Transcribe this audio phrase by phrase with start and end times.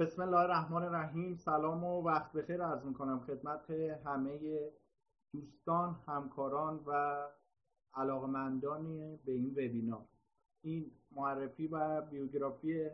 [0.00, 1.36] بسم الله الرحمن الرحیم.
[1.36, 4.60] سلام و وقت بخیر عرض می‌کنم خدمت همه
[5.32, 7.22] دوستان همکاران و
[7.94, 10.04] علاقمندان به این وبینار.
[10.62, 12.90] این معرفی و بیوگرافی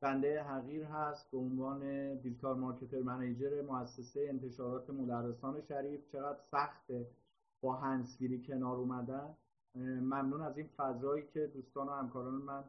[0.00, 6.12] بنده حقیر هست به عنوان دیجیتال مارکتر منیجر مؤسسه انتشارات مدرسان شریف.
[6.12, 7.06] چقدر سخته
[7.60, 9.36] با هنسگیری کنار اومدن.
[9.74, 12.64] ممنون از این فضایی که دوستان و همکاران من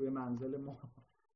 [0.00, 0.76] توی منزل ما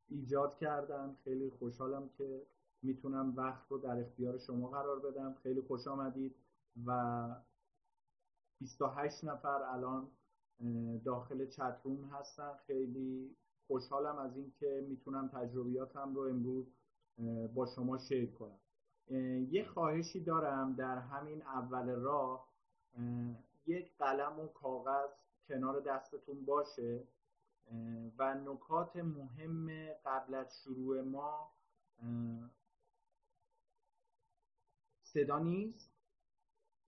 [0.08, 1.16] ایجاد کردن.
[1.24, 2.42] خیلی خوشحالم که
[2.82, 5.34] می‌تونم وقت رو در اختیار شما قرار بدم.
[5.42, 6.34] خیلی خوش آمدید
[6.86, 7.28] و
[8.60, 10.08] 28 نفر الان
[11.04, 12.52] داخل چتروم هستن.
[12.66, 16.66] خیلی خوشحالم از اینکه می‌تونم تجربیاتم رو امروز
[17.54, 18.58] با شما شیر کنم.
[19.50, 22.48] یه خواهشی دارم در همین اول راه
[23.66, 25.10] یک قلم و کاغذ
[25.48, 27.04] کنار دستتون باشه.
[28.18, 31.50] و نکات مهم قبل از شروع ما
[35.02, 35.94] صدا نیست.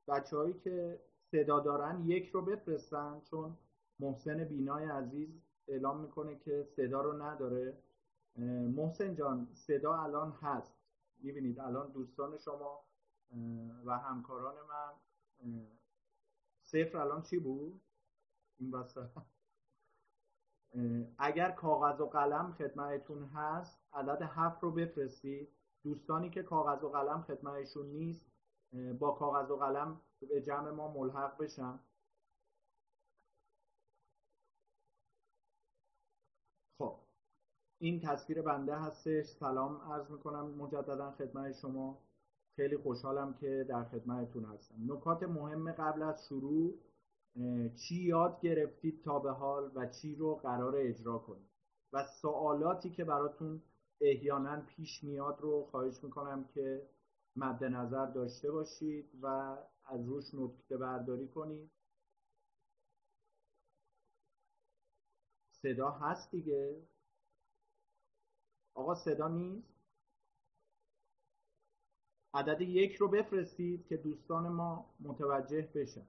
[0.08, 3.56] بچه هایی که صدا دارن یک رو بفرستن چون
[3.98, 7.82] محسن بینای عزیز اعلام می‌کنه که صدا رو نداره.
[8.76, 10.74] محسن جان صدا الان هست.
[11.18, 12.84] می‌بینید الان دوستان شما
[13.84, 14.92] و همکاران من
[16.62, 17.80] صفر الان چی بود؟
[18.58, 19.08] این وسط.
[21.18, 25.48] اگر کاغذ و قلم خدمتتون هست عدد هفت رو بفرستید.
[25.84, 28.26] دوستانی که کاغذ و قلم خدمتشون نیست
[28.98, 31.78] با کاغذ و قلم به جمع ما ملحق بشن.
[36.78, 36.98] خب
[37.78, 39.26] این تصویر بنده هستش.
[39.26, 41.98] سلام عرض می‌کنم مجددا خدمت شما.
[42.56, 44.74] خیلی خوشحالم که در خدمتتون هستم.
[44.92, 46.74] نکات مهم قبل از شروع
[47.76, 51.50] چی یاد گرفتید تا به حال و چی رو قرار اجرا کنید؟
[51.92, 53.62] و سوالاتی که براتون
[54.00, 56.88] احیانا پیش میاد رو خواهش می‌کنم که
[57.36, 59.26] مد نظر داشته باشید و
[59.84, 61.70] از روش نکته برداری کنید.
[65.50, 66.82] صدا هست دیگه.
[68.74, 69.76] آقا صدا نیست؟
[72.34, 76.06] عدد یک رو بفرستید که دوستان ما متوجه بشن.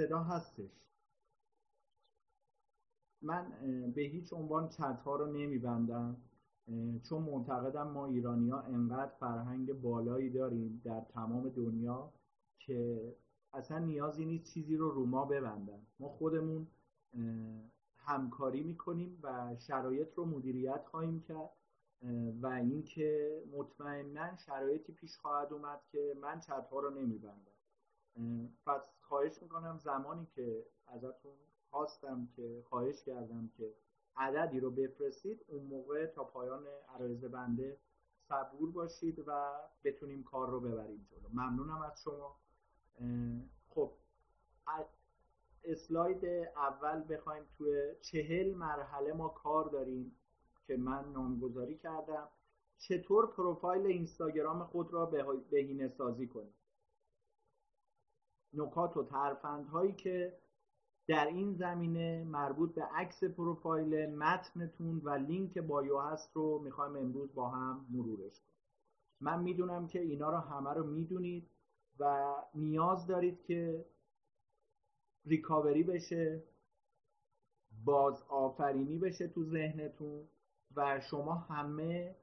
[0.00, 0.70] صدا هستش.
[3.22, 3.52] من
[3.94, 6.16] به هیچ عنوان چت ها رو نمیبندم
[7.02, 12.12] چون معتقدم ما ایرانی ها انقدر فرهنگ بالایی داریم در تمام دنیا
[12.58, 13.12] که
[13.52, 15.86] اصلا نیازی نیست چیزی رو رو ما ببندن.
[15.98, 16.66] ما خودمون
[17.96, 21.50] همکاری می‌کنیم و شرایط رو مدیریت خواهیم کرد
[22.42, 27.49] و اینکه مطمئنا شرایطی پیش خواهد اومد که من چت ها رو نمیبندم.
[28.66, 31.32] پس خواهش می‌کنم زمانی که ازتون
[31.70, 33.74] خواستم که خواهش کردم که
[34.16, 37.78] عددی رو بفرستید اون موقع تا پایان عرایز بنده
[38.28, 39.52] صبور باشید و
[39.84, 41.28] بتونیم کار رو ببریم جلو.
[41.32, 42.36] ممنونم از شما.
[43.68, 43.92] خب
[45.64, 46.24] اسلاید
[46.56, 50.16] اول بخوایم توی چهل مرحله ما کار داریم
[50.66, 52.28] که من نامگذاری کردم.
[52.78, 55.06] چطور پروفایل اینستاگرام خود را
[55.50, 56.54] بهینه سازی کنیم؟
[58.54, 60.38] نکات و ترفندهایی که
[61.08, 67.34] در این زمینه مربوط به عکس پروفایل متنتون و لینک بایو هست رو می‌خوایم امروز
[67.34, 68.60] با هم مرورش کنیم.
[69.20, 71.50] من می‌دونم که اینا رو همه رو می‌دونید
[71.98, 73.86] و نیاز دارید که
[75.26, 76.44] recovery بشه
[77.84, 80.28] باز آفرینی بشه تو ذهنتون
[80.76, 82.16] و شما همه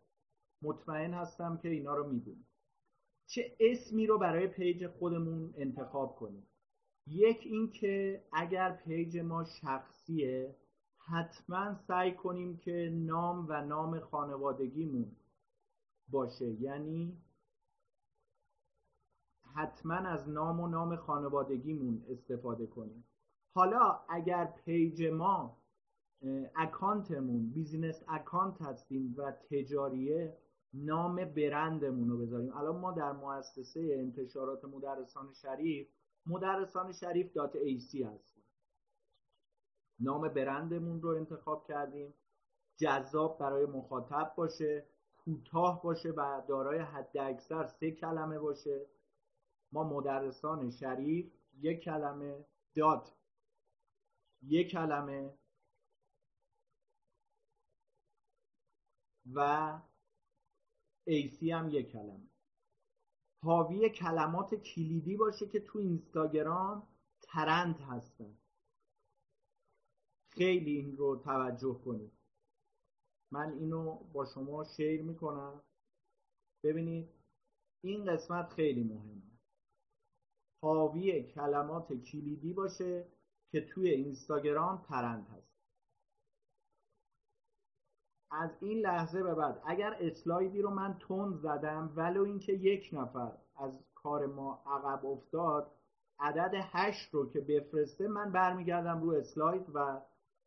[0.62, 2.46] مطمئن هستم که اینا رو می‌دونید.
[3.28, 6.48] چه اسمی رو برای پیج خودمون انتخاب کنیم.
[7.08, 10.56] یک اینکه اگر پیج ما شخصیه
[10.98, 15.16] حتما سعی کنیم که نام و نام خانوادگیمون
[16.10, 16.62] باشه.
[16.62, 17.18] یعنی
[19.56, 23.04] حتما از نام و نام خانوادگیمون استفاده کنیم.
[23.56, 25.58] حالا اگر پیج ما
[26.56, 30.38] اکانتمون business account هستیم و تجاریه
[30.86, 32.58] نام برندمون رو بذاریم.
[32.58, 35.88] الان ما در مؤسسه انتشارات مدرسان شریف
[36.26, 38.44] مدرسان شریف dot ac هستیم.
[40.00, 42.14] نام برندمون رو انتخاب کردیم.
[42.76, 44.86] جذاب برای مخاطب باشه
[45.18, 48.86] کوتاه باشه و دارای حد اکثر سه کلمه باشه.
[49.72, 52.46] ما مدرسان شریف یک کلمه
[52.76, 53.14] dot
[54.42, 55.34] یک کلمه
[59.34, 59.80] و
[61.08, 62.30] ایسی هم یک کلمه.
[63.44, 66.88] حاوی کلمات کلیدی باشه که تو اینستاگرام
[67.22, 68.38] trend هستن.
[70.30, 72.12] خیلی این رو توجه کنید.
[73.32, 75.62] من اینو با شما شیر می‌کنم.
[76.64, 77.10] ببینید
[77.84, 79.40] این قسمت خیلی مهمه.
[80.62, 83.08] حاوی کلمات کلیدی باشه
[83.52, 85.47] که توی اینستاگرام ترند هست.
[88.32, 93.32] از این لحظه به بعد اگر اسلایدی رو من تون زدم ولو اینکه یک نفر
[93.56, 95.72] از کار ما عقب افتاد
[96.20, 100.02] عدد هشت رو که بفرسته من برمیگردم رو اسلاید و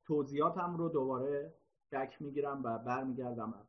[0.04, 1.54] توضیحاتم رو دوباره
[1.90, 3.66] چک می‌گیرم و برمیگردم.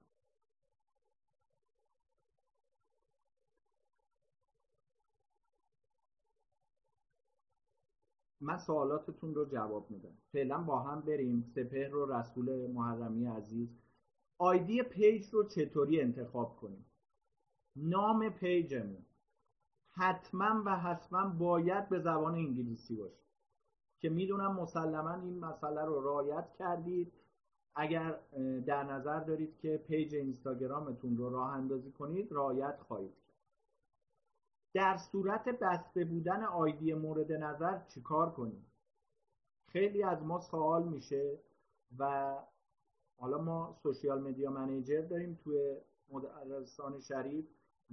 [8.41, 10.17] من سوالاتتون رو جواب میدم.
[10.31, 11.51] فعلا با هم بریم.
[11.55, 13.80] سپهر رو رسول محرمی عزیز
[14.41, 16.85] آیدی پیج رو چطوری انتخاب کنیم؟
[17.75, 19.05] نام پیجمون.
[19.91, 23.23] حتما و حتما باید به زبان انگلیسی باشه.
[23.99, 27.13] که می‌دونم مسلما این مسئله رو رعایت کردید.
[27.75, 28.19] اگر
[28.65, 33.39] در نظر دارید که پیج اینستاگرامتون رو راه اندازی کنید رعایت خواهید کرد.
[34.73, 38.65] در صورت بسته بودن آیدی مورد نظر چیکار کنیم؟
[39.67, 41.39] خیلی از ما سوال میشه
[41.97, 42.35] و
[43.21, 45.77] حالا ما social media manager داریم توی
[46.09, 47.45] مدرسان شریف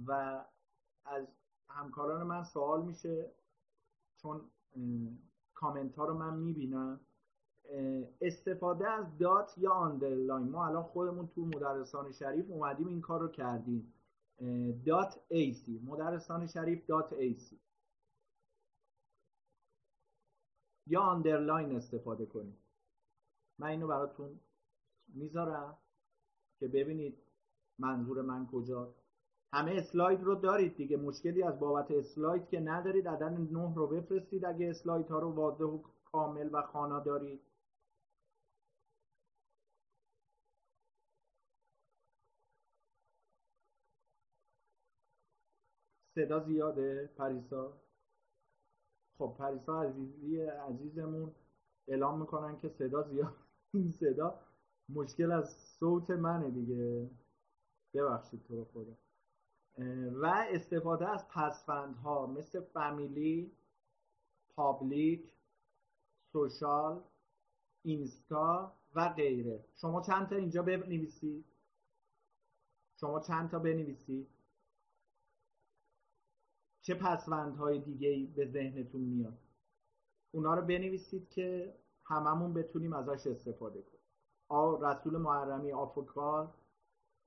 [0.05, 0.43] و
[1.05, 1.27] از
[1.67, 3.31] همکاران من سوال میشه
[4.17, 4.41] چون
[5.53, 6.99] کامنت ها رو من می‌بینم
[8.21, 13.27] استفاده از dot یا underline ما الان خودمون تو مدرسان شریف اومدیم این کار رو
[13.27, 13.93] کردیم.
[14.85, 17.59] dot ac مدرسان شریف dot ac
[20.87, 22.57] یا underline استفاده کنید
[23.59, 24.39] من اینو براتون
[25.13, 25.77] می‌ذارم
[26.59, 27.17] که ببینید
[27.79, 28.99] منظور من کجاست.
[29.53, 33.07] همه اسلاید رو دارید دیگه مشکلی از بابت اسلاید که ندارید.
[33.07, 37.41] عدد نه رو بفرستید اگه اسلاید ها رو واضح و کامل و خوانا دارید.
[46.15, 47.73] صدا زیاده پریسا؟
[49.17, 51.35] خب پریسا عزیزی عزیزمون
[51.87, 53.35] اعلام می‌کنن که صدا زیاد.
[53.73, 54.39] این صدا
[54.93, 57.09] مشکل از صوت منه دیگه.
[57.93, 58.97] ببخشید تو خدا.
[60.11, 63.51] و استفاده از پسفندها مثل فامیلی
[64.55, 65.33] پابلیک
[66.31, 67.03] سوشال
[67.83, 69.65] اینستا و غیره.
[69.75, 71.45] شما چند تا اینجا بنویسید
[72.99, 74.27] شما چند تا بنویسید
[76.81, 79.37] چه پسوندهای دیگه به ذهنتون میاد؟
[80.31, 81.75] اونا رو بنویسید که
[82.05, 83.98] هممون بتونیم ازش استفاده کنیم.
[84.81, 86.53] رسول محرمی آفوکار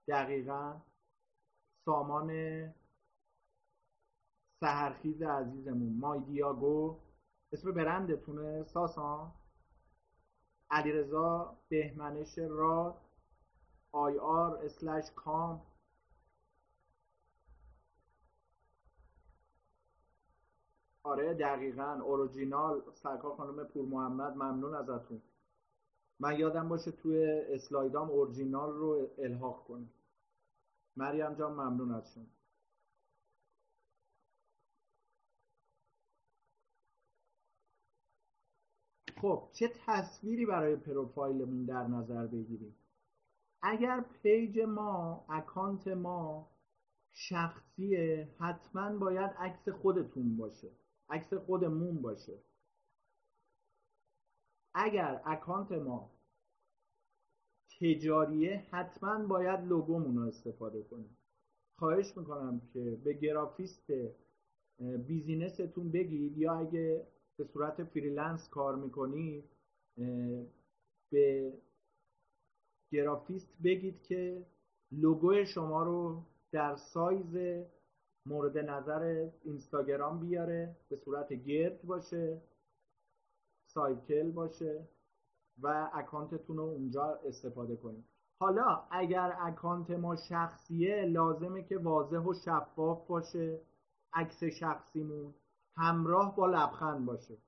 [0.08, 0.80] دقیقا
[1.84, 2.30] سامان
[4.60, 6.96] سهرخیز عزیزمون مای دیاگو
[7.52, 9.32] اسم برندتونه ساسان
[10.70, 12.94] علیرضا بهمنش راد
[13.92, 15.62] آی آر اسلش کام
[21.02, 25.22] آره دقیقا اورجینال سرکار خانم پور محمد ممنون ازتون.
[26.22, 29.88] من یادم باشه توی اسلایدام اورجینال رو الحاق کنم.
[30.96, 32.24] مریم جان ممنون از شما
[39.20, 42.76] خب چه تصویری برای پروفایلمون در نظر بگیریم؟
[43.62, 46.50] اگر پیج ما اکانت ما
[47.12, 50.70] شخصیه حتما باید عکس خودتون باشه
[51.08, 52.38] عکس خودمون باشه.
[54.74, 56.10] اگر اکانت ما
[57.80, 61.16] تجاریه حتما باید لوگومون رو استفاده کنیم.
[61.78, 63.90] خواهش می‌کنم که به گرافیست
[65.06, 69.44] business تون بگید یا اگه به صورت freelance کار می‌کنید
[71.10, 71.52] به
[72.92, 74.46] گرافیست بگید که
[74.92, 77.64] لوگو شما رو در سایز
[78.26, 82.42] مورد نظر اینستاگرام بیاره به صورت گرد باشه.
[83.74, 84.88] circle باشه
[85.62, 88.04] و اکانتتون رو اونجا استفاده کنید.
[88.40, 93.60] حالا اگر اکانت ما شخصیه لازمه که واضح و شفاف باشه
[94.12, 95.34] عکس شخصیمون
[95.76, 97.38] همراه با لبخند باشه.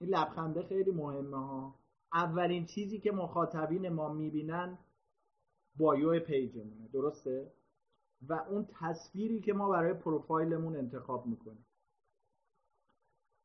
[0.00, 1.74] این لبخنده خیلی مهمه ها.
[2.12, 4.78] اولین چیزی که مخاطبین ما می‌بینن
[5.76, 6.88] بایو پیجمونه.
[6.88, 7.52] درسته؟
[8.28, 11.67] و اون تصویری که ما برای پروفایلمون انتخاب می‌کنیم.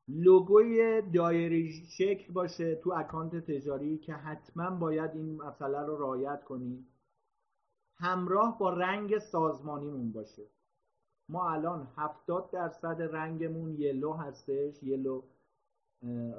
[0.07, 6.87] لوگوی دایره شکل باشه تو اکانت تجاری که حتما باید این مسئله رو رعایت کنیم
[7.95, 10.43] همراه با رنگ سازمانیمون باشه.
[11.29, 15.23] ما الان 70 درصد رنگمون یلو هستش یلو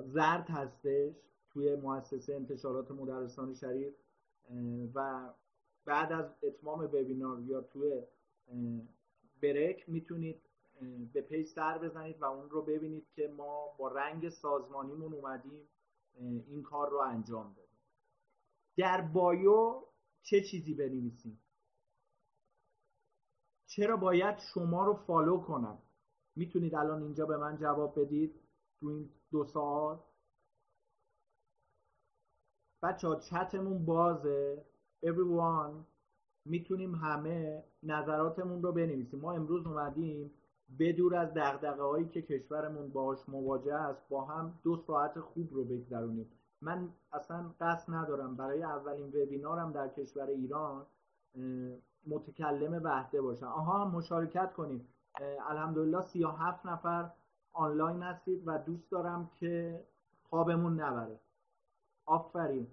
[0.03, 1.15] زرد هستش
[1.51, 3.95] توی مؤسسه انتشارات مدرسان شریف
[4.95, 5.29] و
[5.85, 8.03] بعد از اتمام وبینار یا توی
[9.43, 10.41] برک می‌تونید
[11.13, 15.69] به پیج سر بزنید و اون رو ببینید که ما با رنگ سازمانیمون اومدیم
[16.47, 17.79] این کار رو انجام دادیم.
[18.77, 19.83] در بایو
[20.23, 21.41] چه چیزی بنویسیم؟
[23.67, 25.79] چرا باید شما رو فالو کنم؟
[26.37, 28.41] می‌تونید الان اینجا به من جواب بدید
[28.81, 30.01] تو این دو ساعت
[32.83, 34.65] بچه ها چتمون بازه.
[35.05, 35.85] Everyone
[36.45, 39.21] می‌تونیم همه نظراتمون رو بنویسیم.
[39.21, 40.31] ما امروز اومدیم
[40.79, 45.65] بدور از دقدقه هایی که کشورمون باش مواجه است با هم دو ساعت خوب رو
[45.65, 46.31] بگذرونیم.
[46.61, 50.87] من اصلا قصد ندارم برای اولین وبینارم در کشور ایران
[52.07, 53.47] متکلم وحده باشم.
[53.47, 54.89] آها مشارکت کنید
[55.49, 57.11] الحمدلله 37 نفر
[57.53, 59.85] آنلاین هستید و دوست دارم که
[60.23, 61.21] خوابمون نبره.
[62.07, 62.67] آفرین.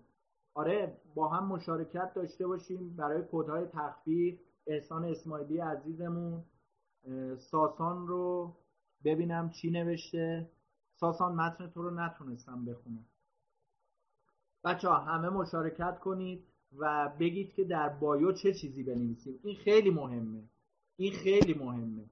[0.54, 6.44] آره با هم مشارکت داشته باشیم برای کودهای تخفیف احسان اسماعیلی عزیزمون.
[7.38, 8.56] ساسان رو
[9.04, 10.50] ببینم چی نوشته.
[10.96, 13.06] ساسان متن تو رو نتونستم بخونم.
[14.64, 19.40] بچه ها همه مشارکت کنید و بگید که در bio چه چیزی بنویسیم.
[19.44, 20.44] این خیلی مهمه.
[20.98, 22.06] این خیلی مهمه.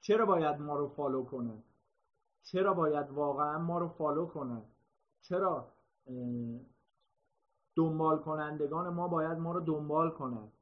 [0.00, 1.62] چرا باید ما رو follow کنه؟
[2.42, 4.62] چرا باید واقعا ما رو follow کنه؟
[5.22, 5.72] چرا
[7.76, 10.52] دنبال کنندگان ما باید ما رو دنبال کنن؟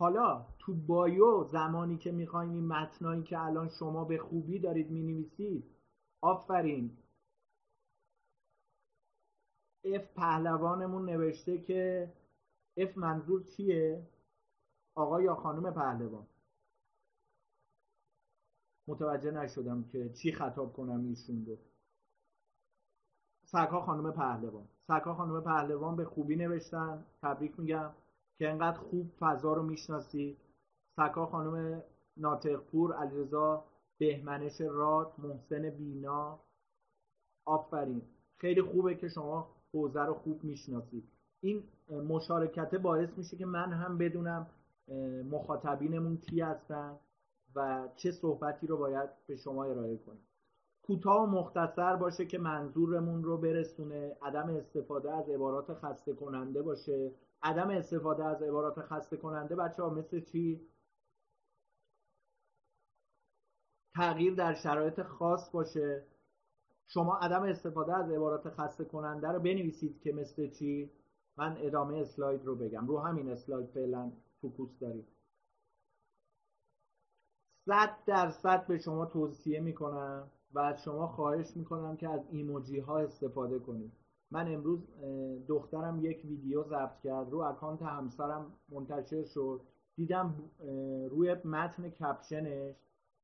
[0.00, 5.64] حالا تو بایو زمانی که می‌خوایم این متنایی که الان شما به خوبی دارید می‌نویسید
[6.20, 6.96] آفرین.
[9.84, 12.12] اف پهلوانمون نوشته که
[12.76, 14.06] اف منظور چیه؟
[14.94, 16.26] آقا یا خانم پهلوان.
[18.88, 21.56] متوجه نشدم که چی خطاب کنم ایشون رو.
[23.44, 24.68] سرکا خانم پهلوان.
[24.86, 27.04] سرکا خانم پهلوان به خوبی نوشتن.
[27.22, 27.90] تبریک میگم.
[28.40, 30.36] که انقدر خوب فضا رو می‌شناسی.
[30.96, 31.82] سرکا خانم
[32.16, 33.64] ناطقپور علیرضا
[33.98, 36.40] بهمنش راد محسن بینا.
[37.44, 38.02] آفرین.
[38.36, 41.08] خیلی خوبه که شما حوزه رو خوب می‌شناسید
[41.40, 41.62] این
[42.08, 44.46] مشارکته باعث میشه که من هم بدونم
[45.30, 46.98] مخاطبینمون کی هستن
[47.54, 50.26] و چه صحبتی رو باید به شما ارائه کنیم
[50.82, 57.12] کوتاه و مختصر باشه که منظورمون رو برسونه عدم استفاده از عبارات خسته کننده باشه.
[57.42, 60.68] عدم استفاده از عبارات خسته کننده بچه ها مثل چی؟
[63.94, 66.06] تغییر در شرایط خاص باشه
[66.86, 70.90] شما عدم استفاده از عبارات خسته کننده رو بنویسید که مثل چی؟
[71.36, 75.06] من ادامه اسلاید رو بگم رو همین اسلاید فعلا focus داریم
[77.66, 82.98] صد درصد به شما توصیه می‌کنم و از شما خواهش می‌کنم که از ایموجی ها
[82.98, 83.99] استفاده کنید
[84.30, 84.80] من امروز
[85.48, 87.30] دخترم یک ویدیو ضبط کرد.
[87.30, 89.60] رو اکانت همسرم منتشر شد.
[89.96, 90.34] دیدم
[91.10, 92.76] روی متن caption ش.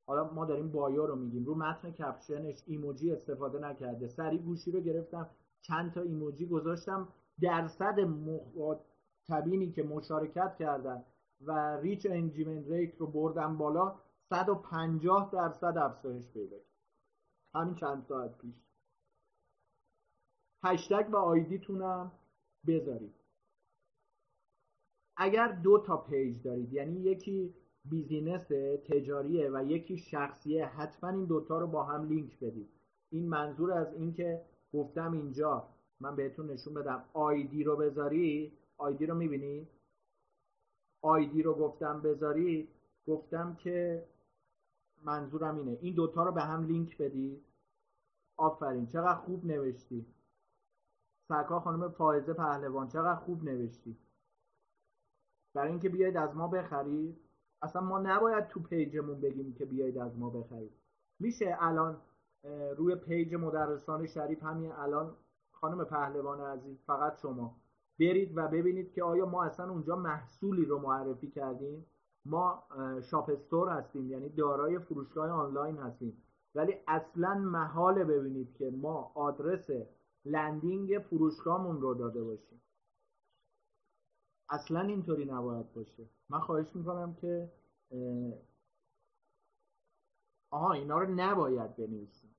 [0.07, 1.45] حالا ما داریم bio رو میگیم.
[1.45, 4.09] رو متن caption ش ایموجی استفاده نکرده.
[4.09, 5.31] سریع گوشی رو گرفتم.
[5.61, 7.09] چند تا ایموجی گذاشتم.
[7.41, 11.05] درصد مخاطبینی که مشارکت کردن
[11.41, 13.95] و reach engagement rate رو بردم بالا
[14.31, 16.67] 150 درصد افزایش پیدا کرد.
[17.55, 18.66] همین چند ساعت پیش.
[20.67, 22.13] هشتگ و آیدیتونم
[22.67, 23.15] بذارید.
[25.17, 27.55] اگر دو تا پیج دارید یعنی یکی
[27.85, 28.49] business
[28.89, 32.69] تجاریه و یکی شخصیه حتما این دوتا رو با هم لینک بدید.
[33.11, 34.43] این منظور از اینکه
[34.73, 35.69] گفتم اینجا
[36.01, 37.05] من بهتون نشون بدم.
[37.13, 38.53] آیدی رو بذاری.
[38.79, 39.69] آیدی رو می‌بینید
[41.03, 42.69] آیدی رو گفتم بذارید
[43.07, 44.07] گفتم که
[45.05, 45.79] منظورم اینه.
[45.81, 47.45] این دوتا رو به هم لینک بدید.
[48.37, 48.87] آفرین.
[48.87, 50.07] چقدر خوب نوشتی.
[51.29, 53.97] سرکار خانم فائزه پهلوان چقدر خوب نوشتی.
[55.55, 57.17] برای اینکه بیاید از ما بخرید.
[57.63, 60.73] اصلا ما نباید تو پیجمون بگیم که بیاید از ما بخرید.
[61.21, 61.97] میشه الان
[62.77, 65.17] روی پیج مدرسان شریف همین الان
[65.53, 67.57] خانم پهلوان عزیز فقط شما.
[68.01, 71.87] برید و ببینید که آیا ما اصلا اونجا محصولی رو معرفی کردیم.
[72.25, 72.63] ما
[73.03, 76.23] شاپ استور هستیم یعنی دارای فروشگاه آنلاین هستیم.
[76.55, 79.71] ولی اصلا محاله ببینید که ما آدرس
[80.27, 82.63] لندینگ فروشگاهمون رو داده باشیم
[84.49, 86.09] اصلا اینطوری نباید باشه.
[86.29, 87.53] من خواهش می‌کنم که
[90.51, 92.37] آها اینا رو نباید بنویسیم.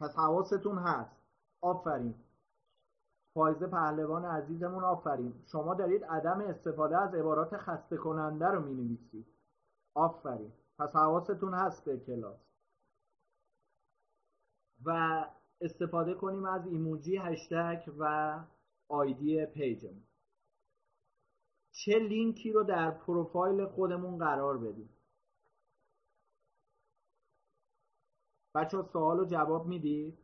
[0.00, 1.22] پس حواستون هست.
[1.60, 2.14] آفرین.
[3.34, 5.44] فایزه پهلوان عزیزمون آفرین.
[5.46, 9.26] شما دارید عدم استفاده از عبارات خسته کننده رو می نویسید
[9.94, 10.52] آفرین.
[10.78, 12.40] پس حواستون هست به کلاس.
[14.84, 15.24] و
[15.62, 18.44] استفاده کنیم از ایموجی هشتگ و
[18.88, 20.02] آیدی پیجمون.
[21.72, 24.88] چه لینکی رو در پروفایل خودمون قرار بدیم؟
[28.54, 30.18] بچه ها سوال و جواب می‌دید؟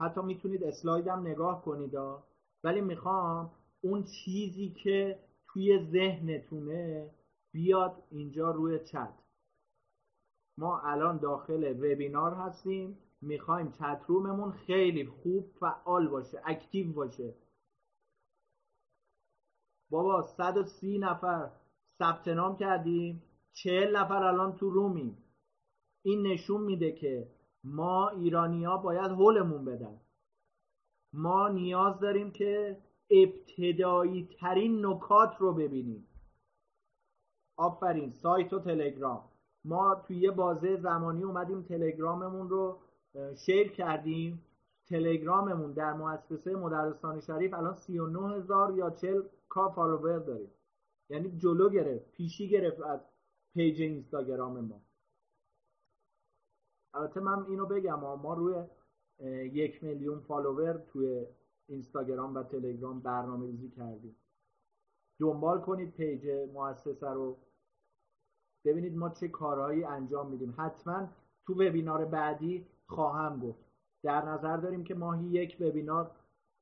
[0.00, 1.94] حتی می‌تونید اسلایدم نگاه کنید
[2.64, 7.10] ولی می‌خوام اون چیزی که توی ذهنتونه
[7.52, 9.14] بیاد اینجا روی چت.
[10.58, 12.98] ما الان داخل وبینار هستیم.
[13.22, 17.34] می‌خوایم چت روممون خیلی خوب فعال باشه اکتیو باشه.
[19.90, 21.50] بابا 130 نفر
[21.98, 23.22] ثبت نام کردیم.
[23.52, 25.18] 40 نفر الان تو رومیم.
[26.02, 27.30] این نشون میده که
[27.64, 30.00] ما ایرانیا باید هولمون بدن.
[31.12, 36.08] ما نیاز داریم که ابتدایی ترین نکات رو ببینیم.
[37.56, 39.28] آفرین سایت و تلگرام.
[39.64, 42.80] ما توی یه بازه زمانی اومدیم تلگراممون رو
[43.36, 44.42] شیر کردیم.
[44.88, 50.50] تلگراممون در مؤسسه مدرسان شریف الان 39 هزار یا 40 کا فالوور داریم.
[51.08, 53.00] یعنی جلو گرفت پیشی گرفت از
[53.54, 54.80] پیج اینستاگرام ما.
[56.94, 58.64] البته من اینو بگم ما روی
[59.52, 61.26] یک میلیون فالوور توی
[61.66, 64.16] اینستاگرام و تلگرام برنامه ریزی کردیم.
[65.18, 67.36] دنبال کنید پیج مؤسسه رو.
[68.64, 70.54] ببینید ما چه کارهایی انجام میدیم.
[70.58, 71.08] حتما
[71.46, 73.64] تو وبینار بعدی خواهم گفت.
[74.02, 76.10] در نظر داریم که ماهی یک وبینار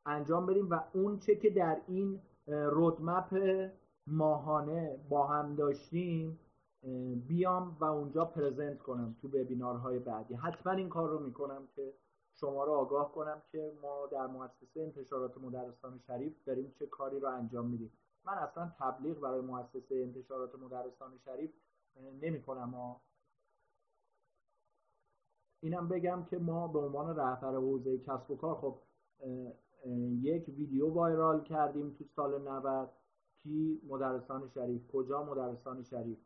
[0.06, 3.70] انجام بدیم و اون چه که در این رودمپ
[4.06, 6.38] ماهانه با هم داشتیم
[7.28, 10.34] بیام و اونجا پرزنت کنم تو وبینارهای بعدی.
[10.34, 11.94] حتما این کار رو می‌کنم که
[12.34, 17.28] شما رو آگاه کنم که ما در مؤسسه انتشارات مدرسان شریف داریم چه کاری رو
[17.28, 17.92] انجام میدیم.
[18.24, 21.50] من اصلا تبلیغ برای مؤسسه انتشارات مدرسان شریف
[22.22, 22.74] نمی کنم
[25.64, 28.80] اینم بگم که ما به عنوان رهبر حوزه کسب و کار خب
[30.22, 32.90] یک ویدیو وایرال کردیم تو سال 90
[33.42, 36.18] کی مدرسان شریف کجا مدرسان شریف؟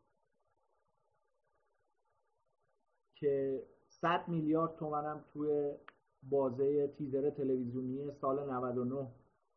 [3.14, 5.74] که 100 میلیارد تومنم توی
[6.22, 9.08] بازه تیزر تلویزیونی سال 99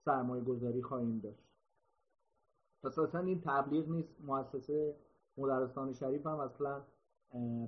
[0.06, 1.48] سرمایه گذاری خواهیم داشت.
[2.84, 4.22] اساسا این تبلیغ نیست.
[4.22, 4.96] مؤسسه
[5.38, 6.82] مدرسان شریف هم اصلا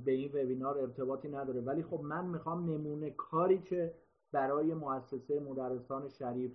[0.05, 1.61] به این وبینار ارتباطی نداره.
[1.61, 3.93] ولی خب من می‌خوام نمونه کاری که
[4.31, 6.51] برای مؤسسه مدرسان شریف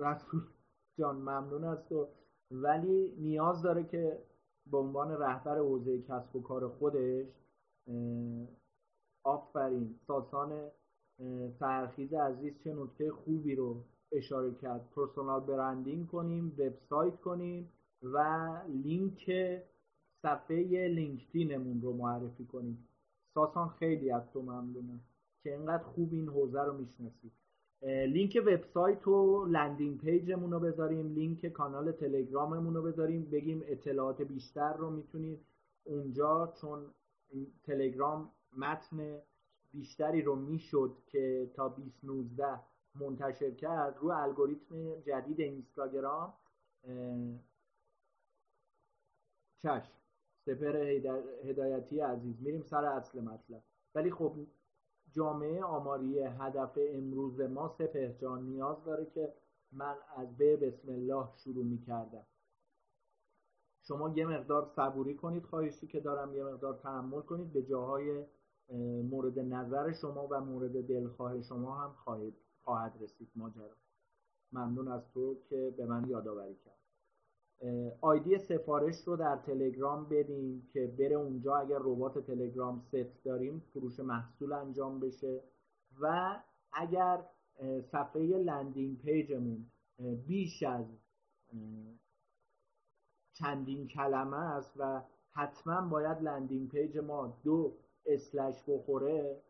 [0.00, 0.42] رسول
[0.98, 2.08] جان ممنون است و
[2.50, 4.22] ولی نیاز داره که
[4.66, 7.26] به عنوان رهبر حوزه کسب و کار خودش
[9.24, 9.98] آفرین.
[10.06, 10.70] ساسان
[11.58, 14.90] سرخیز عزیز چه نکته خوبی رو اشاره کرد.
[14.96, 19.30] personal branding کنیم وبسایت کنیم و لینک
[20.22, 22.88] صفحه لینکدینمون رو معرفی کنیم.
[23.34, 25.00] ساسان خیلی از تو ممنونم
[25.42, 27.32] که اینقدر خوب این حوزه رو می‌شناسید
[27.82, 33.30] لینک وبسایت و landing page مون رو بذاریم لینک کانال تلگراممون رو بذاریم.
[33.30, 35.40] بگیم اطلاعات بیشتر رو می‌تونید
[35.84, 36.86] اونجا چون
[37.64, 39.18] تلگرام متن
[39.72, 42.44] بیشتری رو می‌شد که تا 2019
[43.00, 46.34] منتشر کرد رو الگوریتم جدید اینستاگرام
[49.62, 49.92] چشم.
[50.46, 50.76] سپر
[51.44, 52.42] هدایتی عزیز.
[52.42, 53.62] میریم سر اصل مطلب.
[53.94, 54.36] ولی خب
[55.12, 59.34] جامعه آماری هدف امروز ما سپه جان نیاز داره که
[59.72, 62.26] من از به بسم الله شروع می کردم
[63.82, 67.52] شما یه مقدار صبوری کنید خواهشی که دارم یه مقدار تحمل کنید.
[67.52, 68.24] به جاهای
[69.02, 72.32] مورد نظر شما و مورد دلخواه شما هم خواهد,
[72.66, 73.76] خواهد رسید ماجرا.
[74.52, 76.78] ممنون از تو که به من یادآوری کرد.
[78.00, 84.00] آیدی سفارش رو در تلگرام بدیم که بره اونجا اگر ربات تلگرام ست داریم فروش
[84.00, 85.42] محصول انجام بشه.
[86.00, 86.36] و
[86.72, 87.24] اگر
[87.92, 89.66] صفحه landing page مون
[90.26, 90.86] بیش از
[93.32, 97.76] چندین کلمه است و حتما باید landing page ما دو
[98.06, 99.42] slash بخوره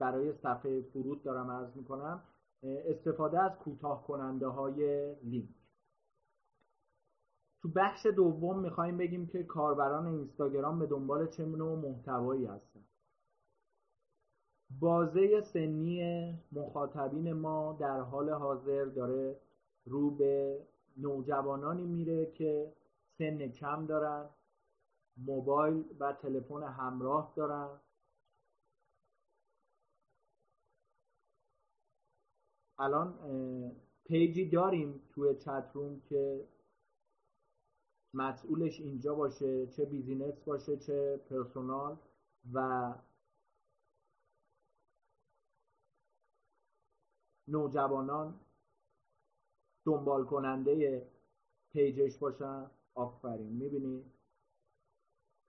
[0.00, 2.22] برای صفحه فرود دارم عرض می‌کنم
[2.62, 5.48] استفاده از کوتاه کننده های لینک.
[7.62, 12.80] تو بخش دوم می‌خوایم بگیم که کاربران اینستاگرام به دنبال چه نوع محتوایی هستن.
[14.80, 19.40] بازه سنی مخاطبین ما در حال حاضر داره
[19.84, 20.60] رو به
[20.96, 22.72] نوجوانانی میره که
[23.18, 24.28] سن کم دارن
[25.16, 27.68] موبایل و تلفن همراه دارن.
[32.80, 33.14] الان
[34.04, 36.48] پیجی داریم توی chat room که
[38.14, 41.96] مسئولش اینجا باشه چه business باشه چه personal
[42.52, 42.94] و
[47.48, 48.40] نوجوانان
[49.84, 51.06] دنبال کننده
[51.72, 52.70] پیجش باشن.
[52.94, 53.52] آفرین.
[53.52, 54.04] می‌بینی؟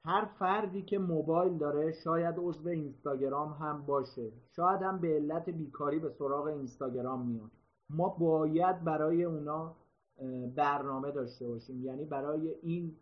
[0.06, 4.32] هر فردی که موبایل داره شاید عضو اینستاگرام هم باشه.
[4.56, 7.52] شاید هم به علت بیکاری به سراغ اینستاگرام میاد.
[7.90, 9.76] ما باید برای اونا
[10.56, 11.86] برنامه داشته باشیم.
[11.86, 12.96] یعنی برای این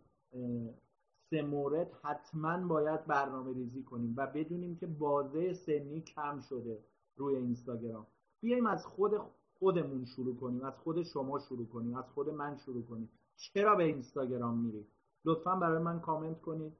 [1.30, 6.78] سه مورد حتما باید برنامه ریزی کنیم و بدونیم که بازه سنی کم شده
[7.16, 8.06] روی اینستاگرام.
[8.40, 9.12] بیایم از خود
[9.58, 13.10] خودمون شروع کنیم از خود شما شروع کنیم از خود من شروع کنیم.
[13.36, 14.86] چرا به اینستاگرام میرید
[15.24, 16.72] لطفا برای من کامنت کنید.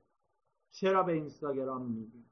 [0.71, 2.31] چرا به اینستاگرام میرید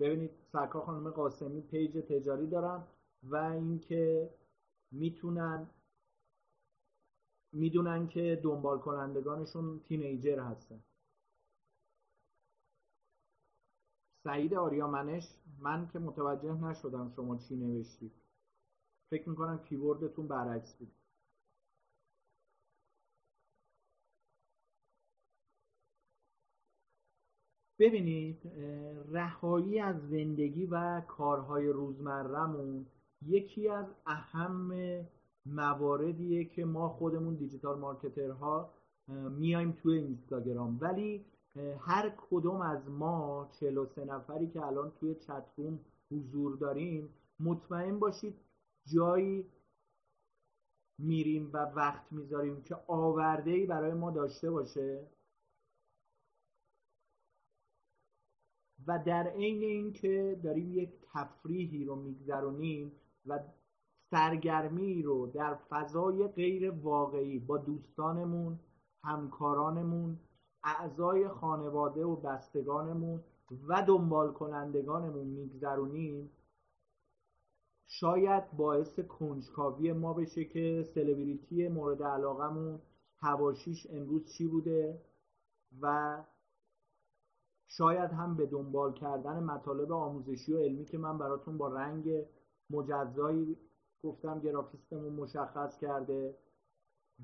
[0.00, 2.86] ببینید سرکار خانم قاسمی پیج تجاری دارن
[3.22, 4.34] و اینکه
[4.90, 5.70] می‌تونن
[7.52, 10.80] می‌دونن که دنبال کنندگانشون تینیجر هستن.
[14.24, 18.12] سعید آریامنش من که متوجه نشدم شما چی نوشتید.
[19.10, 21.03] فکر می‌کنم کیبوردتون برعکس بود.
[27.84, 28.38] ببینید
[29.10, 32.86] رهایی از زندگی و کارهای روزمرهمون
[33.26, 34.72] یکی از اهم
[35.46, 38.70] مواردیه که ما خودمون دیجیتال مارکترها
[39.08, 40.78] میایم توی اینستاگرام.
[40.80, 41.24] ولی
[41.78, 45.78] هر کدوم از ما 43 نفری که الان توی چتروم
[46.10, 47.08] حضور داریم
[47.40, 48.34] مطمئن باشید
[48.92, 49.46] جایی
[50.98, 55.06] میریم و وقت می‌ذاریم که آورده ای برای ما داشته باشه.
[58.86, 62.92] و در عین اینکه داریم یک تفریحی رو میگذرونیم
[63.26, 63.38] و
[64.10, 68.58] سرگرمی رو در فضای غیر واقعی با دوستانمون
[69.04, 70.18] همکارانمون
[70.64, 73.20] اعضای خانواده و بستگانمون
[73.68, 76.30] و دنبال کنندگانمون میگذرونیم
[77.86, 82.80] شاید باعث کنجکاوی ما بشه که سلبریتی مورد علاقمون
[83.18, 85.02] هواشیش امروز چی بوده
[85.80, 86.16] و
[87.76, 92.26] شاید هم به دنبال کردن مطالب آموزشی و علمی که من براتون با رنگ
[92.70, 93.56] مجزایی
[94.02, 96.38] گفتم گرافیستمون مشخص کرده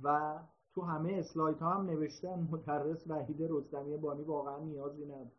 [0.02, 0.38] و
[0.74, 5.32] تو همه اسلایت ها هم نوشتن مدرس وحید رستمی بانی واقعا نیازی نداره.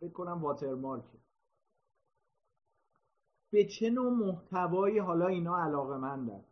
[0.00, 1.04] فکر کنم واترمارک.
[3.50, 6.44] به چه نوع محتوایی حالا اینا علاقه مندن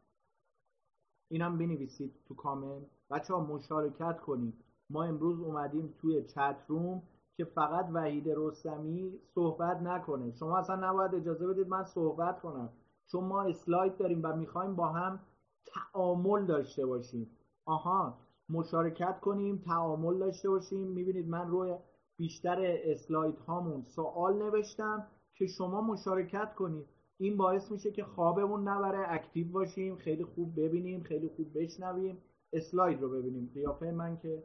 [1.29, 2.87] اینم بنویسید تو کامنت.
[3.11, 4.65] بچه ها مشارکت کنید.
[4.91, 7.03] ما امروز اومدیم توی چت روم.
[7.37, 10.33] که فقط وحید رستمی صحبت نکنه.
[10.33, 12.73] شما اصلا نباید اجازه بدید من صحبت کنم.
[13.07, 15.21] چون ما اسلاید داریم و می‌خوایم با هم
[15.67, 17.31] تعامل داشته باشیم.
[17.65, 18.19] آها
[18.49, 20.89] مشارکت کنیم تعامل داشته باشیم.
[20.89, 21.77] می‌بینید من روی
[22.17, 26.87] بیشتر اسلاید هامون سوال نوشتم که شما مشارکت کنید.
[27.19, 32.19] این باعث میشه که خوابمون نبره اکتیو باشیم خیلی خوب ببینیم خیلی خوب بشنویم
[32.53, 33.51] اسلاید رو ببینیم.
[33.55, 34.45] قیافه من که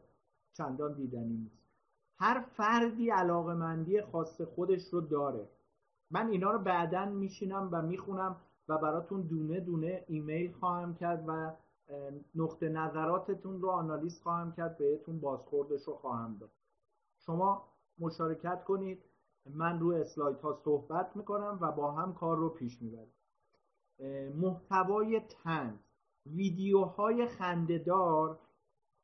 [0.53, 1.60] چندان دیدنی نیست.
[2.21, 5.49] هر فردی علاقمندی خاص خودش رو داره.
[6.11, 8.35] من اینا رو بعدا میشینم و می‌خونم
[8.67, 11.51] و براتون دونه دونه ایمیل خواهم کرد و
[12.35, 16.51] نقطه نظراتتون رو آنالیز خواهم کرد بهتون بازخوردش رو خواهم داد.
[17.17, 17.67] شما
[17.99, 19.03] مشارکت کنید.
[19.45, 23.13] من روی اسلاید ها صحبت می‌کنم و با هم کار رو پیش می‌بریم.
[24.35, 25.79] محتوای طنز
[26.25, 28.39] ویدیوهای خنده‌دار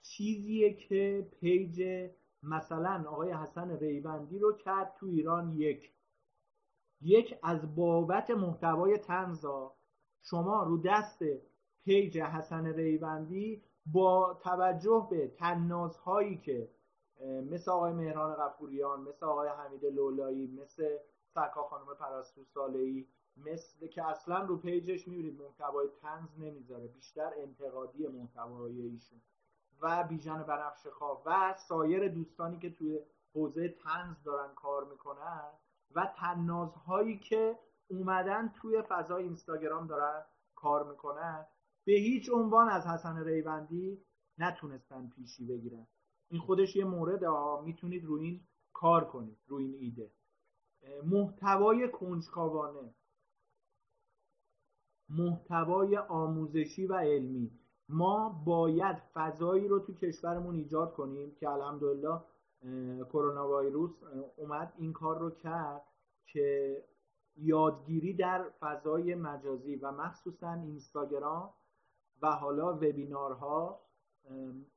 [0.01, 2.09] چیزیه که پیج
[2.47, 5.91] مثلا آقای حسن ریوندی رو کرد تو ایران یک.
[7.01, 9.73] یک از بابت محتوای طنزا.
[10.21, 11.19] شما رو دست
[11.83, 16.69] پیج حسن ریوندی با توجه به طنزهایی که
[17.25, 20.97] مثل آقای مهران غفوریان مثل آقای حمید لولایی مثل
[21.33, 23.07] سرکا خانم پرستو سالهی
[23.37, 26.87] مثل که اصلا رو پیجش می‌بینید محتوای تنز نمی‌ذاره.
[26.87, 29.21] بیشتر انتقادی محتوای ایشون.
[29.81, 32.99] و بیژن بنفش خواه و سایر دوستانی که توی
[33.33, 35.43] حوزه تنز دارن کار می‌کنن
[35.95, 41.45] و تنازهایی که اومدن توی فضای اینستاگرام دارن کار می‌کنن
[41.85, 44.05] به هیچ عنوان از حسن ریوندی
[44.37, 45.87] نتونستن پیشی بگیرن.
[46.29, 47.25] این خودش یه مورد
[47.63, 50.11] می‌تونید روی این کار کنید روی این ایده.
[51.05, 52.93] محتوای کنجکاوانه.
[55.09, 57.51] محتوای آموزشی و علمی.
[57.89, 62.21] ما باید فضایی رو تو کشورمون ایجاد کنیم که الحمدلله
[63.03, 64.03] کرونا ویروس
[64.35, 65.81] اومد این کار رو کرد
[66.25, 66.77] که
[67.37, 71.53] یادگیری در فضای مجازی و مخصوصا اینستاگرام
[72.21, 73.79] و حالا وبینارها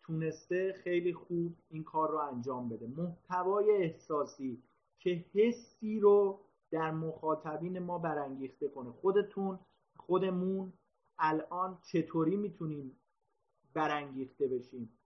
[0.02, 2.86] تونسته خیلی خوب این کار رو انجام بده.
[2.86, 4.62] محتوای احساسی
[4.98, 8.90] که حسی رو در مخاطبین ما برانگیخته کنه.
[8.90, 9.58] خودتون
[9.96, 10.72] خودمون
[11.18, 12.99] الان چطوری می‌تونیم
[13.74, 14.98] برانگیخته بشیم.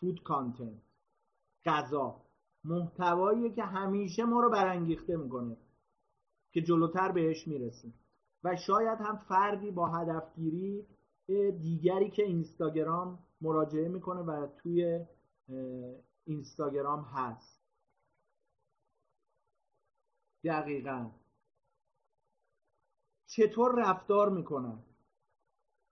[0.00, 0.82] فود کانتنت
[1.64, 2.20] غذا.
[2.64, 5.56] محتوایی که همیشه ما رو برانگیخته می‌کنه
[6.52, 7.94] که جلوتر بهش می‌رسیم.
[8.44, 10.86] و شاید هم فردی با هدفگیری
[11.60, 15.06] دیگری که اینستاگرام مراجعه می‌کنه و توی
[16.24, 17.64] اینستاگرام هست.
[20.44, 21.10] دقیقا.
[23.26, 24.83] چطور رفتار می‌کنن؟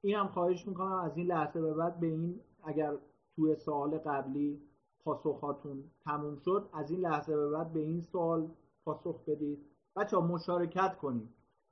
[0.04, 2.98] این هم خواهش می‌کنم از این لحظه به بعد به این اگر
[3.36, 4.62] توی سوال قبلی
[5.04, 8.50] پاسخاتون تموم شد از این لحظه به بعد به این سوال
[8.84, 9.58] پاسخ بدید.
[9.96, 11.28] بچه مشارکت کنید.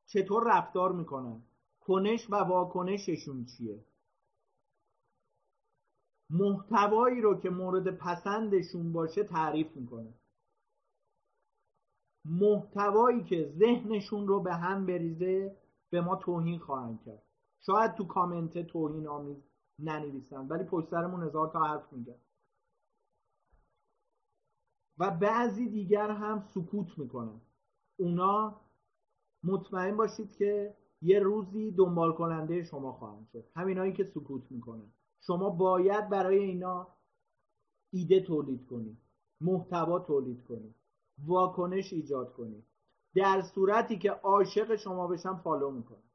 [0.07, 1.43] چطور رفتار می‌کنن؟
[1.81, 3.85] کنش و واکنششون چیه؟
[6.31, 10.15] محتوایی رو که مورد پسندشون باشه تعریف می‌کنه.
[12.25, 15.57] محتوایی که ذهنشون رو به هم بریزه
[15.91, 17.30] به ما توهین خواهند کرد.
[17.67, 19.37] شاید تو کامنت توهین آمیز
[19.79, 22.21] ننویسن ولی پشت سرمون هزار تا حرف میگن
[24.99, 27.41] و بعضی دیگر هم سکوت می‌کنن.
[27.97, 28.61] اونا
[29.45, 33.45] مطمئن باشید که یه روزی دنبال کننده شما خواهند شد.
[33.57, 34.93] همینایی که سکوت می‌کنن.
[35.21, 36.87] شما باید برای اینا
[37.91, 38.99] ایده تولید کنید.
[39.41, 40.75] محتوا تولید کنید.
[41.27, 42.65] واکنش ایجاد کنید.
[43.15, 46.10] در صورتی که عاشق شما بشن فالو می‌کنه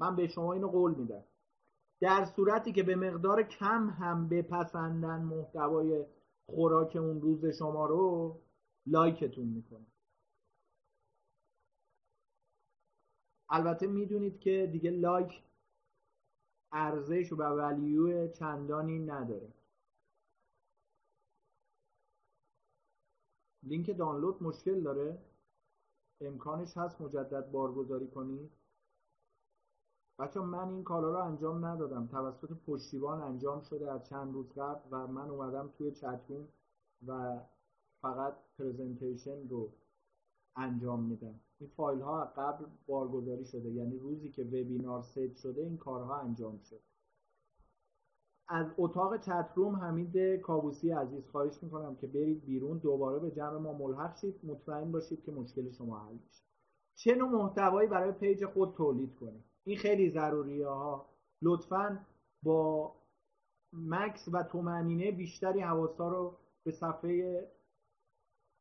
[0.00, 1.24] من به شما اینو قول میدم.
[2.00, 6.06] در صورتی که به مقدار کم هم بپسندن محتوای
[6.46, 8.36] خوراک اون روز شما رو
[8.86, 9.86] لایکتون می‌کنه
[13.50, 15.42] البته می‌دونید که دیگه لایک
[16.72, 19.52] ارزش و ولیو چندانی نداره.
[23.62, 25.18] لینک دانلود مشکل داره.
[26.20, 28.59] امکانش هست مجدد بارگذاری کنید.
[30.20, 32.06] بچه من این کارا رو انجام ندادم.
[32.06, 36.48] توسط پشتیبان انجام شده از چند روز قبل و من اومدم توی چتروم
[37.06, 37.40] و
[38.02, 39.72] فقط presentation رو
[40.56, 41.40] انجام میدم.
[41.58, 46.58] این فایل ها قبل بارگذاری شده یعنی روزی که وبینار ست شده این کارها انجام
[46.58, 46.80] شد
[48.48, 53.58] از اتاق chat room حمید کابوسی عزیز خواهش می‌کنم که برید بیرون دوباره به جمع
[53.58, 54.40] ما ملحق شید.
[54.44, 56.42] مطمئن باشید که مشکل شما حل میشه.
[56.94, 61.06] چه نوع محتوایی برای پیج خود تولید کنید؟ این خیلی ضروریه ها.
[61.42, 62.06] لطفا
[62.42, 62.94] با
[63.72, 67.50] مکس و تومنینه بیشتری حواسا رو به صفحه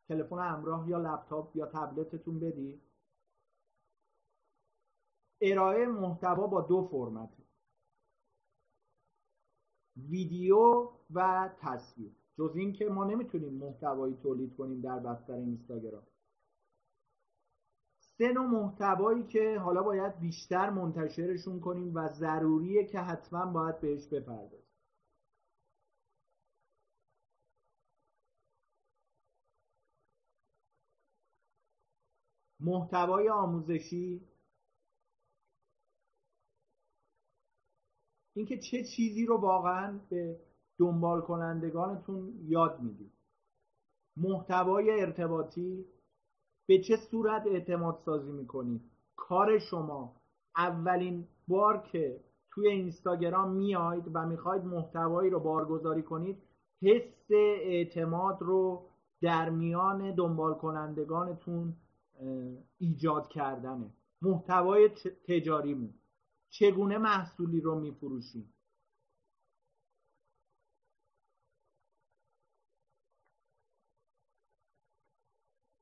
[0.09, 2.81] تلفن همراه یا لپتاپ یا تبلتتون بدید
[5.41, 7.29] ارائه محتوا با دو فرمت
[9.97, 12.11] ویدیو و تصویر.
[12.37, 16.03] جز اینکه ما نمی‌تونیم محتوایی تولید کنیم در بستر اینستاگرام.
[18.19, 24.07] سه نوع محتوایی که حالا باید بیشتر منتشرشون کنیم و ضروریه که حتما باید بهش
[24.07, 24.69] بپردازیم.
[32.59, 34.21] محتوای آموزشی.
[38.35, 40.39] اینکه چه چیزی رو واقعا به
[40.77, 43.13] دنبال کنندگانتون یاد می‌دید
[44.17, 45.98] محتوای ارتباطی.
[46.69, 48.81] به چه صورت اعتماد سازی می‌کنید
[49.15, 50.15] کار شما
[50.57, 52.19] اولین بار که
[52.51, 56.37] توی اینستاگرام میاید و می‌خواید محتوایی رو بارگذاری کنید
[56.81, 57.31] حس
[57.63, 58.85] اعتماد رو
[59.21, 61.73] در میان دنبال کنندگانتون
[62.77, 63.93] ایجاد کردنه.
[64.21, 64.89] محتوای
[65.27, 65.93] تجاریمون.
[66.49, 68.53] چگونه محصولی رو میفروشیم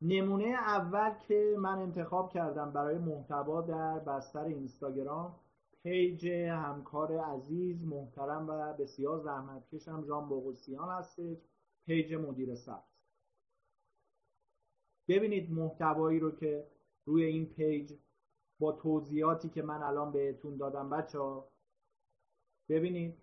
[0.01, 5.39] نمونه اول که من انتخاب کردم برای محتوا در بستر اینستاگرام
[5.83, 11.37] پیج همکار عزیز محترم و بسیار زحمتکشم جان بوغوسیان هستش
[11.85, 12.83] پیج مدیر ثبت
[15.07, 16.67] ببینید محتوایی رو که
[17.05, 17.93] روی این پیج
[18.59, 21.49] با توضیحاتی که من الان بهتون دادم بچه ها
[22.69, 23.17] ببینید.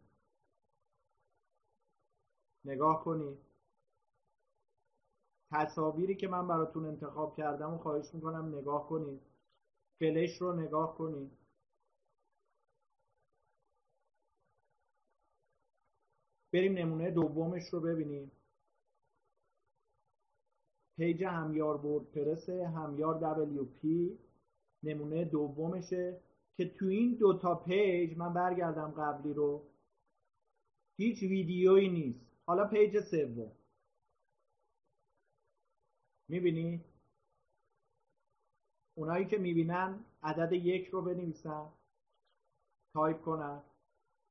[2.64, 3.53] نگاه کنید.
[5.54, 9.20] تصاویری که من براتون انتخاب کردم و خواهش می‌کنم نگاه کنید
[9.98, 11.30] فلش رو نگاه کنید
[16.52, 18.30] بریم نمونه دومش رو ببینیم.
[20.96, 23.20] پیج همیار وردپرس همیار
[23.64, 23.86] WP
[24.82, 26.20] نمونه دومشه
[26.56, 29.62] که تو این دوتا پیج من برگردم قبلی رو.
[30.96, 32.26] هیچ ویدیویی نیست.
[32.46, 33.52] حالا پیج سوم.
[36.28, 36.84] می‌بینی؟
[38.94, 41.66] اونایی که می‌بینن عدد یک رو بنویسن
[42.92, 43.62] تایپ کنن.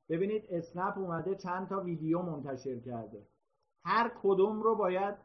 [0.10, 3.28] ببینید اسنپ اومده چند تا ویدیو منتشر کرده.
[3.86, 5.16] هر کدوم رو باید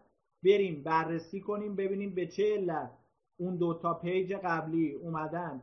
[0.45, 2.91] بریم بررسی کنیم ببینیم به چه علت
[3.37, 5.63] اون دوتا پیج قبلی اومدن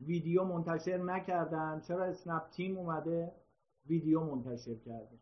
[0.00, 1.80] ویدیو منتشر نکردن.
[1.80, 3.32] چرا اسنپ تیم اومده
[3.86, 5.18] ویدیو منتشر کرده؟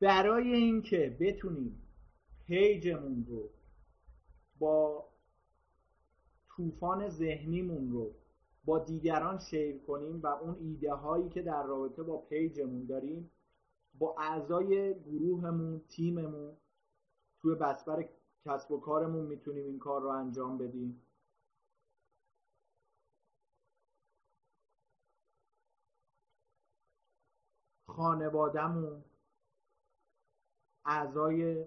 [0.00, 1.89] برای اینکه بتونیم
[2.50, 3.50] پیجمون رو
[4.58, 5.08] با
[6.48, 8.14] طوفان ذهنیمون رو
[8.64, 13.30] با دیگران شیر کنیم و اون ایده هایی که در رابطه با پیجمون داریم
[13.98, 16.56] با اعضای گروهمون تیممون
[17.40, 18.08] توی بسبر
[18.44, 21.02] کسب و کارمون می‌تونیم این کار رو انجام بدیم.
[27.86, 29.04] خانوادهمون
[30.84, 31.64] اعضای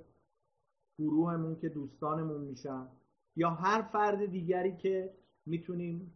[1.04, 2.88] گروهمون که دوستانمون میشن
[3.36, 5.14] یا هر فرد دیگری که
[5.46, 6.14] می‌تونیم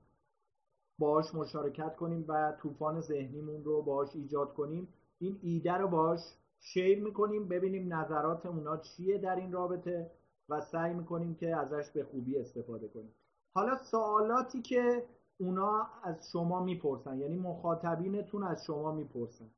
[1.00, 4.88] باهاش مشارکت کنیم و طوفان ذهنیمون رو باهاش ایجاد کنیم
[5.20, 6.20] این ایده رو باهاش
[6.60, 10.12] شیر می‌کنیم ببینیم نظرات اونا چیه در این رابطه
[10.50, 13.14] و سعی می‌کنیم که ازش به خوبی استفاده کنیم.
[13.54, 15.04] حالا سوالاتی که
[15.38, 19.50] اونا از شما می‌پرسن یعنی مخاطبینتون از شما می‌پرسن.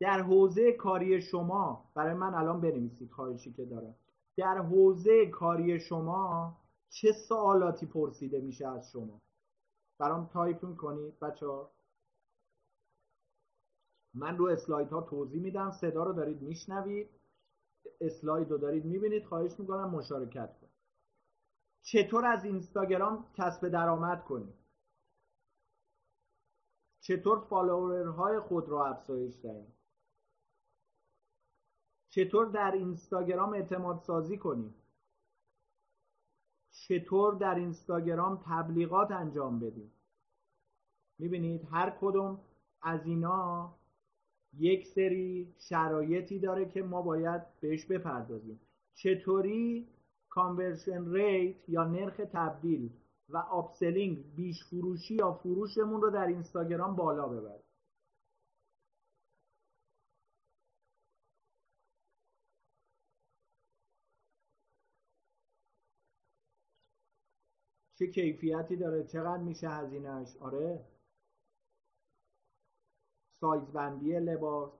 [0.00, 3.94] در حوزه کاری شما برای من الان بنویسید خواهشی که دارم.
[4.36, 6.56] در حوزه کاری شما
[6.88, 9.20] چه سوالاتی پرسیده میشه از شما؟
[9.98, 11.72] برام تایپ می‌کنید بچه ها.
[14.14, 17.10] من رو اسلاید ها توضیح میدم صدا رو دارید میشنوید.
[18.00, 20.72] اسلاید رو دارید می‌بینید خواهش می‌کنم مشارکت کنید.
[21.82, 24.54] چطور از اینستاگرام کسب درآمد کنید؟
[27.00, 29.81] چطور فالوورهای خود را افزایش دهید؟
[32.14, 34.74] چطور در اینستاگرام اعتماد سازی کنید
[36.70, 39.92] چطور در اینستاگرام تبلیغات انجام بدید
[41.18, 42.40] می‌بینید هر کدوم
[42.82, 43.74] از اینا
[44.58, 48.60] یک سری شرایطی داره که ما باید بهش بپردازیم.
[48.94, 49.88] چطوری
[50.28, 52.90] conversion rate یا نرخ تبدیل
[53.28, 57.64] و upselling بیش فروشی یا فروشمون رو در اینستاگرام بالا ببریم؟
[68.02, 70.84] چه کیفیتی داره چقدر میشه هزینهش آره.
[73.40, 74.72] سایز بندی لباس.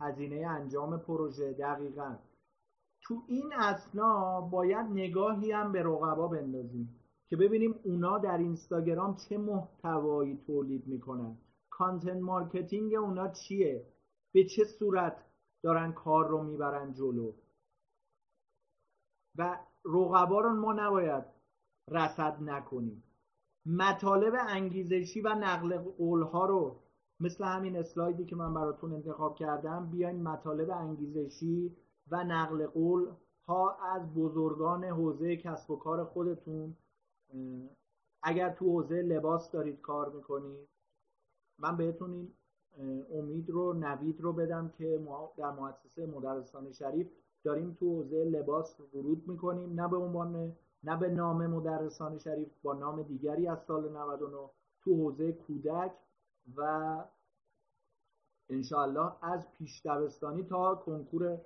[0.00, 2.16] هزینه انجام پروژه دقیقا.
[3.02, 9.38] تو این اثنا باید نگاهی هم به رقبا بندازیم که ببینیم اونا در اینستاگرام چه
[9.38, 11.38] محتوایی تولید می‌کنن.
[11.70, 13.86] content marketing اونا چیه؟
[14.32, 15.24] به چه صورت
[15.62, 17.32] دارن کار رو می‌برن جلو؟
[19.38, 21.24] و رقبا رو ما نباید
[21.90, 23.04] رصد نکنیم.
[23.66, 26.80] مطالب انگیزشی و نقل قولها رو
[27.20, 31.76] مثل همین اسلایدی که من براتون انتخاب کردم بیاین مطالب انگیزشی
[32.10, 33.06] و نقل قول
[33.48, 36.76] ها از بزرگان حوزه کسب و کار خودتون.
[38.22, 40.68] اگر تو حوزه لباس دارید کار می‌کنید
[41.58, 42.32] من بهتون این
[43.10, 47.10] امید رو نوید رو بدم که ما در مؤسسه مدرسان شریف
[47.44, 52.74] داریم تو حوزه لباس ورود می‌کنیم نه به عنوان نه به نام مدرسان شریف با
[52.74, 54.50] نام دیگری از سال 99
[54.84, 55.92] تو حوزه کودک
[56.56, 57.04] و
[58.48, 61.40] انشاءالله از پیش دبستانی تا کنکور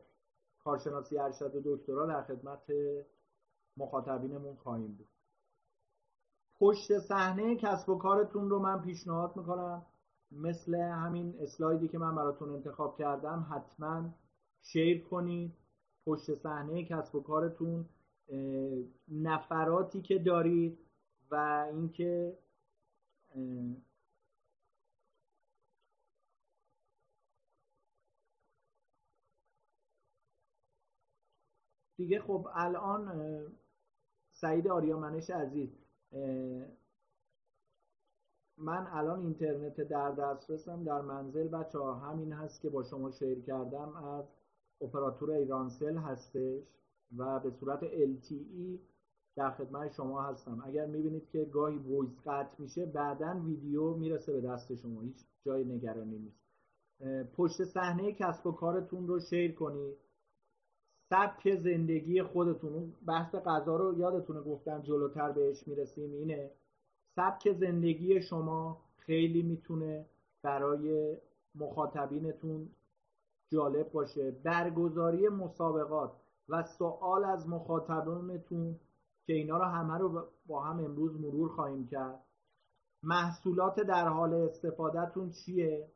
[0.65, 2.73] کارشناسی ارشد و دکترا در خدمت
[3.77, 5.09] مخاطبینمون خواهیم بود.
[6.61, 9.87] پشت صحنه کسب و کارتون رو من پیشنهاد می‌کنم.
[10.33, 14.09] مثل همین اسلایدی که من براتون انتخاب کردم حتما
[14.63, 15.53] شیر کنید.
[16.09, 17.89] پشت صحنه کسب و کارتون
[19.09, 20.79] نفراتی که دارید
[21.31, 22.39] و اینکه
[31.97, 33.47] دیگه خب الان
[34.33, 35.79] سعید آریامنش عزیز
[38.57, 43.41] من الان اینترنت در دسترسم در منزل بچه ها همین هست که با شما شیر
[43.41, 44.38] کردم از
[44.81, 46.63] اپراتور ایرانسل هستش
[47.17, 48.79] و به صورت LTE
[49.37, 50.63] در خدمت شما هستم.
[50.67, 55.01] اگر می‌بینید که گاهی وایس قطع میشه بعدا ویدیو می‌رسه به دست شما.
[55.01, 56.39] هیچ جای نگرانی نیست.
[57.37, 59.97] پشت صحنه کسب و کارتون رو شیر کنید.
[61.11, 62.93] سبک زندگی خودتون.
[63.07, 66.13] بحث غذا رو یادتونه گفتم جلوتر بهش می‌رسیم.
[66.13, 66.51] اینه
[67.17, 70.07] سبک زندگی شما خیلی می‌تونه
[70.43, 71.17] برای
[71.55, 72.69] مخاطبینتون
[73.53, 74.31] جالب باشه.
[74.31, 76.13] برگزاری مسابقات
[76.49, 78.81] و سوال از مخاطبینتون
[79.27, 82.25] که اینا رو همه رو با هم امروز مرور خواهیم کرد.
[83.03, 85.93] محصولات در حال استفادهتون چیه؟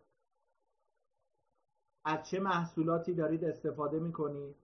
[2.05, 4.57] از چه محصولاتی دارید استفاده می‌کنید؟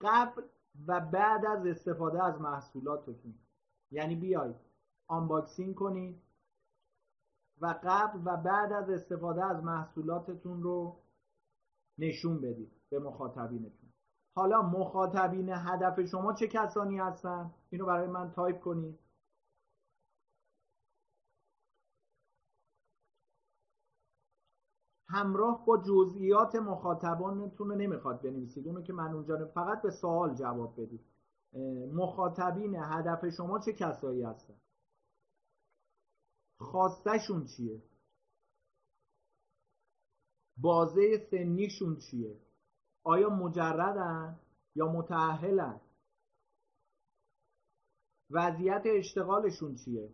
[0.00, 0.42] قبل
[0.86, 3.34] و بعد از استفاده از محصولاتتون.
[3.90, 4.56] یعنی بیاید
[5.06, 6.22] unboxing کنید
[7.60, 10.99] و قبل و بعد از استفاده از محصولاتتون رو
[12.00, 13.90] نشون بدید به مخاطبینتون.
[14.36, 18.98] حالا مخاطبین هدف شما چه کسانی هستن؟ اینو برای من تایپ کنید.
[25.08, 28.66] همراه با جزئیات مخاطبانتون رو نمی‌خواد بنویسید.
[28.66, 31.06] اونو که من اونجا فقط به سوال جواب بدید.
[31.92, 34.54] مخاطبین هدف شما چه کسایی هستن؟
[36.60, 37.82] خواستشون چیه؟
[40.60, 42.36] بازه سنیشون چیه؟
[43.04, 44.40] آیا مجردن
[44.74, 45.80] یا متعهلن
[48.30, 50.10] وضعیت اشتغالشون چیه؟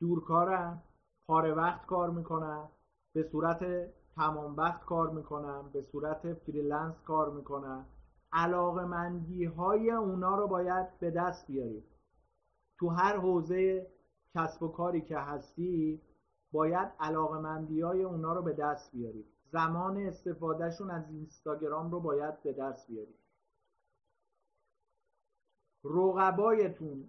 [0.00, 0.82] دورکارن
[1.26, 2.68] پاره وقت کار می‌کنن
[3.12, 7.86] به صورت تمام وقت کار می‌کنن به صورت freelance کار می‌کنن.
[8.32, 11.84] علاقه مندی های اونا رو باید به دست بیارید
[12.78, 13.86] تو هر حوزه
[14.34, 16.02] کسب و کاری که هستی
[16.52, 22.42] باید علاقه مندی های اونا رو به دست بیارید زمان استفادهشون از اینستاگرام رو باید
[22.42, 23.18] به دست بیارید
[25.84, 27.08] رقبایتون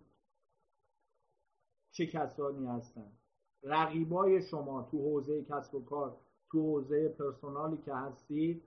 [1.91, 3.11] چه کسانی هستن؟
[3.63, 6.17] رقیبای شما تو حوزه کسب و کار
[6.51, 8.63] تو حوزه پرسونالی که هستید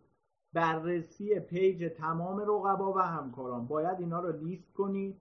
[0.53, 3.67] بررسی پیج تمام رقبا و همکاران.
[3.67, 5.21] باید اینا رو لیست کنید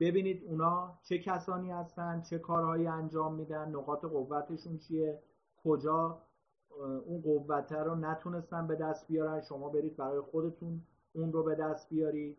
[0.00, 5.22] ببینید اونا چه کسانی هستن چه کارهایی انجام میدن نقاط قوتشون چیه
[5.64, 6.25] کجا
[6.84, 9.40] اون قوته رو نتونستن به دست بیارن.
[9.40, 10.82] شما برید برای خودتون
[11.14, 12.38] اون رو به دست بیارید.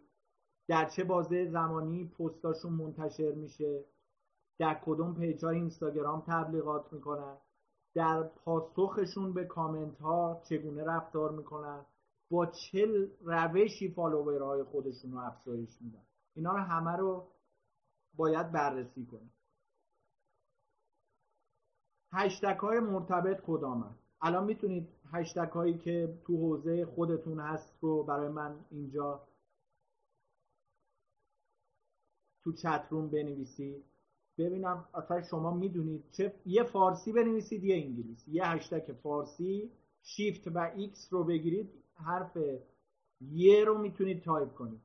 [0.68, 3.86] در چه بازه زمانی پستاشون منتشر میشه؟
[4.60, 7.38] در کدوم پیج های اینستاگرام تبلیغات می‌کنن؟
[7.96, 11.86] در پاسخشون به کامنت ها چگونه رفتار می‌کنن؟
[12.32, 16.04] با چه روشی فالوورهای خودشون رو افزایش میدن؟
[16.36, 17.28] اینا رو همه رو
[18.14, 19.34] باید بررسی کنیم.
[22.12, 28.30] هشتک های مرتبط کدامن؟ الان می‌تونید هشتک هایی که تو حوزه خودتون هست رو برای
[28.30, 29.28] من اینجا
[32.44, 33.84] تو chat room بنویسید.
[34.38, 40.72] ببینم اصلا شما می‌دونید چه یه فارسی بنویسید یه انگلیسی یه هشتک فارسی شیفت و
[40.76, 42.38] X رو بگیرید حرف
[43.22, 44.82] یه رو می‌تونید تایپ کنید.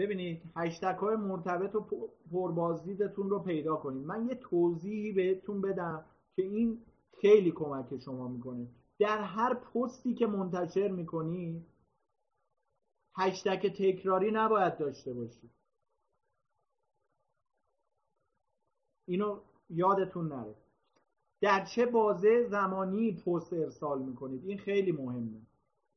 [0.00, 1.86] ببینید هشتک های مرتبط و
[2.32, 4.06] پربازدیدتون رو پیدا کنید.
[4.06, 6.04] من یه توضیحی بهتون بدم
[6.36, 6.82] که این
[7.20, 8.68] خیلی کمک شما می‌کنه.
[8.98, 11.66] در هر پستی که منتشر می‌کنید
[13.16, 15.50] هشتک تکراری نباید داشته باشید.
[19.06, 19.40] اینو
[19.70, 20.54] یادتون نره.
[21.40, 25.40] در چه بازه زمانی پست ارسال می‌کنید؟ این خیلی مهمه.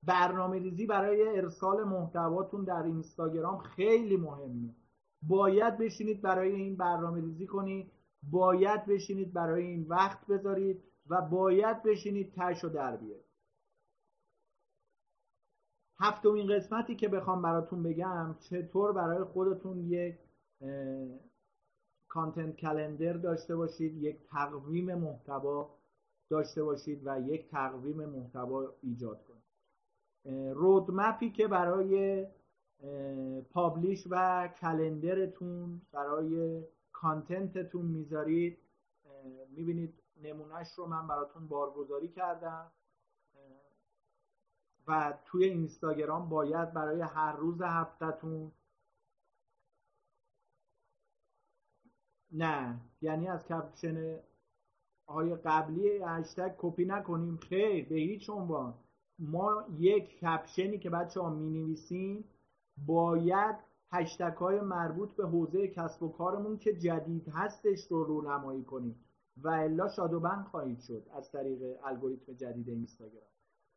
[0.06, 4.76] برنامه ریزی برای ارسال محتواتون در اینستاگرام خیلی مهمه.
[5.22, 7.92] باید بشینید برای این برنامه ریزی کنید
[8.32, 13.26] باید بشینید برای این وقت بذارید و باید بشینید تش و در بیارید.
[16.00, 20.16] هفتمین قسمتی که بخوام براتون بگم چطور برای خودتون یک
[22.08, 25.70] کانتنت کلندر داشته باشید یک تقویم محتوا
[26.30, 29.33] داشته باشید و یک تقویم محتوا ایجاد کنید.
[30.54, 32.26] رودمپی که برای
[33.52, 38.58] پابلیش و کلندرتون برای کانتنتتون می‌ذارید
[39.50, 39.94] می‌بینید
[40.24, 42.72] نمونهش رو من براتون بارگذاری کردم.
[44.88, 48.52] و توی اینستاگرام باید برای هر روز هفتهتون
[52.32, 54.20] نه یعنی از کپشن
[55.08, 57.38] های قبلی هشتگ کپی نکنیم.
[57.38, 58.74] خیر به هیچ عنوان.
[59.20, 62.24] ما یک کپشنی که بچه ها می نویسیم
[62.78, 63.56] باید
[63.92, 68.96] هشتک های مربوط به حوزه کسب و کارمون که جدید هستش رو رونمایی کنیم.
[69.38, 73.28] و الا شادوبند خواهید شد از طریق الگوریتم جدید اینستاگرام.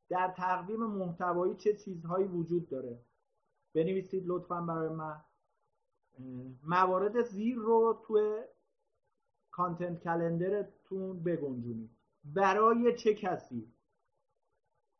[0.08, 2.98] در تقویم محتوایی چه چیزهایی وجود داره؟
[3.74, 5.20] بنویسید لطفا برای من.
[6.62, 8.40] موارد زیر رو توی
[9.50, 11.90] کانتنت کلندرتون بگنجونید.
[12.24, 13.72] برای چه کسی؟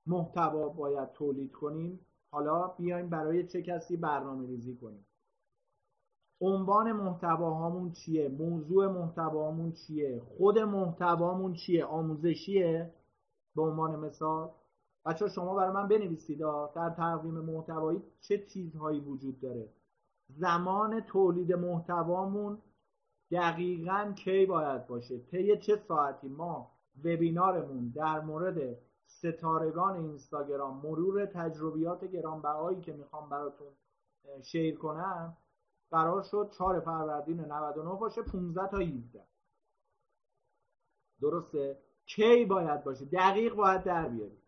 [0.06, 2.00] محتوا باید تولید کنیم
[2.30, 5.06] حالا بیایم برای چه کسی برنامه ریزی کنیم.
[6.40, 12.94] عنوان محتواهامون چیه؟ موضوع محتواهامون چیه؟ خود محتوامون چیه؟ آموزشیه؟
[13.56, 14.50] به عنوان مثال.
[15.04, 16.38] بچه شما برای من بنویسید
[16.74, 19.68] در تقویم محتوایی چه چیزهایی وجود داره؟
[20.28, 22.58] زمان تولید محتوامون
[23.30, 26.70] دقیقا کی باید باشه؟ طی چه ساعتی؟ ما
[27.04, 33.72] وبینارمون در مورد ستارگان اینستاگرام مرور تجربیات گرانبهایی که می‌خوام براتون
[34.42, 35.36] شیر کنم
[35.90, 39.26] قرار شد 4 فروردین 99 باشه 15 تا 17
[41.20, 44.42] درسته؟ کی باید باشه؟ دقیق باید در بیارید.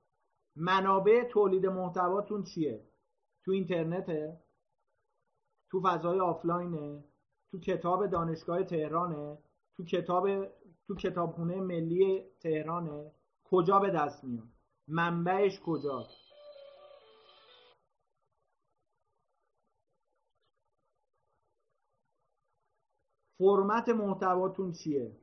[0.57, 2.89] منابع تولید محتواتون چیه؟
[3.45, 4.41] تو اینترنته؟
[5.71, 7.05] تو فضای آفلاینه؟
[7.51, 9.39] تو کتاب دانشگاه تهرانه؟
[9.77, 10.47] تو کتاب
[10.87, 13.13] تو کتابخونه ملی تهرانه؟
[13.51, 14.49] کجا به دست میاد؟
[14.89, 16.29] منبعش کجاست
[23.39, 25.17] فرمت محتواتون چیه؟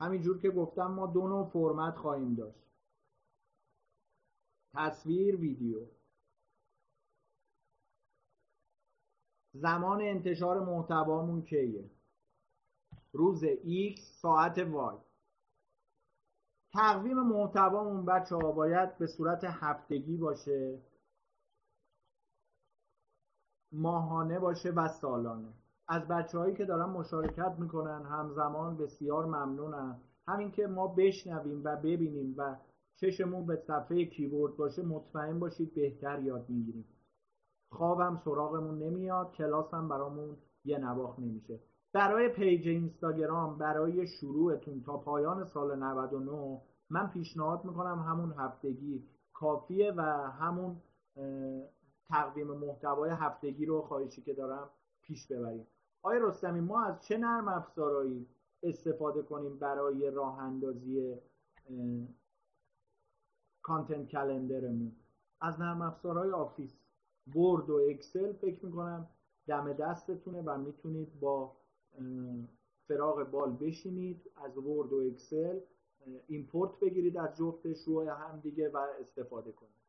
[0.00, 2.64] همینجور که گفتم ما دو نوع فرمت خواهیم داشت.
[4.74, 5.86] تصویر ویدیو.
[9.52, 11.90] زمان انتشار محتوامون کیه؟
[13.12, 15.03] روز X ساعت Y.
[16.74, 20.78] تقویم محتوامون بچه ها باید به صورت هفتگی باشه
[23.72, 25.52] ماهانه باشه و سالانه.
[25.88, 31.76] از بچه هایی که دارن مشارکت می‌کنن همزمان بسیار ممنونم همین که ما بشنویم و
[31.76, 32.56] ببینیم و
[32.96, 36.88] چشمون به صفحه کیبورد باشه مطمئن باشید بهتر یاد می‌گیریم.
[37.72, 41.60] خوابم سراغمون نمیاد کلاس هم برامون یکنواخت نمیشه.
[41.94, 49.92] برای پیج اینستاگرام برای شروعتون تا پایان سال 99 من پیشنهاد می‌کنم همون هفتگی کافیه
[49.96, 50.76] و همون
[52.08, 54.70] تقویم محتوای هفتگی رو خواهشی که دارم
[55.02, 55.66] پیش ببریم.
[56.02, 58.26] آقای رستمی ما از چه نرم افزارهایی
[58.62, 61.16] استفاده کنیم برای راه اندازی
[63.62, 64.92] content calendar مون؟
[65.40, 66.78] از نرم افزارهای Office
[67.34, 69.08] Word و Excel فکر می‌کنم
[69.46, 71.56] دم دستتونه و می‌تونید با
[72.88, 75.60] فراغ بال بشینید از Word و Excel
[76.26, 79.84] ایمپورت بگیرید از جفتش روی هم دیگه و استفاده کنید.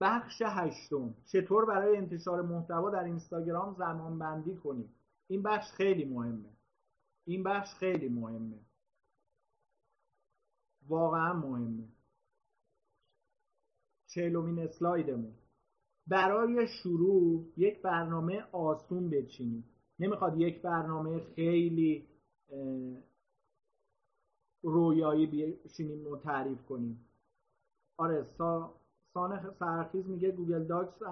[0.00, 1.14] بخش هشتم.
[1.26, 4.90] چطور برای انتشار محتوا در اینستاگرام زمان بندی کنید؟
[5.26, 6.50] این بخش خیلی مهمه.
[7.24, 8.60] این بخش خیلی مهمه.
[10.88, 11.88] واقعا مهمه.
[14.06, 15.34] چهلمین اسلایدمون.
[16.06, 19.64] برای شروع یک برنامه آسون بچینید.
[20.00, 22.06] نمی‌خواد یک برنامه خیلی
[24.62, 25.26] رویایی
[25.64, 27.06] بشینیم و تعریف کنیم.
[27.96, 28.74] آره سا
[29.14, 31.02] سانه سرخیز میگه Google Docs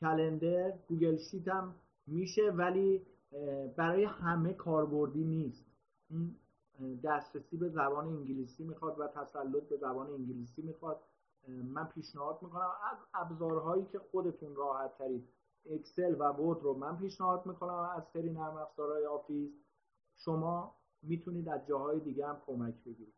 [0.00, 1.74] calendar Google Sheet هم
[2.06, 3.06] میشه ولی
[3.76, 5.64] برای همه کاربردی نیست.
[7.04, 11.00] دسترسی به زبان انگلیسی می‌خواد و تسلط به زبان انگلیسی می‌خواد.
[11.48, 15.28] من پیشنهاد می‌کنم از ابزارهایی که خودتون راحت ترید
[15.70, 19.52] Excel و Word رو من پیشنهاد می‌کنم از سری نرم افزارهای Office
[20.16, 23.14] شما می‌تونید از جاهای دیگه هم کمک بگیرید.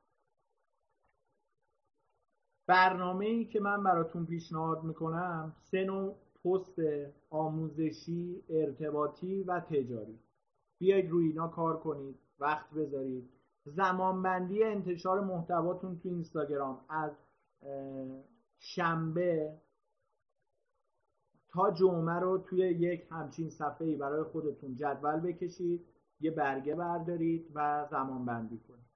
[2.67, 6.79] برنامه ای که من براتون پیشنهاد می‌کنم سه نوع پست
[7.31, 10.19] آموزشی ارتباطی و تجاری.
[10.79, 13.31] بیاید روی اینا کار کنید وقت بذارید.
[13.65, 16.81] زمانبندی انتشار محتواتون تو اینستاگرام.
[16.89, 17.13] از
[18.59, 19.61] شنبه
[21.57, 25.87] تا جمعه رو توی یک همچین صفحه برای خودتون جدول بکشید
[26.21, 28.87] یه برگه بردارید و زمان بندی کنید.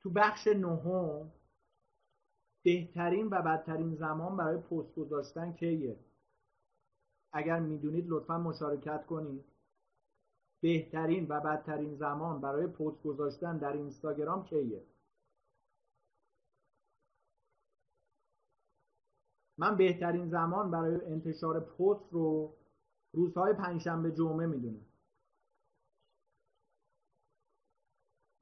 [0.00, 1.32] تو بخش نهم
[2.62, 5.96] بهترین و بدترین زمان برای پست گذاشتن کیه؟
[7.32, 9.44] اگر می‌دونید لطفا مشارکت کنید.
[10.60, 14.82] بهترین و بدترین زمان برای پست گذاشتن در اینستاگرام کیه؟
[19.58, 22.54] من بهترین زمان برای انتشار پست رو
[23.12, 24.86] روزهای پنجشنبه جمعه می‌دونم.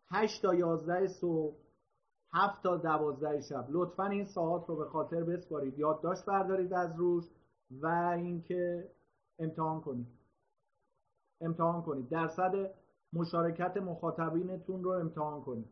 [0.08, 1.56] 8 تا 11 صبح
[2.32, 3.66] هفت تا دوازده شب.
[3.68, 5.78] لطفا این ساعت رو به خاطر بسپارید.
[5.78, 7.24] یادداشت بردارید از روش
[7.70, 8.90] و اینکه
[9.38, 10.06] امتحان کنید.
[11.40, 12.08] امتحان کنید.
[12.08, 12.74] درصد
[13.12, 15.70] مشارکت مخاطبینتون رو امتحان کنید.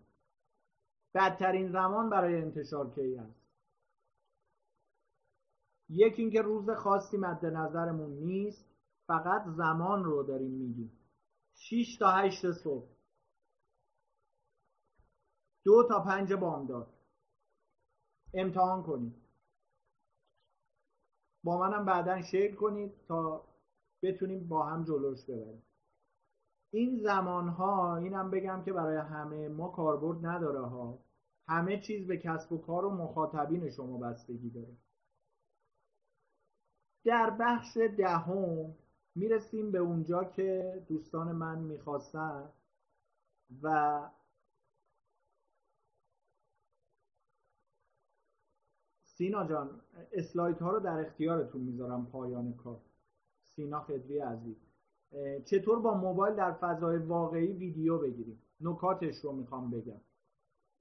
[1.14, 3.41] بدترین زمان برای انتشار کی هست؟
[5.94, 8.64] یکی اینکه روز خاصی مد نظرمون نیست
[9.06, 10.98] فقط زمان رو داریم میگیم.
[11.54, 12.88] 6 تا 8 صبح.
[15.64, 16.88] دو تا پنج بامداد.
[18.34, 19.14] امتحان کنید.
[21.44, 23.44] با منم بعدا شیر کنید تا
[24.02, 25.62] بتونیم با هم جلوش ببریم.
[26.72, 30.98] این زمان ها اینم بگم که برای همه ما کاربرد نداره ها.
[31.48, 34.76] همه چیز به کسب و کار و مخاطبین شما بستگی داره.
[37.04, 38.74] در بخش دهم
[39.14, 42.48] می‌رسیم به اونجا که دوستان من می‌خواستن
[43.62, 44.08] و
[49.04, 49.80] سینا جان
[50.12, 52.80] اسلایت ها رو در اختیارتون می‌ذارم پایان کار.
[53.56, 54.56] سینا خدوی عزیز.
[55.44, 60.00] چطور با موبایل در فضای واقعی ویدیو بگیریم؟ نکاتش رو می‌خوام بگم.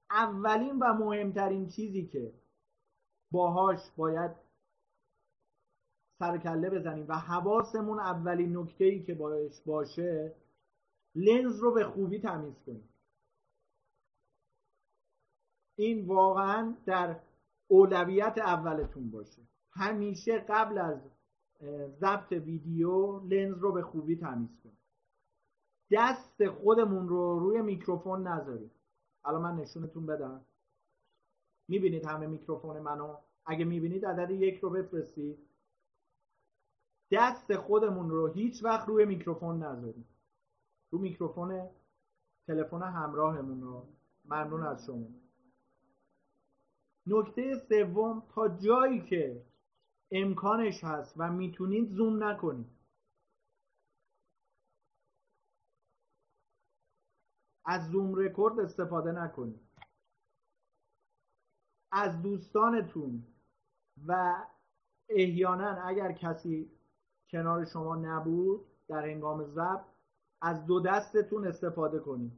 [0.10, 2.34] اولین و مهمترین چیزی که
[3.32, 4.32] باهاش باید
[6.22, 10.36] سرکله بزنیم و حواسمون اولین نکته ای که باش باشه
[11.16, 12.90] لنز رو به خوبی تمیز کنیم.
[15.76, 17.20] این واقعا در
[17.68, 19.42] اولویت اولتون باشه.
[19.72, 21.02] همیشه قبل از
[22.00, 24.78] ضبط ویدیو لنز رو به خوبی تمیز کنیم.
[25.92, 28.72] دست خودمون رو روی میکروفون نذاریم
[29.26, 30.46] الان من نشونتون بدم.
[31.68, 35.51] می‌بینید همه میکروفون منو؟ اگه می‌بینید عدد یک رو بفرستید.
[37.12, 40.08] دست خودمون رو هیچ وقت روی میکروفون نذاریم.
[40.90, 41.70] رو میکروفون
[42.48, 43.88] تلفن همراهمون رو.
[44.26, 45.08] ممنون از شما.
[47.08, 49.46] نکته سوم تا جایی که
[50.12, 52.82] امکانش هست و می‌تونید زوم نکنید.
[57.66, 59.60] از زوم رکورد استفاده نکنید.
[61.92, 63.24] از دوستانتون
[64.08, 64.44] و
[65.10, 66.81] احیانا اگر کسی
[67.32, 69.86] کنار شما نبود در هنگام ضبط
[70.42, 72.32] از دو دستتون استفاده کنید.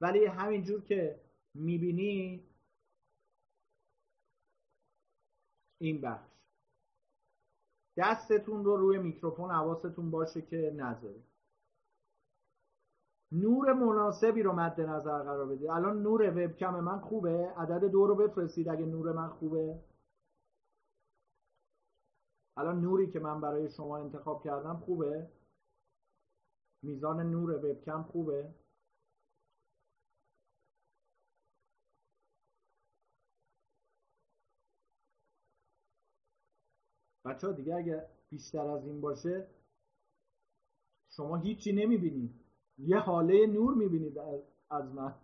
[0.00, 1.20] ولی همینجور که
[1.54, 2.46] می‌بینی
[5.78, 6.30] این بخش.
[7.96, 11.24] دستتون رو روی میکروفون حواستون باشه که نذارید.
[13.32, 15.70] نور مناسبی رو مد نظر قرار بدید.
[15.70, 19.80] الان نور وبکم من خوبه؟ عدد دو رو بفرستید اگه نور من خوبه.
[22.56, 25.30] الان نوری که من برای شما انتخاب کردم خوبه؟
[26.82, 28.54] میزان نور وبکم خوبه؟
[37.24, 39.46] بچه ها دیگه اگه بیشتر از این باشه
[41.10, 42.34] شما هیچی نمی‌بینید
[42.78, 44.18] یه حاله نور می‌بینید
[44.70, 45.14] از من.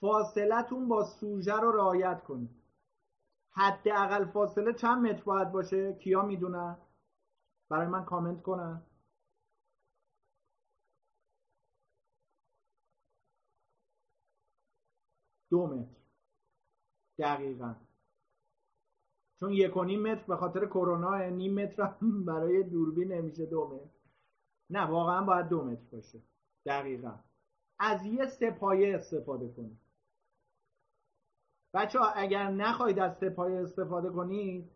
[0.00, 2.63] فاصلتون با سوژه رو رعایت کنید.
[3.56, 6.76] حداقل فاصله چند متر باید باشه؟ کیا می‌دونن؟
[7.68, 8.82] برای من کامنت کنن.
[15.50, 16.00] دو متر.
[17.18, 17.74] دقیقا.
[19.40, 21.94] چون یک و نیم متر به خاطر کرونا نیم متر
[22.26, 23.94] برای دوربین نمیشه دو متر.
[24.70, 26.22] نه واقعا باید دو متر باشه.
[26.66, 27.18] دقیقا.
[27.78, 29.83] از یه سپایه استفاده کنید
[31.74, 34.70] بچه ها اگر نخواهید از سپایه استفاده کنید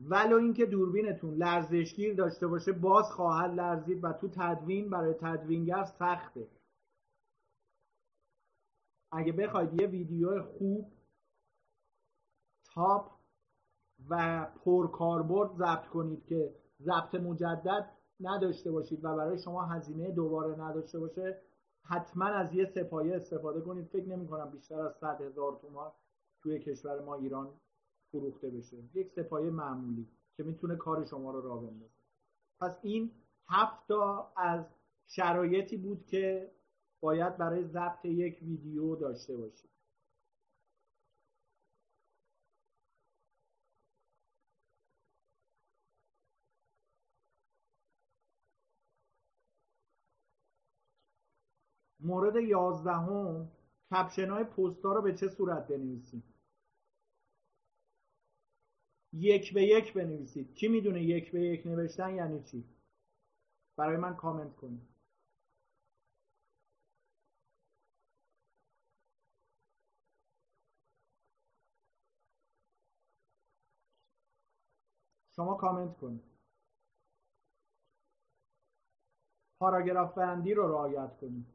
[0.00, 6.48] ولو اینکه دوربینتون لرزشگیر داشته باشه باز خواهد لرزید و تو تدوین برای تدوینگر سخته.
[9.12, 10.92] اگه بخواید یه ویدیو خوب
[12.74, 13.10] تاپ
[14.10, 17.90] و پرکاربرد ضبط کنید که ضبط مجدد
[18.20, 21.42] نداشته باشید و برای شما هزینه دوباره نداشته باشه
[21.82, 23.86] حتما از یه سپایه استفاده کنید.
[23.86, 25.92] فکر نمی کنم بیشتر از 100 هزار تومان
[26.46, 27.60] توی کشور ما ایران
[28.12, 28.76] فروخته بشه.
[28.94, 31.94] یک سپایه معمولی که می‌تونه کار شما رو راه بندازه.
[32.60, 33.10] پس این
[33.48, 34.64] هفت تا از
[35.06, 36.52] شرایطی بود که
[37.00, 39.70] باید برای ضبط یک ویدیو داشته باشید.
[52.00, 53.48] مورد یازدهم
[53.90, 56.35] کپشن های پستا رو به چه صورت بنویسیم؟
[59.16, 60.54] یک به یک بنویسید.
[60.54, 62.64] کی می‌دونه یک به یک نوشتن یعنی چی؟
[63.76, 64.88] برای من کامنت کنید.
[75.36, 76.22] شما کامنت کنید.
[79.60, 81.46] پاراگراف بندی رو رعایت کنید.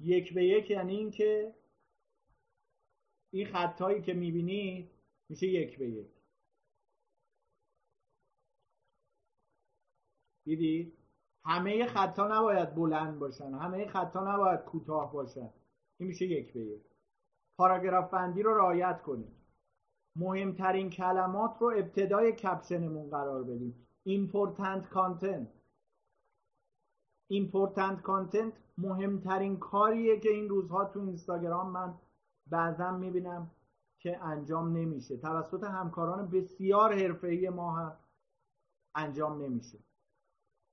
[0.00, 1.54] یک به یک یعنی اینکه
[3.32, 4.97] این خطایی که می‌بینید
[5.28, 6.10] میشه یک به یک.
[10.44, 10.92] دیدی؟
[11.44, 13.54] همه خطا نباید بلند باشن.
[13.54, 15.50] همه خطا نباید کوتاه باشن.
[15.98, 16.82] این میشه یک به یک.
[17.58, 19.38] پاراگراف بندی رو رعایت کنید
[20.16, 23.86] مهمترین کلمات رو ابتدای کپشنمون قرار بدیم.
[24.08, 25.48] Important content.
[27.32, 31.98] Important content مهمترین کاریه که این روزها تو اینستاگرام من
[32.46, 33.50] بعضا می‌بینم.
[33.98, 35.16] که انجام نمیشه.
[35.16, 37.96] توسط همکاران بسیار حرفه‌ای ما هم
[38.94, 39.78] انجام نمیشه.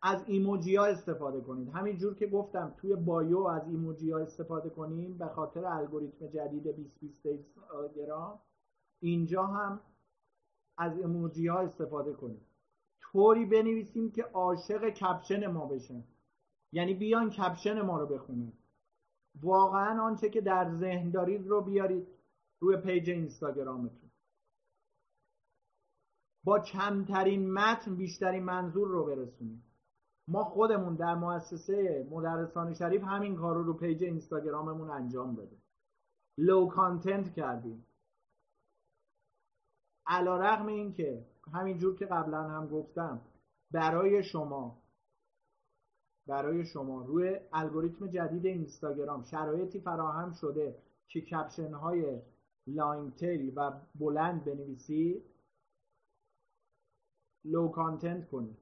[0.02, 1.70] از ایموجی ها استفاده کنید.
[1.70, 7.26] همینجور که گفتم توی بایو از ایموجی ها استفاده کنیم به خاطر الگوریتم جدید 2020
[7.26, 8.40] اینستاگرام
[9.00, 9.80] اینجا هم
[10.78, 12.46] از ایموجی ها استفاده کنید
[13.02, 16.04] طوری بنویسیم که عاشق کپشن ما بشن.
[16.72, 18.54] یعنی بیان کپشن ما رو بخونید
[19.42, 22.08] واقعا آنچه که در ذهن دارید رو بیارید.
[22.66, 24.12] روی پیج اینستاگرامتون.
[26.44, 29.64] با کمترین متن بیشترین منظور رو برسونید.
[30.28, 35.58] ما خودمون در مؤسسه مدرسان شریف همین کار رو رو پیج اینستاگراممون انجام داده
[36.38, 37.86] low content کردیم.
[40.08, 43.22] علی‌رغم این که همینجور که قبلا هم گفتم
[43.72, 44.82] برای شما
[46.28, 52.22] برای شما روی الگوریتم جدید اینستاگرام شرایطی فراهم شده که کپشن های
[52.68, 55.24] long tail و بلند بنویسی.
[57.44, 58.58] low content کنید.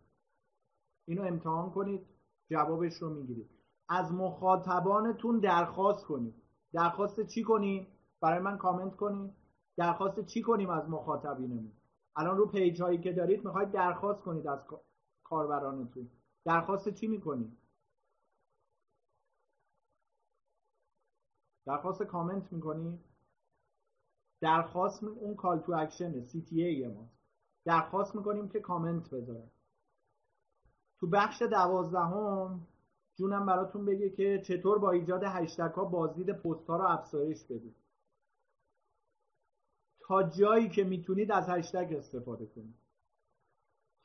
[1.08, 2.06] اینو امتحان کنید.
[2.50, 3.50] جوابش رو می‌گیرید.
[3.90, 6.34] از مخاطبانتون درخواست کنید.
[6.74, 7.88] درخواست چی کنیم؟
[8.22, 9.34] برای من کامنت کنید.
[9.78, 11.72] درخواست چی کنیم از مخاطبینمون؟
[12.16, 14.60] الان رو پیج هایی که دارید می‌خواید درخواست کنید از
[15.24, 16.10] کاربرانتون.
[16.46, 17.58] درخواست چی می‌کنید؟
[21.66, 23.13] درخواست کامنت می‌کنید؟
[24.44, 27.10] درخواست اون call to action CTA ما.
[27.66, 29.52] درخواست می‌کنیم که کامنت بذاره.
[31.00, 32.68] تو بخش دوازدهم
[33.16, 37.76] جونم براتون بگه که چطور با ایجاد هشتگ ها بازدید پست ها رو افزایش بدید.
[40.00, 42.76] تا جایی که می‌تونید از هشتگ استفاده کنید.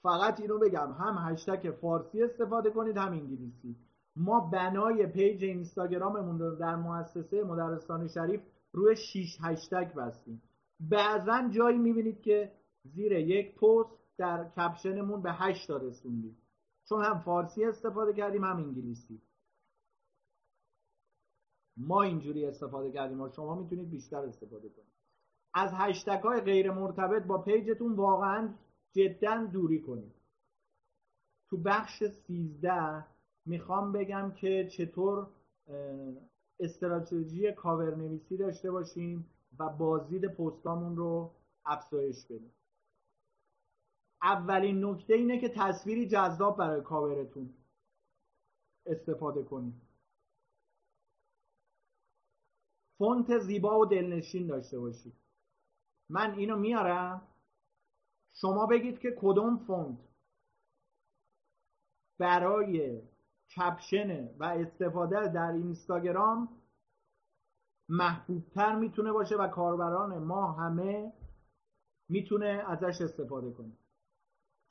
[0.02, 3.76] فقط اینو بگم هم هشتگ فارسی استفاده کنید هم انگلیسی.
[4.16, 8.40] ما بنای پیج اینستاگراممون رو در مؤسسه مدرسان شریف
[8.78, 10.42] روی 6 هشتگ بستیم.
[10.80, 12.52] بعضا جایی می‌بینید که
[12.84, 16.36] زیر یک پست در کپشنمون به 8 تا رسوندیم.
[16.88, 19.22] چون هم فارسی استفاده کردیم هم انگلیسی.
[21.76, 24.92] ما اینجوری استفاده کردیم و شما می‌تونید بیشتر استفاده کنید.
[25.54, 28.54] از هشتگ های غیر مرتبط با پیجتون واقعا
[28.92, 30.14] جدا دوری کنید.
[31.50, 33.04] تو بخش 13
[33.46, 35.30] می‌خوام بگم که چطور
[36.60, 41.34] استراتژی کاور نویسی داشته باشیم و بازدید پستامون رو
[41.64, 42.54] افزایش بدیم.
[44.22, 47.54] اولین نکته اینه که تصویری جذاب برای کاورتون
[48.86, 49.88] استفاده کنید
[52.98, 55.14] فونت زیبا و دلنشین داشته باشید.
[56.08, 57.22] من اینو میارم.
[58.32, 59.98] شما بگید که کدوم فونت
[62.18, 63.02] برای
[63.56, 66.62] کپشن و استفاده در اینستاگرام
[67.88, 71.12] محبوبتر می‌تونه باشه و کاربران ما همه
[72.08, 73.72] می‌تونه ازش استفاده کنه.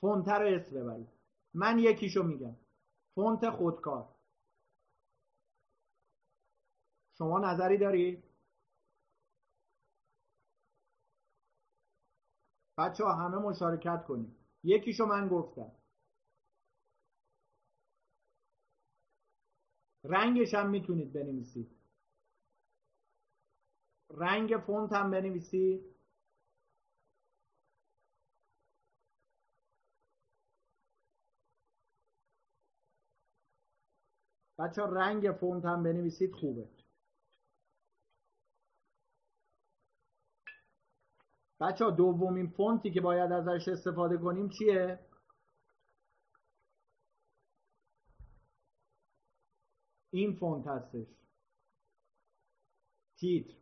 [0.02, 1.08] فونت رو اسم ببرید.
[1.54, 2.56] من یکیشو میگم.
[3.16, 4.16] فونت خودکار.
[7.18, 8.24] شما نظری دارید
[12.78, 14.36] بچه ها همه مشارکت کنید.
[14.64, 15.72] یکیشو من گفتم.
[20.10, 21.72] رنگش هم می‌تونید بنویسید.
[24.12, 25.96] رنگ فونت هم بنویسید.
[34.60, 36.70] بچه رنگ فونت هم بنویسید خوبه.
[41.62, 45.00] بچه دومین فونتی که باید ازش استفاده کنیم چیه؟
[50.12, 51.08] این فونت هستش.
[53.18, 53.54] تیتر.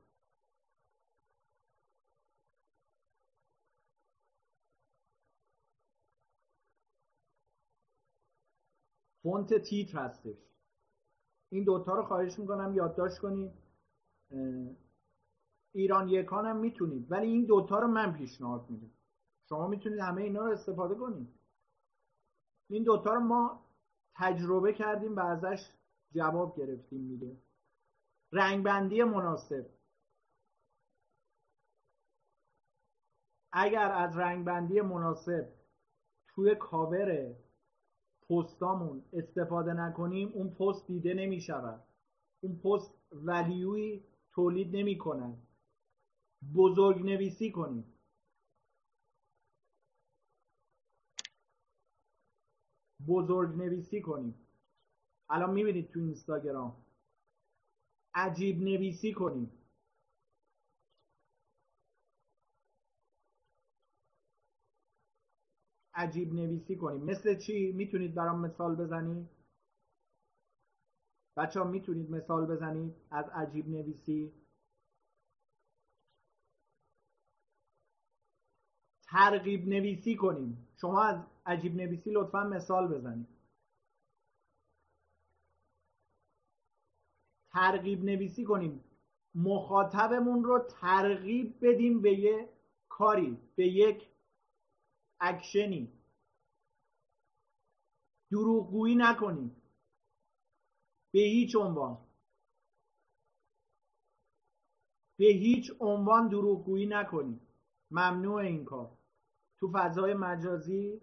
[9.24, 10.38] فونت تیتر هستش.
[11.50, 13.52] این دوتا رو خواهش می‌کنم یادداشت کنید.
[15.74, 18.92] ایران یکان هم می‌تونید ولی این دوتا رو من پیشنهاد میدم.
[19.50, 21.40] شما می‌تونید همه اینا رو استفاده کنید.
[22.70, 23.66] این دوتا رو ما
[24.16, 25.72] تجربه کردیم و ازش
[26.12, 27.38] جواب گرفتیم میده
[28.32, 29.70] رنگبندی مناسب.
[33.52, 35.54] اگر از رنگبندی مناسب
[36.28, 37.36] توی کاور
[38.30, 41.84] پستامون استفاده نکنیم اون پست دیده نمی شود
[42.42, 45.38] اون پست ولیوی تولید نمی کنن
[46.56, 47.94] بزرگ نویسی کنیم.
[53.08, 54.45] بزرگ نویسی کنیم.
[55.30, 56.86] الان می‌بینید تو اینستاگرام.
[58.14, 59.52] عجیب نویسی کنیم
[65.94, 69.30] عجیب نویسی کنیم مثل چی؟ می‌تونید برام مثال بزنید؟
[71.38, 74.34] بچه ها می‌تونید مثال بزنید از عجیب نویسی؟
[79.04, 80.68] ترغیب نویسی کنیم.
[80.82, 83.35] شما از عجیب نویسی لطفا مثال بزنید.
[87.56, 88.84] ترغیب نویسی کنیم.
[89.36, 92.50] مخاطبمون رو ترغیب بدیم به یه
[92.90, 94.10] کاری به یک
[95.20, 95.92] اکشنی.
[98.32, 99.56] دروغگویی نکنیم.
[101.12, 101.98] به هیچ عنوان.
[105.18, 107.42] به هیچ عنوان دروغگویی نکنیم.
[107.92, 108.92] ممنوع این کار.
[109.58, 111.02] تو فضای مجازی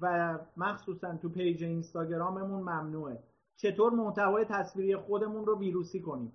[0.00, 3.27] و مخصوصا تو پیج اینستاگراممون ممنوعه.
[3.60, 6.32] چطور محتوای تصویری خودمون رو ویروسی کنیم؟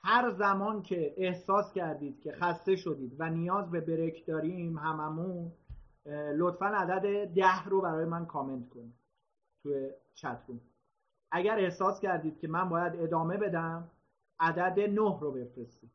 [0.00, 5.52] هر زمان که احساس کردید که خسته شدید و نیاز به بریک داریم هممون
[6.36, 8.94] لطفا عدد ده رو برای من کامنت کنید
[9.62, 10.60] توی چت روم.
[11.30, 13.90] اگر احساس کردید که من باید ادامه بدم
[14.40, 15.90] عدد نه رو بفرستید.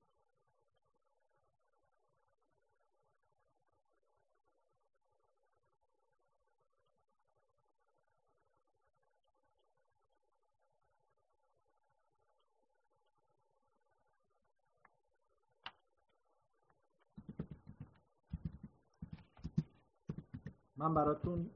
[20.84, 21.52] من براتون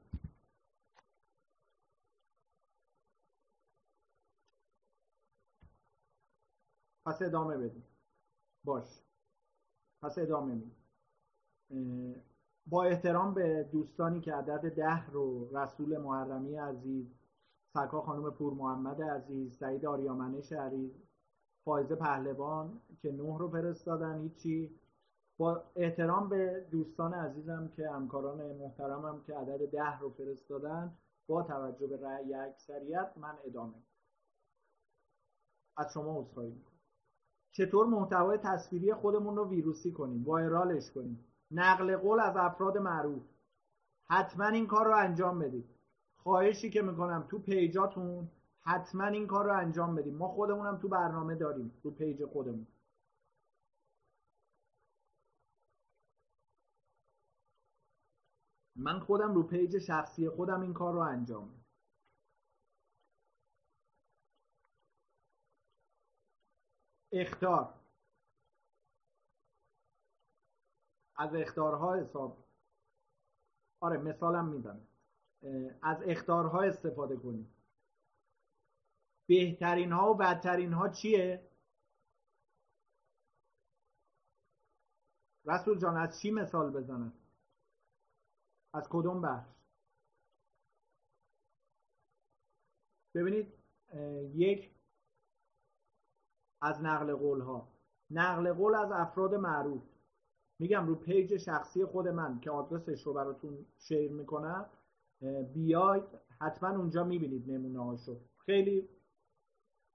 [7.06, 7.84] پس ادامه بدیم
[8.64, 9.00] باش.
[10.02, 12.24] پس ادامه میدیم
[12.66, 17.06] با احترام به دوستانی که عدد ده رو رسول محرمی عزیز
[17.74, 20.92] سرکا خانم پور محمد عزیز سعید آریامنش عزیز
[21.64, 24.80] فایزه پهلوان که نه رو فرستادن هیچی.
[25.38, 31.86] با احترام به دوستان عزیزم که همکاران محترمم که عدد ده رو فرستادن با توجه
[31.86, 33.74] به رأی اکثریت من ادامه
[35.76, 36.78] از شما عذرخواهی می‌کنم.
[37.52, 43.22] چطور محتوای تصویری خودمون رو ویروسی کنیم viral ش کنیم؟ نقل قول از افراد معروف.
[44.10, 45.64] حتما این کار رو انجام بدید.
[46.16, 48.28] خواهشی که می‌کنم تو پیجاتون
[48.60, 50.16] حتما این کار رو انجام بدیم.
[50.16, 52.66] ما خودمونم تو برنامه داریم تو پیج خودمون.
[58.78, 61.64] من خودم رو پیج شخصی خودم این کار رو انجام
[67.12, 67.74] اختار.
[71.16, 72.44] از اختارها حساب.
[73.80, 74.88] آره مثالم می‌زنم.
[75.82, 77.46] از اختارها استفاده کنید
[79.26, 81.50] بهترین ها و بدترین ها چیه؟
[85.44, 87.17] رسول جان از چی مثال بزنم؟
[88.74, 89.48] از کدوم بخش؟
[93.14, 93.54] ببینید
[94.34, 94.70] یک
[96.62, 97.68] از نقل قول ها
[98.10, 99.82] نقل قول از افراد معروف.
[100.60, 104.70] میگم رو پیج شخصی خود من که آدرسش رو براتون share می‌کنم
[105.54, 106.04] بیاید
[106.40, 108.88] حتما اونجا می‌بینید نمونه هاشو خیلی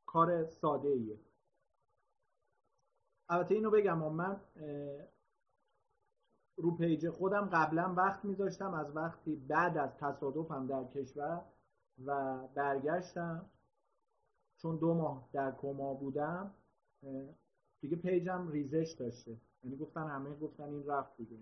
[0.05, 1.19] کار ساده ایه
[3.29, 4.41] البته اینو بگم من
[6.55, 11.41] رو پیج خودم قبلا وقت میذاشتم از وقتی بعد از تصادفم در کشور
[12.05, 13.49] و برگشتم
[14.57, 16.53] چون دو ماه در کما بودم
[17.81, 19.37] دیگه پیجم ریزش داشته.
[19.63, 21.37] یعنی گفتن همه گفتن این رفت دیگه.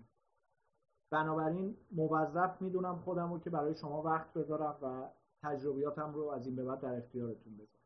[1.10, 5.08] بنابراین موظف می‌دونم خودم رو که برای شما وقت بذارم و
[5.42, 7.82] تجربیاتم رو از این به بعد در اختیارتون بذارم.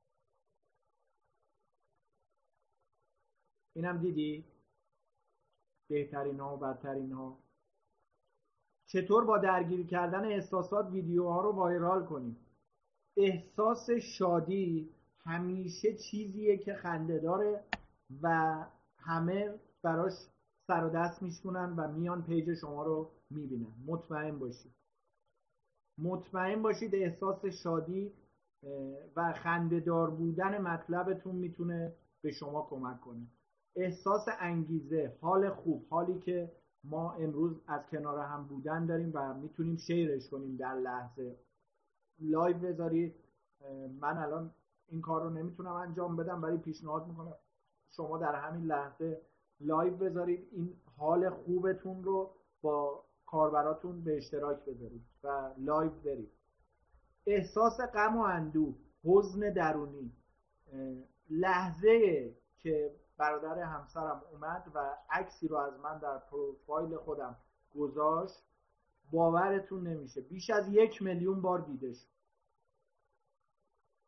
[3.75, 4.45] اینم دیدی؟
[5.89, 7.39] بهترین ها و بدترین ها.
[8.87, 12.37] چطور با درگیری کردن احساسات ویدیوها رو وایرال کنیم؟
[13.17, 14.91] احساس شادی
[15.25, 17.65] همیشه چیزیه که خنده داره
[18.23, 18.57] و
[18.99, 20.13] همه براش
[20.67, 23.73] سر و دست میشونن و میان پیج شما رو می‌بینن.
[23.87, 24.73] مطمئن باشید.
[25.99, 28.13] مطمئن باشید احساس شادی
[29.17, 33.27] و خندهدار بودن مطلبتون می‌تونه به شما کمک کنه.
[33.77, 36.53] احساس انگیزه حال خوب حالی که
[36.85, 41.37] ما امروز از کنار هم بودن داریم و می‌تونیم شیرش کنیم در لحظه.
[42.19, 43.15] لایو بذارید.
[44.01, 44.51] من الان
[44.89, 47.35] این کار رو نمی‌تونم انجام بدم ولی پیشنهاد می‌کنم
[47.91, 49.21] شما در همین لحظه
[49.61, 50.49] لایو بذارید.
[50.53, 52.31] این حال خوبتون رو
[52.63, 56.31] با کاربراتون به اشتراک بذارید و لایو برید.
[57.27, 58.75] احساس غم و اندوه
[59.05, 60.13] حزن درونی.
[61.31, 67.37] لحظه که برادر همسرم اومد و عکسی رو از من در پروفایل خودم
[67.75, 68.43] گذاشت.
[69.11, 70.21] باورتون نمیشه.
[70.21, 72.07] بیش از یک میلیون بار دیده شد.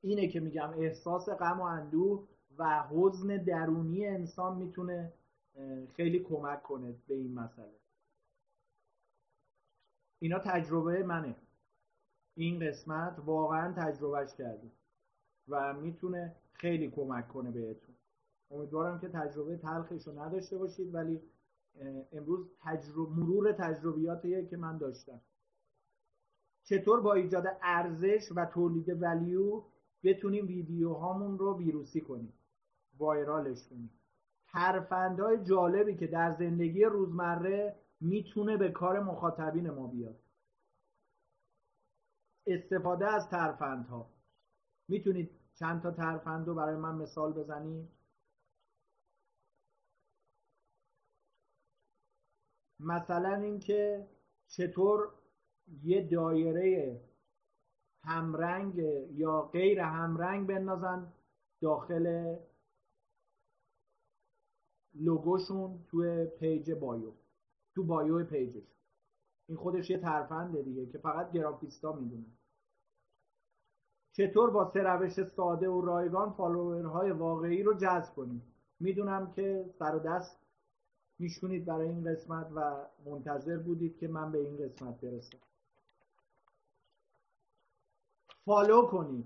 [0.01, 2.29] اینه که میگم احساس غم و اندوه
[2.59, 5.13] و حزن درونی انسان می‌تونه
[5.97, 7.79] خیلی کمک کنه به این مسئله.
[10.19, 11.37] اینا تجربه منه.
[12.35, 14.73] این قسمت واقعا تجربهش کردیم
[15.49, 17.88] و می‌تونه خیلی کمک کنه بهتون.
[18.51, 21.23] امیدوارم که تجربه تلخش رو نداشته باشید ولی
[22.13, 25.21] امروز تجربه مرور تجربیاتیه که من داشتم.
[26.65, 29.63] چطور با ایجاد ارزش و تولید ولیو
[30.03, 32.33] بتونیم ویدیوهامون رو ویروسی کنیم
[32.99, 33.91] وایرالش کنیم؟
[34.53, 40.17] ترفندهای جالبی که در زندگی روزمره می‌تونه به کار مخاطبین ما بیاد.
[42.47, 44.11] استفاده از ترفندها.
[44.89, 47.98] می‌تونید چند تا ترفند رو برای من مثال بزنید؟
[52.81, 54.09] مثلا اینکه
[54.47, 55.09] چطور
[55.83, 57.01] یه دایره
[58.05, 58.75] همرنگ
[59.13, 61.13] یا غیر همرنگ بندازن
[61.61, 62.37] داخل
[64.95, 67.13] لوگوشون توی پیج بایو
[67.75, 68.79] تو bio پیجش.
[69.49, 72.39] این خودش یه ترفنده دیگه که فقط گرافیستا می‌دونن
[74.13, 78.43] چطور با سه روش ساده و رایگان فالوورهای واقعی رو جذب کنیم؟
[78.81, 80.48] می‌دونم که سر و دست
[81.19, 85.39] می‌شکونید برای این قسمت و منتظر بودید که من به این قسمت برسم.
[88.45, 89.25] فالو کنید.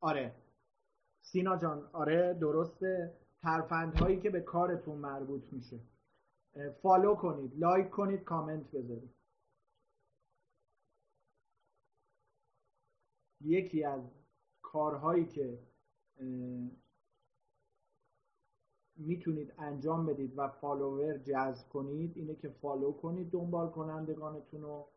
[0.00, 0.34] آره.
[1.22, 3.18] سینا جان آره درسته.
[3.42, 5.80] ترفندهایی که به کارتون مربوط میشه.
[6.82, 9.14] فالو کنید لایک کنید کامنت بذارید.
[13.40, 14.21] یکی از
[14.72, 15.58] کارهایی که
[18.96, 24.88] می‌تونید انجام بدید و فالوور جذب کنید اینه که فالو کنید دنبال کنندگانتون رو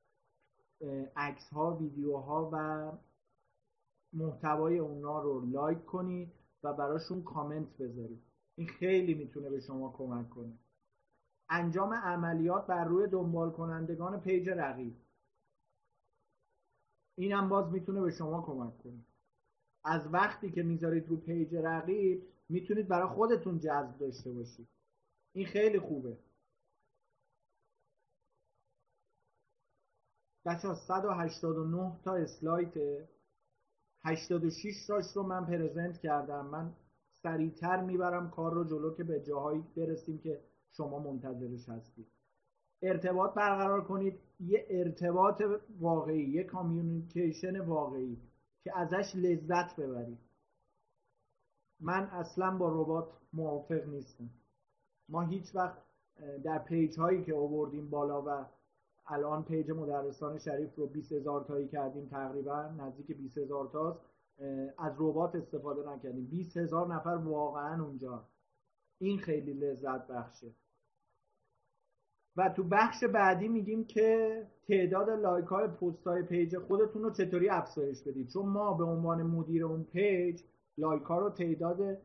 [1.16, 2.92] عکس ها ویدیوها و
[4.14, 6.32] محتوای اونا رو لایک کنید
[6.64, 8.24] و براشون کامنت بذارید.
[8.56, 10.54] این خیلی می‌تونه به شما کمک کنه.
[11.50, 14.96] انجام عملیات بر روی دنبال کنندگان پیج رقیب.
[17.16, 19.06] این هم باز می‌تونه به شما کمک کنه.
[19.86, 24.68] از وقتی که می‌ذارید رو پیج رقیب می‌تونید برای خودتون جذب داشته باشید.
[25.34, 26.18] این خیلی خوبه.
[30.46, 33.08] بچه‌ها 189 تا اسلاید.
[34.04, 36.46] 86 تاش رو من present کردم.
[36.46, 36.74] من
[37.24, 42.08] سریعتر می‌برم کار رو جلو که به جاهایی برسیم که شما منتظرش هستید.
[42.82, 44.20] ارتباط برقرار کنید.
[44.40, 45.42] یه ارتباط
[45.80, 48.18] واقعی یه communication واقعی.
[48.66, 50.18] که ازش لذت ببرید
[51.80, 54.30] من اصلا با ربات موافق نیستم.
[55.10, 55.78] ما هیچ وقت
[56.44, 58.46] در پیج هایی که آوردیم بالا و
[59.08, 64.00] الان پیج مدرسان شریف رو 20 هزار تایی کردیم تقریبا نزدیک 20 هزار تاست
[64.78, 66.26] از ربات استفاده نکردیم.
[66.26, 68.28] 20 هزار نفر واقعا اونجا.
[69.00, 70.52] این خیلی لذت بخشه.
[72.38, 77.50] و تو بخش بعدی میگیم که تعداد لایک های پست های پیج خودتون رو چطوری
[77.50, 78.28] افزایش بدید.
[78.28, 80.42] چون ما به عنوان مدیر اون پیج
[80.78, 81.98] لایک ها رو تعداد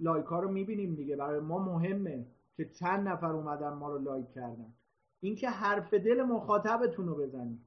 [0.00, 1.16] لایک ها رو می‌بینیم دیگه.
[1.16, 4.74] برای ما مهمه که چند نفر اومدن ما رو لایک کردن.
[5.20, 7.60] اینکه حرف دل مخاطبتون رو بزنید.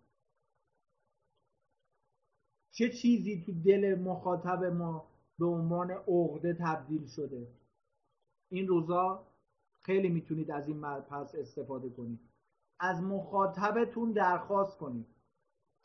[2.72, 5.06] چه چیزی تو دل مخاطب ما
[5.40, 7.48] به عنوان عقده تبدیل شده؟
[8.50, 9.28] این روزا
[9.86, 12.20] خیلی می‌تونید از این پس استفاده کنید.
[12.80, 15.08] از مخاطبتون درخواست کنید.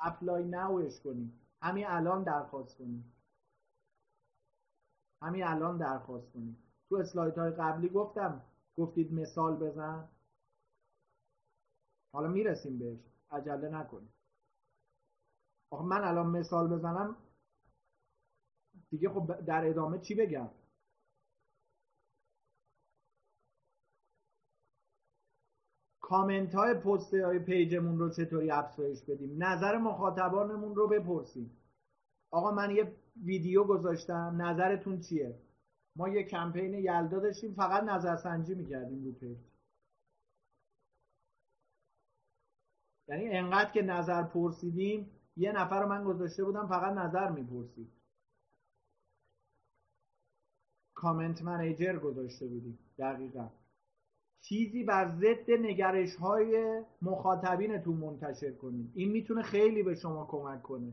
[0.01, 1.33] اپلای نوش کنید.
[1.63, 3.05] همین الان درخواست کنید.
[5.23, 6.57] همین الان درخواست کنید.
[6.89, 8.43] تو اسلایت های قبلی گفتم
[8.77, 10.09] گفتید مثال بزن.
[12.13, 13.01] حالا می‌رسیم بهش.
[13.31, 14.11] عجله نکنید.
[15.71, 17.17] آخه من الان مثال بزنم
[18.91, 20.51] دیگه خب در ادامه چی بگم؟
[26.11, 31.57] کامنت های پست های پیجمون رو چطوری افزایش بدیم؟ نظر مخاطبانمون رو بپرسیم.
[32.31, 34.43] آقا من یه ویدیو گذاشتم.
[34.43, 35.39] نظرتون چیه؟
[35.97, 37.55] ما یه کمپین یلدا داشتیم.
[37.55, 39.39] فقط نظرسنجی می‌کردیم رو پیج.
[43.09, 47.93] یعنی انقدر که نظر پرسیدیم یه نفر رو من گذاشته بودم فقط نظر می‌پرسید.
[50.95, 52.79] کامنت منیجر گذاشته بودیم.
[52.99, 53.49] دقیقا.
[54.41, 58.93] چیزی بر ضد نگرش های مخاطبینتون منتشر کنید.
[58.95, 60.93] این می‌تونه خیلی به شما کمک کنه.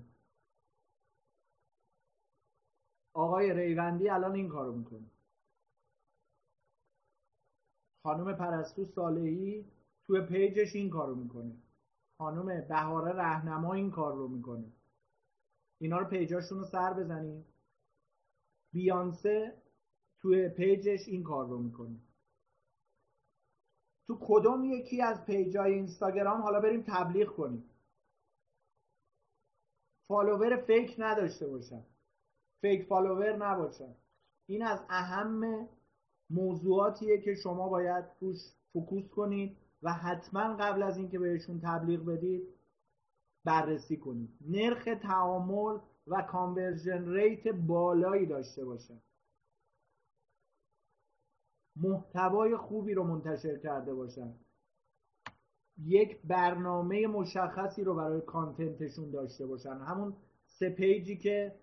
[3.14, 5.12] آقای ریوندی الان این کارو می‌کنه.
[8.04, 9.66] خانم پرستو صالحی
[10.08, 11.56] توی پیجش این کارو می‌کنه.
[12.18, 14.72] خانم بهاره رهنما این کار رو می‌کنه.
[15.82, 17.46] اینا رو پیجاشون رو سر بزنید.
[18.74, 19.62] بیانسه
[20.22, 22.00] توی پیجش این کار رو می‌کنه.
[24.08, 27.70] تو کدوم یکی از پیجای اینستاگرام حالا بریم تبلیغ کنیم؟
[30.08, 31.84] فالوور fake نداشته باشن.
[32.62, 33.96] fake follower نباشن.
[34.46, 35.68] این از اهم
[36.30, 38.38] موضوعاتیه که شما باید روش
[38.74, 42.44] focus کنید و حتما قبل از اینکه بهشون تبلیغ بدید
[43.44, 44.30] بررسی کنید.
[44.42, 49.02] نرخ تعامل و conversion rate بالایی داشته باشن.
[51.82, 54.34] محتوای خوبی رو منتشر کرده باشن.
[55.84, 59.78] یک برنامه مشخصی رو برای content شون داشته باشن.
[59.78, 60.16] همون
[60.46, 61.56] سه پیجی که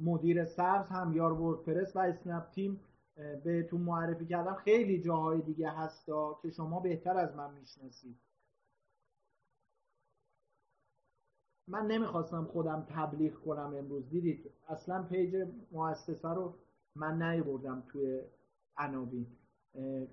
[0.00, 2.80] مدیر سبز همیار وردپرس و اسنپ تیم
[3.44, 4.54] بهتون معرفی کردم.
[4.54, 8.16] خیلی جاهای دیگه هستا که شما بهتر از من می‌شناسید.
[11.68, 14.08] من نمی‌خواستم خودم تبلیغ کنم امروز.
[14.08, 16.54] دیدید اصلا پیج مؤسسه رو
[16.94, 18.20] من نبردم توی
[18.78, 19.26] عناوین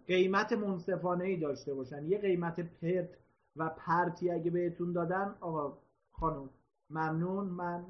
[0.08, 2.06] قیمت منصفانه ای داشته باشن.
[2.06, 3.10] یه قیمت پرت
[3.56, 5.78] و پرتی اگه بهتون دادن آقا
[6.12, 6.50] خانم
[6.90, 7.46] ممنون.
[7.46, 7.86] من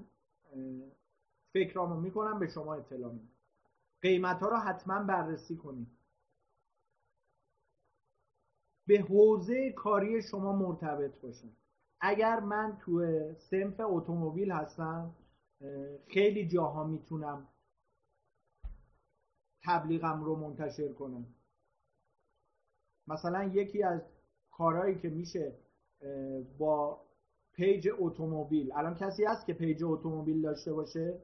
[1.53, 3.29] فکرامو می‌کنم به شما اطلاع میدم.
[4.01, 5.87] قیمت ها رو حتما بررسی کنید.
[8.87, 11.49] به حوزه کاری شما مرتبط باشن.
[12.01, 13.01] اگر من تو
[13.37, 15.15] سنف اتومبیل هستم
[16.07, 17.47] خیلی جاها می‌تونم
[19.65, 21.25] تبلیغم رو منتشر کنم.
[23.07, 24.01] مثلا یکی از
[24.51, 25.59] کارهایی که میشه
[26.57, 27.01] با
[27.53, 28.71] پیج اتومبیل.
[28.73, 31.21] الان کسی هست که پیج اتومبیل داشته باشه؟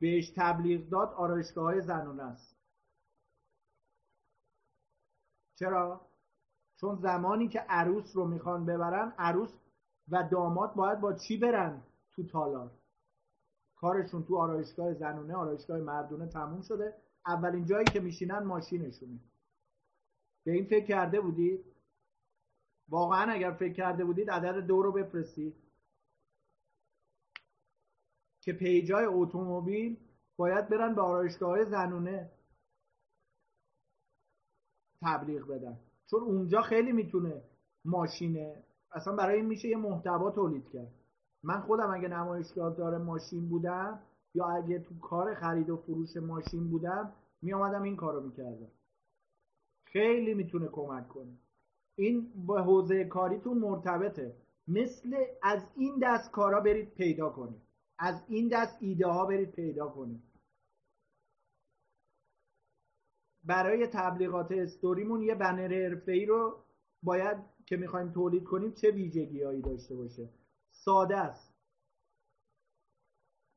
[0.00, 2.56] بهش تبلیغ داد آرایشگاه های زنونه است.
[5.54, 6.08] چرا؟
[6.76, 9.52] چون زمانی که عروس رو می‌خوان ببرن عروس
[10.08, 12.70] و داماد باید با چی برن تو تالار؟
[13.80, 16.94] کارشون تو آرایشگاه زنونه آرایشگاه مردونه تموم شده.
[17.26, 19.18] اولین جایی که میشینن ماشینشونه.
[20.44, 21.64] به این فکر کرده بودید؟
[22.88, 25.56] واقعا اگر فکر کرده بودید عدد دو رو بفرستید.
[28.40, 29.96] که پیجای اتومبیل
[30.36, 32.30] باید برن به آرایشگاه زنونه
[35.02, 35.78] تبلیغ بدن.
[36.10, 37.42] چون اونجا خیلی می‌تونه
[37.84, 38.64] ماشینه.
[38.92, 40.94] اصلا برای این میشه یه محتوا تولید کرد.
[41.42, 44.02] من خودم اگه نمایشگاه داره ماشین بودم
[44.34, 47.12] یا اگه تو کار خرید و فروش ماشین بودم
[47.42, 48.70] می آمدم این کارو می‌کردم.
[49.84, 51.38] خیلی می‌تونه کمک کنه.
[51.96, 54.36] این با حوزه کاریتون مرتبطه.
[54.68, 57.60] مثل از این دست کارا برید پیدا کنید.
[57.98, 60.22] از این دست ایده ها برید پیدا کنید.
[63.44, 66.56] برای تبلیغات استوریمون یه بنر حرفه‌ای رو
[67.02, 67.36] باید
[67.66, 70.28] که می‌خوایم تولید کنیم چه ویژگی هایی داشته باشه.
[70.84, 71.54] ساده است.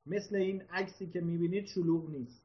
[0.05, 2.43] مثل این عکسی که می‌بینید شلوغ نیست.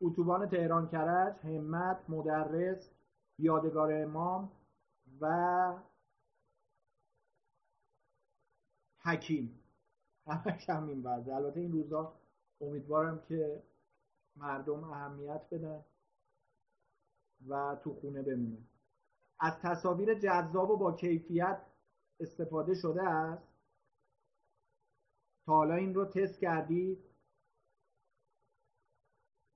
[0.00, 2.90] اتوبان تهران کرج همت مدرس
[3.38, 4.52] یادگار امام
[5.20, 5.74] و
[8.98, 9.60] حکیم.
[10.26, 11.34] همش همین وضع.
[11.34, 12.20] البته این روزا
[12.60, 13.62] امیدوارم که
[14.36, 15.84] مردم اهمیت بدن
[17.48, 18.69] و تو خونه بمونن.
[19.40, 21.66] از تصاویر جذاب و با کیفیت
[22.20, 23.48] استفاده شده است؟
[25.46, 26.98] تا حالا این رو تست کردید؟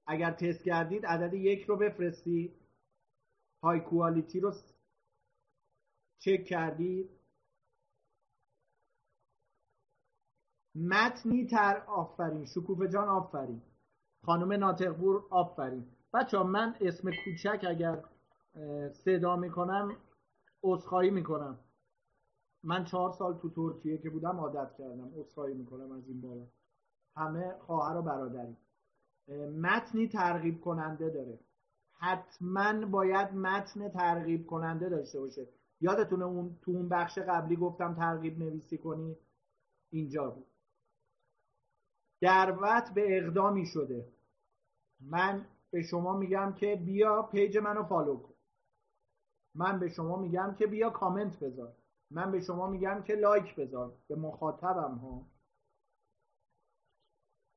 [0.06, 2.60] اگر تست کردید عدد یک رو بفرستید.
[3.62, 4.52] های کوالیتی رو
[6.18, 7.10] چک کردید.
[10.74, 12.44] متنی تر آفرین.
[12.44, 13.62] شکوفه جان آفرین.
[14.24, 15.96] خانم ناطقبور آفرین.
[16.14, 18.04] بچه من اسم کوچک اگر
[18.92, 19.96] صدا می‌کنم
[20.62, 21.58] عذرخواهی می‌کنم.
[22.62, 26.46] من چهار سال تو ترکیه که بودم عادت کردم عذرخواهی می‌کنم از این بالا.
[27.16, 28.56] همه خواهر و برادری
[29.48, 31.38] متنی ترغیب کننده داره.
[31.92, 35.48] حتما باید متن ترغیب کننده داشته باشه.
[35.80, 39.16] یادتونه اون تو اون بخش قبلی گفتم ترغیب نویسی کنی؟
[39.90, 40.46] اینجا بود.
[42.20, 44.08] دعوت به اقدامی شده.
[45.00, 48.33] من به شما میگم که بیا پیج منو فالو کن.
[49.54, 51.76] من به شما میگم که بیا کامنت بذار.
[52.10, 53.98] من به شما میگم که لایک بذار.
[54.08, 55.26] به مخاطبم ها.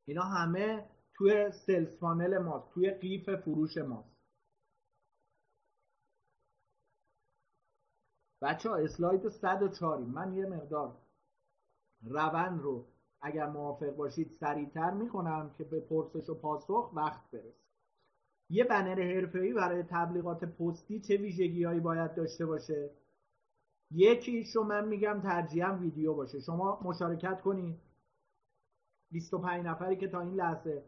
[0.07, 2.69] اینا همه توی سلز فانل ماست.
[2.73, 4.17] توی قیف فروش ماست.
[8.41, 10.97] بچه ها اسلاید 104 من یه مقدار
[12.01, 12.87] روند رو
[13.21, 17.66] اگر موافق باشید سریعتر می‌کنم که به پرسش و پاسخ وقت برسه.
[18.49, 22.89] یه بنر حرفه‌ای برای تبلیغات پستی چه ویژگیهایی باید داشته باشه؟
[23.91, 26.39] یکیش رو من میگم ترجیحاً ویدیو باشه.
[26.39, 27.79] شما مشارکت کنید
[29.11, 30.83] 25 نفری که تا این لحظه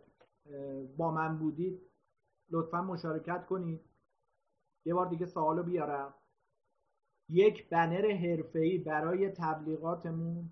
[0.97, 1.81] با من بودید
[2.49, 3.81] لطفا مشارکت کنید
[4.85, 6.13] یه بار دیگه سوالو بیارم.
[7.29, 10.51] یک بنر حرفه‌ای برای تبلیغاتمون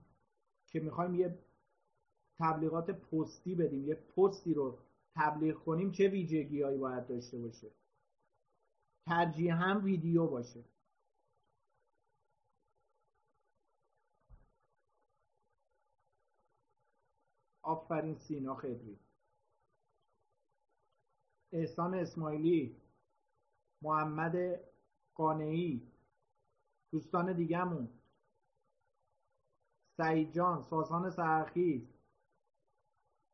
[0.67, 1.38] که می‌خوایم یه
[2.39, 4.77] تبلیغات پستی بدیم یه پستی رو
[5.18, 7.72] تبلیغ کنیم چه ویژگی هایی باید داشته باشه؟
[9.06, 10.64] ترجیح ویدیو باشه.
[17.61, 18.99] آفرین سینا خدری.
[21.52, 22.81] احسان اسماعیلی.
[23.81, 24.35] محمد
[25.15, 25.91] قانعی.
[26.91, 27.89] دوستان دیگهمون.
[29.98, 31.97] سعید جان ساسان سرخی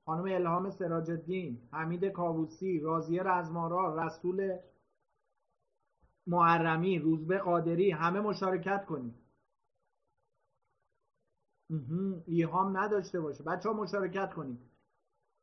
[0.05, 4.59] خانم الهام سراج الدین حمید کاووسی رازیه رزمارا رسول
[6.27, 9.23] محرمی روزبه قادری همه مشارکت کنید.
[12.25, 13.43] ایهام نداشته باشه.
[13.43, 14.59] بچه ها مشارکت کنید.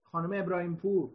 [0.02, 1.10] خانم ابراهیم پور.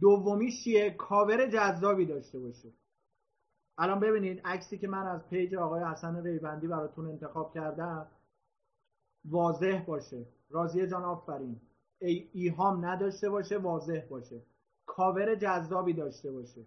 [0.00, 2.72] دومیش چیه کاور جذابی داشته باشه.
[3.78, 8.10] الان ببینید عکسی که من از پیج آقای حسن ریوندی براتون انتخاب کردم
[9.24, 10.33] واضح باشه.
[10.50, 11.60] راضیه جان آفرین.
[11.98, 14.42] ای ایهام نداشته باشه واضح باشه.
[14.86, 16.66] کاور جذابی داشته باشه.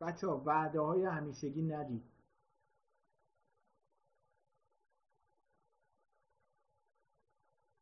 [0.00, 2.02] بچه ها وعده های همیشگی ندید.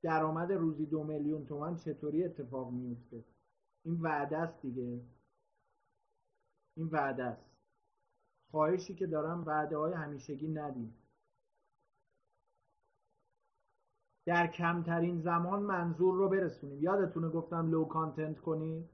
[0.03, 3.25] درآمد روزی دو میلیون تومن چطوری اتفاق میفته
[3.85, 5.18] این وعده است دیگه.
[6.79, 7.51] این وعده است.
[8.51, 10.95] خواهشی که دارم وعده های همیشگی ندیم.
[14.27, 16.83] در کمترین زمان منظور رو برسونیم.
[16.83, 18.91] یادتونه گفتم لو کانتنت کنیم؟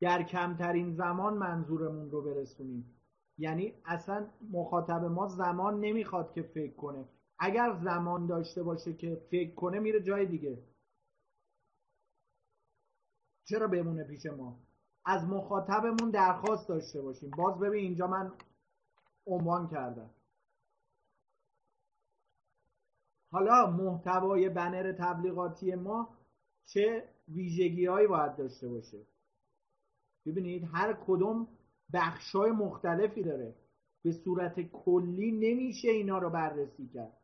[0.00, 2.96] در کمترین زمان منظورمون رو برسونیم.
[3.38, 7.08] یعنی اصلا مخاطب ما زمان نمی‌خواد که فکر کنه.
[7.38, 10.62] اگر زمان داشته باشه که فکر کنه میره جای دیگه.
[13.44, 14.69] چرا بمونه پیش ما؟
[15.04, 17.30] از مخاطبمون درخواست داشته باشیم.
[17.30, 18.32] باز ببین اینجا من
[19.26, 20.10] عنوان کردم.
[23.32, 26.08] حالا محتوای بنر تبلیغاتی ما
[26.66, 29.06] چه ویژگی هایی باید داشته باشه؟
[30.26, 31.48] ببینید هر کدوم
[31.92, 33.54] بخشای مختلفی داره.
[34.02, 37.16] به صورت کلی نمیشه اینا رو بررسی کرد.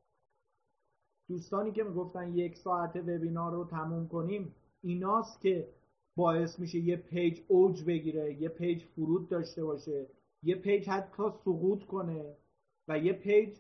[1.29, 5.69] دوستانی که می‌گفتن یک ساعت وبینار رو تموم کنیم ایناست که
[6.17, 10.07] باعث میشه یه پیج اوج بگیره یه پیج فرود داشته باشه
[10.43, 12.37] یه پیج حتی سقوط کنه
[12.89, 13.59] و یه پیج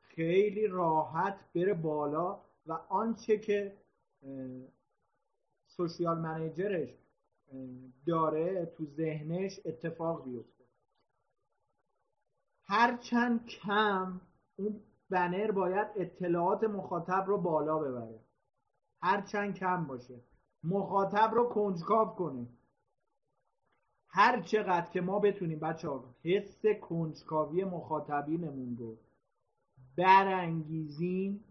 [0.00, 3.76] خیلی راحت بره بالا و آنچه که
[5.66, 6.98] سوشیال منیجرش
[8.06, 10.64] داره تو ذهنش اتفاق بیفته.
[12.64, 14.20] هرچند کم
[14.56, 14.80] اون
[15.10, 18.20] بنر باید اطلاعات مخاطب رو بالا ببره.
[19.02, 20.20] هرچند کم باشه.
[20.64, 22.46] مخاطب رو کنجکاو کنه
[24.08, 28.96] هر چقدر که ما بتونیم بچه ها حس کنجکاوی مخاطبینمون رو
[29.96, 31.44] برانگیزیم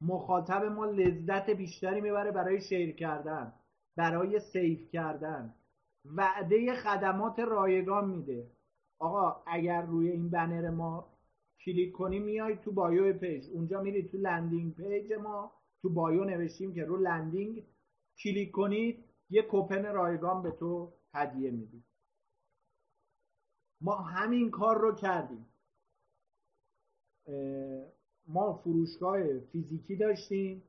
[0.00, 3.52] مخاطب ما لذت بیشتری می‌بره برای share کردن
[3.96, 5.54] برای save کردن.
[6.04, 8.50] وعده خدمات رایگان میده.
[8.98, 11.08] آقا اگر روی این بنر ما
[11.64, 13.50] کلیک کنی میای تو bio پیج.
[13.50, 15.52] اونجا میری تو landing page ما.
[15.82, 17.64] تو bio نوشتیم که رو landing
[18.18, 21.84] کلیک کنید یه کوپن رایگان به تو هدیه میدیم
[23.80, 25.46] ما همین کار رو کردیم.
[28.26, 30.62] ما فروشگاه فیزیکی داشتیم.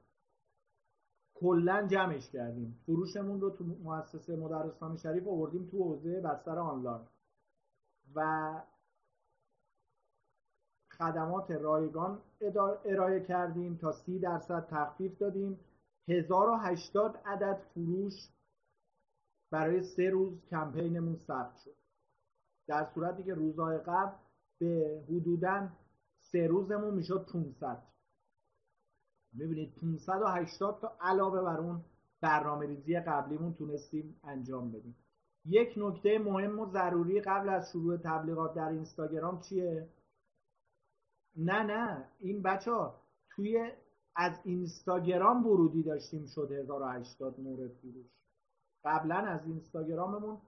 [1.33, 2.79] کلا جمعش کردیم.
[2.85, 7.07] فروشمون رو تو مؤسسه مدرسان شریف آوردیم تو حوزه بستر آنلاین.
[8.15, 8.61] و
[10.91, 12.21] خدمات رایگان
[12.85, 15.59] ارائه کردیم تا سی درصد تخفیف دادیم.
[16.07, 18.13] 1080 عدد فروش
[19.51, 21.75] برای سه روز کمپینمون ثبت شد.
[22.67, 24.15] در صورتی که روزهای قبل
[24.59, 25.69] به حدودا
[26.31, 27.83] سه روزمون می‌شد 500
[29.33, 31.81] می‌بینید 580 تا علاوه بر اون
[32.21, 34.95] برنامه ریزی قبلیمون تونستیم انجام بدیم.
[35.45, 39.89] یک نکته مهم و ضروری قبل از شروع تبلیغات در اینستاگرام چیه؟
[41.35, 42.09] نه نه.
[42.19, 43.71] این بچه ها توی
[44.15, 48.11] از اینستاگرام ورودی داشتیم شد 1080 مورد فروش.
[48.85, 50.41] قبلا از اینستاگراممون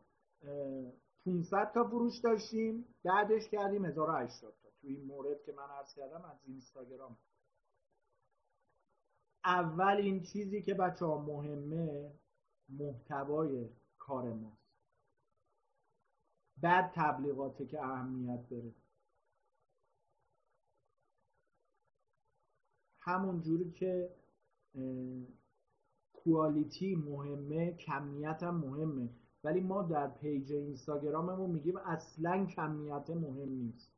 [1.25, 2.85] 500 تا فروش داشتیم.
[3.03, 4.69] بعدش کردیم 1080 تا.
[4.81, 7.17] توی این مورد که من عرض کردم از اینستاگرام.
[9.45, 12.11] اول این چیزی که بچه ها مهمه
[12.69, 14.65] محتوای کار ماست.
[16.61, 18.73] بعد تبلیغاته که اهمیت داره.
[23.05, 24.09] همون جوری که
[26.13, 29.09] quality مهمه کمیت هم مهمه.
[29.43, 33.91] ولی ما در پیج اینستاگراممون میگیم اصلا کمیت مهم نیست.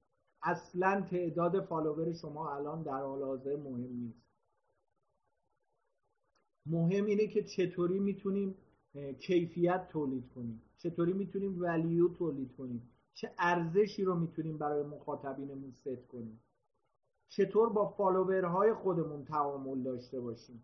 [0.43, 4.27] اصلا تعداد فالوور شما الان در حال حاضر مهم نیست.
[6.65, 8.55] مهم اینه که چطوری می‌تونیم
[9.19, 10.61] کیفیت تولید کنیم.
[10.77, 12.89] چطوری می‌تونیم value تولید کنیم.
[13.13, 16.39] چه ارزشی رو می‌تونیم برای مخاطبینمون ست کنیم.
[17.29, 20.63] چطور با فالوورهای خودمون تعامل داشته باشیم؟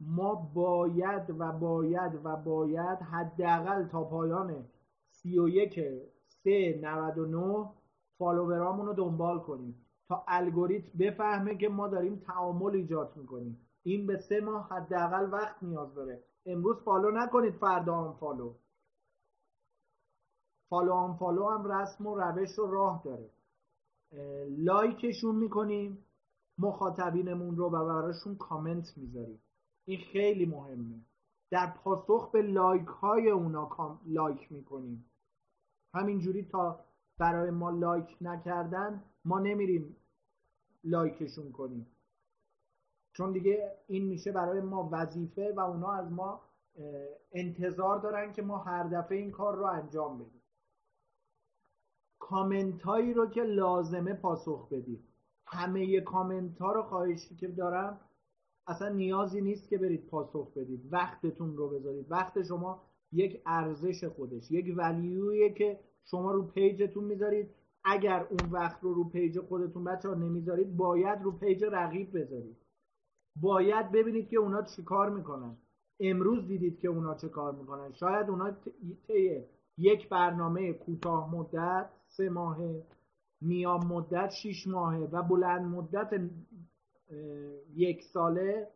[0.00, 4.64] ما باید و باید و باید حداقل تا پایان
[5.10, 5.80] 31
[6.26, 7.70] 3 99
[8.18, 13.68] فالوورامون رو دنبال کنیم تا الگوریتم بفهمه که ما داریم تعامل ایجاد می‌کنیم.
[13.82, 16.22] این به سه ماه حداقل وقت نیاز داره.
[16.46, 18.54] امروز فالو نکنید فردا هم فالو.
[20.68, 23.30] فالو هم فالو هم رسم و روش و راه داره.
[24.48, 26.04] لایکشون می‌کنیم
[26.58, 29.42] مخاطبینمون رو و براشون کامنت می‌ذاریم.
[29.84, 31.00] این خیلی مهمه.
[31.50, 35.10] در پاسخ به لایک های اونا لایک می‌کنیم.
[35.94, 36.84] همینجوری تا
[37.18, 39.96] برای ما لایک نکردن ما نمیریم
[40.84, 41.86] لایکشون کنیم.
[43.12, 46.40] چون دیگه این میشه برای ما وظیفه و اونا از ما
[47.32, 50.41] انتظار دارن که ما هر دفعه این کار رو انجام بدیم.
[52.28, 55.00] کامنت هایی رو که لازمه پاسخ بدید
[55.46, 58.00] همه کامنت ها رو خواهشی که دارم
[58.66, 60.92] اصلا نیازی نیست که برید پاسخ بدید.
[60.92, 62.06] وقتتون رو بذارید.
[62.10, 62.82] وقت شما
[63.12, 67.50] یک ارزش خودش یک value یه که شما رو پیجتون می‌ذارید.
[67.84, 72.56] اگر اون وقت رو رو پیج خودتون بچه ها نمی‌ذارید باید رو پیج رقیب بذارید.
[73.36, 75.56] باید ببینید که اونا چی کار می‌کنن.
[76.00, 77.92] امروز دیدید که اونا چه کار می‌کنن.
[77.92, 78.50] شاید اونا
[79.06, 79.44] طی
[79.78, 82.86] یک برنامه کوتاه مدت سه ماهه
[83.40, 86.30] میان مدت شیش ماهه و بلند مدت
[87.74, 88.68] یک ساله.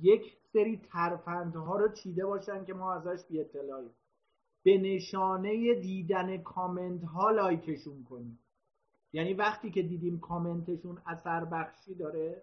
[0.00, 3.90] یک سری ترفندها رو چیده باشن که ما ازش بی اطلاعیم
[4.62, 8.38] به نشانه دیدن کامنت ها لایکشون کنیم.
[9.12, 12.42] یعنی وقتی که دیدیم کامنتشون اثر بخشی داره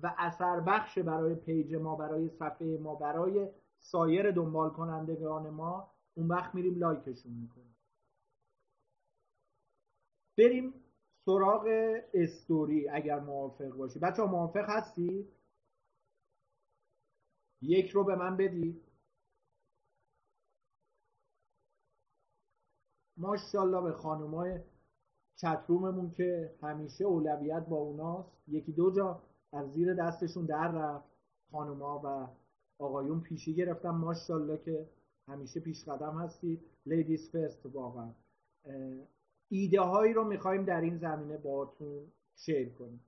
[0.00, 3.48] و اثر بخش برای پیج ما برای صفحه ما برای
[3.78, 7.76] سایر دنبال کنندگان ما اون وقت میریم لایکشون می‌کنیم.
[10.38, 10.74] بریم
[11.24, 11.66] سراغ
[12.14, 13.98] استوری اگر موافق باشی.
[13.98, 15.28] بچه ها موافق هستی؟
[17.62, 18.88] یک رو به من بدید
[23.16, 24.60] ماشاءالله به خانومای
[25.36, 28.48] چتروممون که همیشه اولویت با اوناست.
[28.48, 29.22] یکی دو جا
[29.52, 31.08] از زیر دستشون در رفت
[31.50, 32.28] خانوما و
[32.82, 34.90] آقایون پیشی گرفتم ماشاءالله که
[35.28, 36.60] همیشه پیش قدم هستید.
[36.86, 38.10] لیدیز فرست واقعا.
[39.48, 43.00] ایده هایی رو می‌خوایم در این زمینه باهاتون شیر کنیم.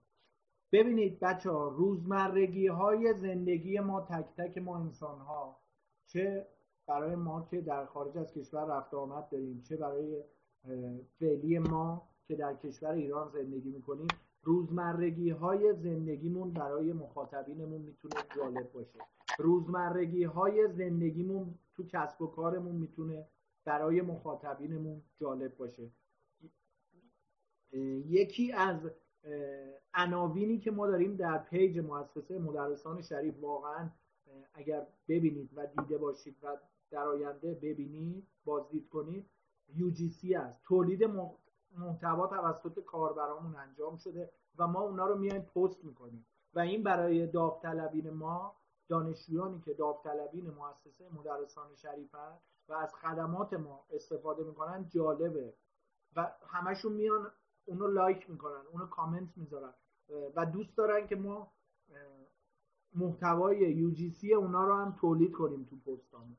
[0.73, 5.57] ببینید بچه ها روزمرگی های زندگی ما تک تک ما انسان ها
[6.07, 6.47] چه
[6.87, 10.23] برای ما که در خارج از کشور رفت آمد داریم چه برای
[11.19, 14.09] فعلی ما که در کشور ایران زندگی می‌کنیم.
[14.45, 18.99] روزمرگی های زندگیمون برای مخاطبینمون می‌تونه جالب باشه.
[19.39, 23.27] روزمرگی های زندگیمون تو کسب و کارمون می‌تونه
[23.65, 25.91] برای مخاطبینمون جالب باشه.
[28.09, 28.91] یکی از
[29.95, 33.91] عناوینی که ما داریم در پیج مؤسسه مدرسان شریف واقعا
[34.55, 36.57] اگر ببینید و دیده باشید و
[36.91, 39.27] در آینده ببینید بازدید کنید
[39.77, 40.63] UGC است.
[40.63, 41.05] تولید
[41.79, 46.27] محتوا توسط کاربرامون انجام شده و ما اونا رو میایم پست می‌کنیم.
[46.55, 48.57] و این برای داوطلبین ما
[48.89, 52.39] دانشجویانی که داوطلبین مؤسسه مدرسان شریفن
[52.69, 55.55] و از خدمات ما استفاده می‌کنن جالبه.
[56.17, 57.31] و همشون میان
[57.65, 59.75] اونو لایک می‌کنن اونو کامنت می‌ذارن.
[60.37, 61.53] و دوست دارن که ما
[62.95, 66.37] محتوای یو جی سی اونا رو هم تولید کنیم تو پستامون.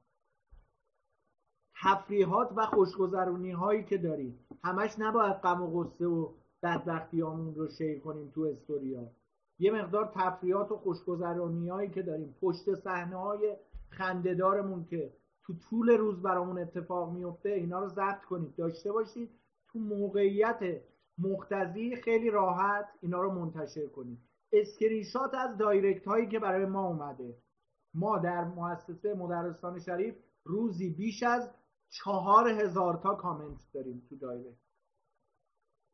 [1.82, 4.45] تفریحات و خوشگذرونی هایی که داریم.
[4.66, 6.30] همش نباید غم و غصه و
[6.64, 9.12] بدبختیامون رو شیر کنیم تو استوریا.
[9.60, 12.36] یه مقدار تفریحات و خوشگذرونی هایی که داریم.
[12.42, 13.56] پشت صحنه های
[13.90, 15.14] خندهدارمون که
[15.44, 18.56] تو طول روز برامون اتفاق میفته اینا رو ضبط کنید.
[18.56, 19.30] داشته باشید.
[19.68, 20.82] تو موقعیت
[21.18, 24.20] مقتضی خیلی راحت اینا رو منتشر کنید.
[24.52, 27.36] اسکرینشات از دایرکت هایی که برای ما اومده.
[27.94, 31.50] ما در مؤسسه مدرسان شریف روزی بیش از
[31.90, 34.58] چهار هزار تا کامنت داریم تو دایرکت.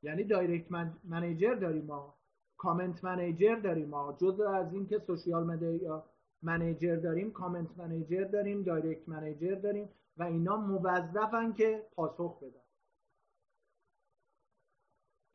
[0.04, 0.98] یعنی direct من...
[1.04, 2.18] manager داریم ما.
[2.58, 4.18] comment manager داریم ما.
[4.22, 6.06] جزء از این که social media
[6.42, 12.62] manager داریم comment manager داریم direct manager داریم و اینا موظفن که پاسخ بدن.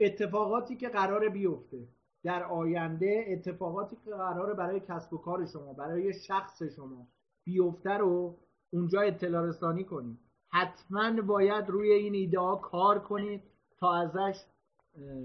[0.01, 1.89] اتفاقاتی که قرار بیفته
[2.23, 7.09] در آینده اتفاقاتی که قراره برای کسب و کار شما برای شخص شما
[7.45, 8.39] بیفته رو
[8.71, 10.26] اونجا اطلاع رسانی کنید
[10.57, 13.43] حتما باید روی این ایده ها کار کنید
[13.79, 14.45] تا ازش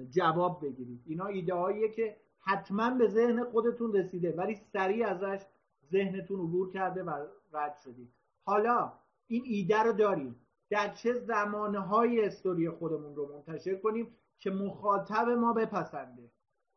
[0.09, 1.01] جواب بگیرید.
[1.05, 5.45] اینا ایده هاییه که حتما به ذهن خودتون رسیده ولی سریع ازش
[5.91, 8.13] ذهنتون عبور کرده و رد شدید.
[8.45, 8.93] حالا
[9.27, 10.35] این ایده رو داریم.
[10.69, 16.31] در چه زمانهای استوری خودمون رو منتشر کنیم که مخاطب ما بپسنده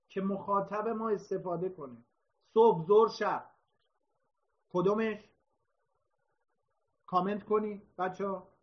[0.08, 1.96] که مخاطب ما استفاده کنه.
[2.54, 3.44] صبح زور شب.
[4.72, 5.33] کدومش؟
[7.06, 8.54] کامنت کنی بچه ها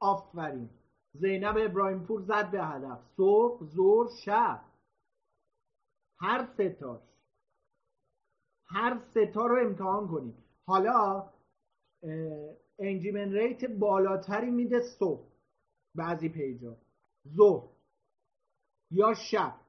[0.00, 0.70] آفرین.
[1.14, 3.00] زینب ابراهیم پور زد به هدف.
[3.16, 4.64] صبح زور شب.
[6.20, 7.00] هر ستاش
[8.66, 10.34] هر ستا رو امتحان کنید
[10.66, 11.30] حالا
[12.78, 15.28] انجیمن ریت بالاتری میده صبح.
[15.94, 16.76] بعضی پیجا.
[17.28, 17.68] ظهر
[18.90, 19.61] یا شب.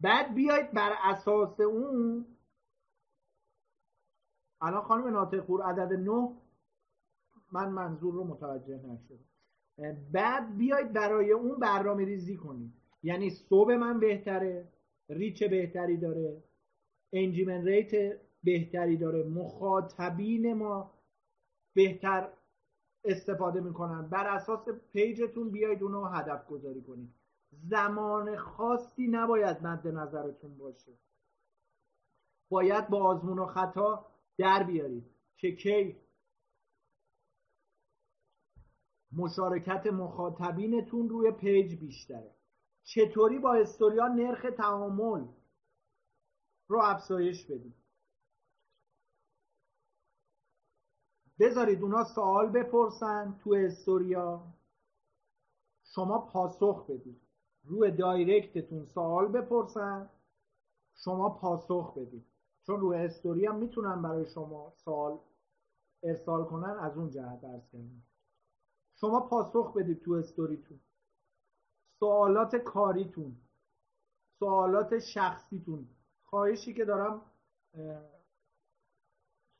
[0.00, 2.26] بعد بیاید بر اساس اون
[4.60, 6.36] الان خانم ناطقور عدد نه
[7.52, 9.24] من منظور رو متوجه نشدم.
[10.12, 14.68] بعد بیاید برای اون برنامه ریزی کنید یعنی صبح من بهتره
[15.08, 16.42] ریچ بهتری داره
[17.12, 20.94] انجیمن ریت بهتری داره مخاطبین ما
[21.74, 22.32] بهتر
[23.04, 24.08] استفاده می‌کنن.
[24.08, 27.14] بر اساس پیجتون بیاید اونو هدف گذاری کنید.
[27.50, 30.92] زمان خاصی نباید مد نظرتون باشه.
[32.48, 34.06] باید با آزمون و خطا
[34.38, 35.96] در بیارید که کی
[39.12, 42.34] مشارکت مخاطبینتون روی پیج بیشتره.
[42.84, 45.26] چطوری با استوریا نرخ تعامل
[46.68, 47.74] رو افزایش بدید؟
[51.38, 54.54] بذارید اونا سوال بپرسن تو استوریا
[55.94, 57.25] شما پاسخ بدید.
[57.66, 60.10] روی دایرکتتون سوال بپرسن
[60.94, 62.26] شما پاسخ بدید.
[62.66, 65.18] چون روی استوری هم می‌تونن برای شما سوال
[66.02, 68.02] ارسال کنن از اون جهت درس کنید
[68.94, 70.80] شما پاسخ بدید تو استوریتون.
[71.98, 73.36] سوالات کاریتون
[74.38, 75.88] سوالات شخصیتون.
[76.24, 77.22] خواهشی که دارم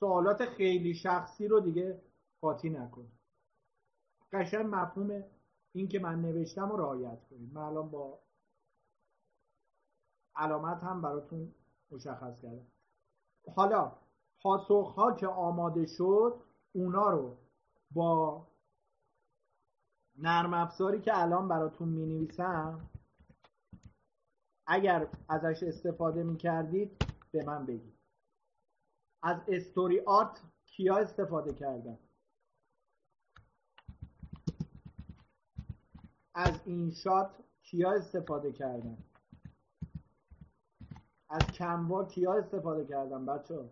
[0.01, 2.03] سوالات خیلی شخصی رو دیگه
[2.41, 3.19] قاطی نکنید.
[4.33, 5.25] قشنگ مفهوم
[5.77, 7.53] این که من نوشتم رو رعایت کنید.
[7.53, 8.19] من الان با
[10.37, 11.55] علامت هم براتون
[11.91, 12.67] مشخص کردم.
[13.55, 13.93] حالا
[14.41, 16.43] پاسخ ها که آماده شد
[16.73, 17.37] اونا رو
[17.91, 18.47] با
[20.19, 22.91] نرم افزاری که الان براتون می نویسم
[24.67, 27.99] اگر ازش استفاده می کردید به من بگید.
[29.23, 31.99] از استوری آرت کیا استفاده کردن؟
[36.37, 37.31] از این شات
[37.63, 38.99] کیا استفاده کردن؟
[41.29, 43.71] از کموا کیا استفاده کردن بچه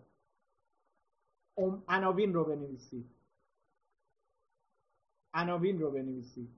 [1.89, 3.11] عناوین رو بنویسید.
[5.35, 6.51] عناوین رو بنویسید.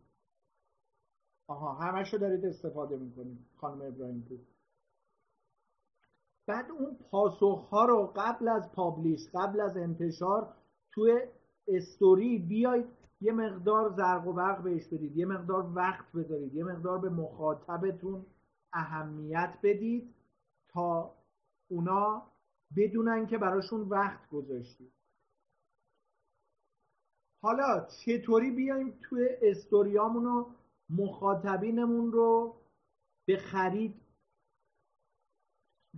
[1.49, 4.39] آها همش رو دارید استفاده می‌کنید خانم ابراهیم پور
[6.47, 10.55] بعد اون پاسخ ها رو قبل از پابلیش قبل از انتشار
[10.93, 11.21] توی
[11.69, 16.99] استوری بیاید یه مقدار زرق و برق بهش بدید یه مقدار وقت بذارید یه مقدار
[16.99, 18.27] به مخاطبتون
[18.73, 20.15] اهمیت بدید
[20.69, 21.15] تا
[21.69, 22.27] اونا
[22.77, 24.93] بدونن که براشون وقت گذاشتید.
[27.43, 30.51] حالا چطوری بیایم توی استوریامون رو
[30.91, 32.57] مخاطبینمون رو
[33.27, 34.01] به خرید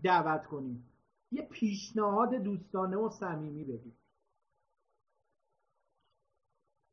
[0.03, 0.89] دعوت کنیم؟
[1.31, 3.98] یه پیشنهاد دوستانه و صمیمی بدید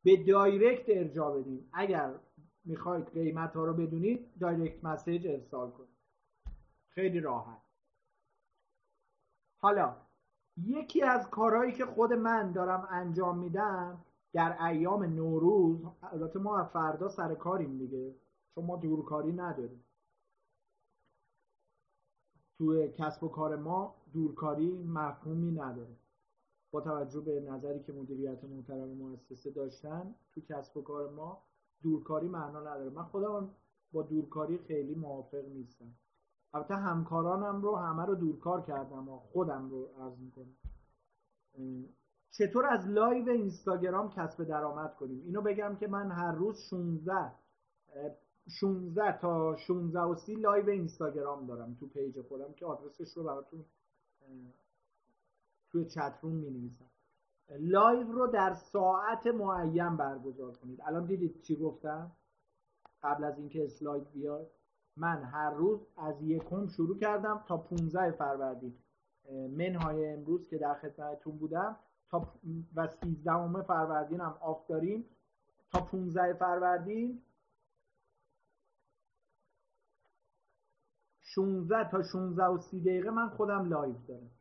[0.06, 1.69] به دایرکت ارجاع بدین.
[1.73, 2.14] اگر
[2.65, 5.98] می‌خواید قیمت ها رو بدونید دایرکت مسیج ارسال کنید.
[6.90, 7.61] خیلی راحت.
[9.57, 9.95] حالا
[10.57, 17.10] یکی از کارهایی که خود من دارم انجام میدم در ایام نوروز البته ما فردا
[17.10, 18.15] سر کاریم دیگه.
[18.56, 19.84] چون ما دورکاری نداریم.
[22.57, 25.95] تو کسب و کار ما دورکاری مفهومی نداره.
[26.71, 31.43] با توجه به نظری که مدیریت محترم مؤسسه داشتن تو کسب و کار ما
[31.83, 32.89] دورکاری معنا نداره.
[32.89, 33.49] من خودم
[33.93, 35.91] با دورکاری خیلی موافق نیستم.
[36.53, 40.55] البته همکارانم رو همه رو دورکار کردم و خودم رو عرض می‌کنم.
[42.31, 47.31] چطور از لایو اینستاگرام کسب درآمد کنیم؟ اینو بگم که من هر روز 16
[48.47, 53.65] 16 تا 16 و 30 لایو اینستاگرام دارم تو پیج خودم که آدرسش رو براتون
[55.76, 56.85] توی chat room می نویسم
[57.60, 60.81] لایو رو در ساعت معین برگزار کنید.
[60.81, 62.11] الان دیدید چی گفتم؟
[63.03, 64.52] قبل از اینکه اسلاید بیاد
[64.97, 68.73] من هر روز از یکم شروع کردم تا 15 فروردین.
[69.31, 71.80] منهای امروز که در خدمتتون بودم
[72.10, 72.34] تا
[72.76, 75.06] و 13 فروردین هم off داریم.
[75.72, 77.22] تا 15 فروردین
[81.22, 84.35] 16 تا 16 و 30 دقیقه من خودم لایو دارم.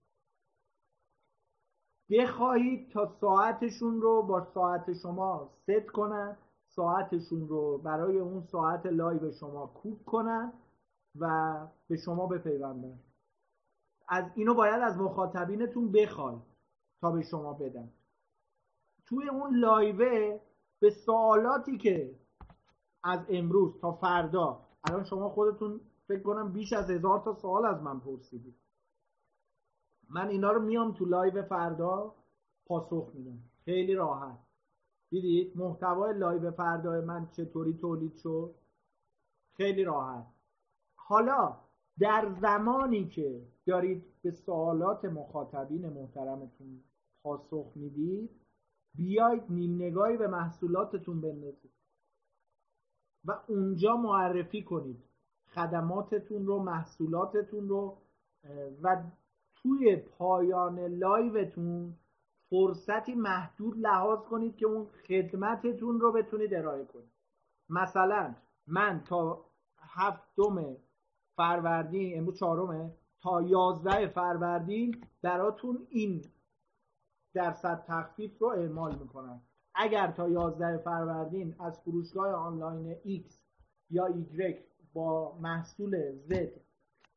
[2.10, 6.36] بخواهید تا ساعتشون رو با ساعت شما ست کنن
[6.68, 10.52] ساعتشون رو برای اون ساعت لایو شما کوک کنن
[11.20, 11.56] و
[11.88, 12.98] به شما بپیوندن.
[14.08, 16.42] از اینو باید از مخاطبینتون بخواید
[17.00, 17.92] تا به شما بدن.
[19.06, 20.40] توی اون لایوه
[20.80, 22.14] به سوالاتی که
[23.04, 27.82] از امروز تا فردا الان شما خودتون فکر کنم بیش از هزار تا سوال از
[27.82, 28.63] من پرسیدید.
[30.14, 32.14] من اینا رو میام تو لایو فردا
[32.66, 33.38] پاسخ میدم.
[33.64, 34.38] خیلی راحت.
[35.10, 38.54] دیدید؟ محتوای لایو فردا من چطوری تولید شد؟
[39.56, 40.26] خیلی راحت.
[40.94, 41.56] حالا
[41.98, 46.84] در زمانی که دارید به سوالات مخاطبین محترمتون
[47.22, 48.30] پاسخ می‌دید
[48.94, 51.72] بیاید نیم نگاهی به محصولاتتون بندازید
[53.24, 55.04] و اونجا معرفی کنید.
[55.54, 57.98] خدماتتون رو محصولاتتون رو
[58.82, 59.02] و
[59.64, 61.96] توی پایان لایوتون
[62.50, 67.12] فرصتی محدود لحاظ کنید که اون خدمتتون رو بتونید ارائه کنید.
[67.68, 68.34] مثلا
[68.66, 69.44] من تا
[69.78, 70.76] هفتم
[71.36, 72.92] فروردین امروز چهارمه
[73.22, 76.22] تا یازده فروردین براتون این
[77.34, 79.42] درصد تخفیف رو اعمال می‌کنم.
[79.74, 83.32] اگر تا یازده فروردین از فروشگاه آنلاین X
[83.90, 84.54] یا Y
[84.92, 86.48] با محصول Z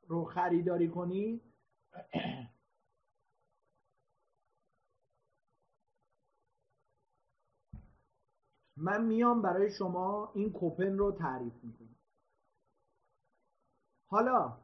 [0.08, 1.42] رو خریداری کنی
[8.78, 11.96] من میام برای شما این کوپن رو تعریف می‌کنم.
[14.10, 14.58] حالا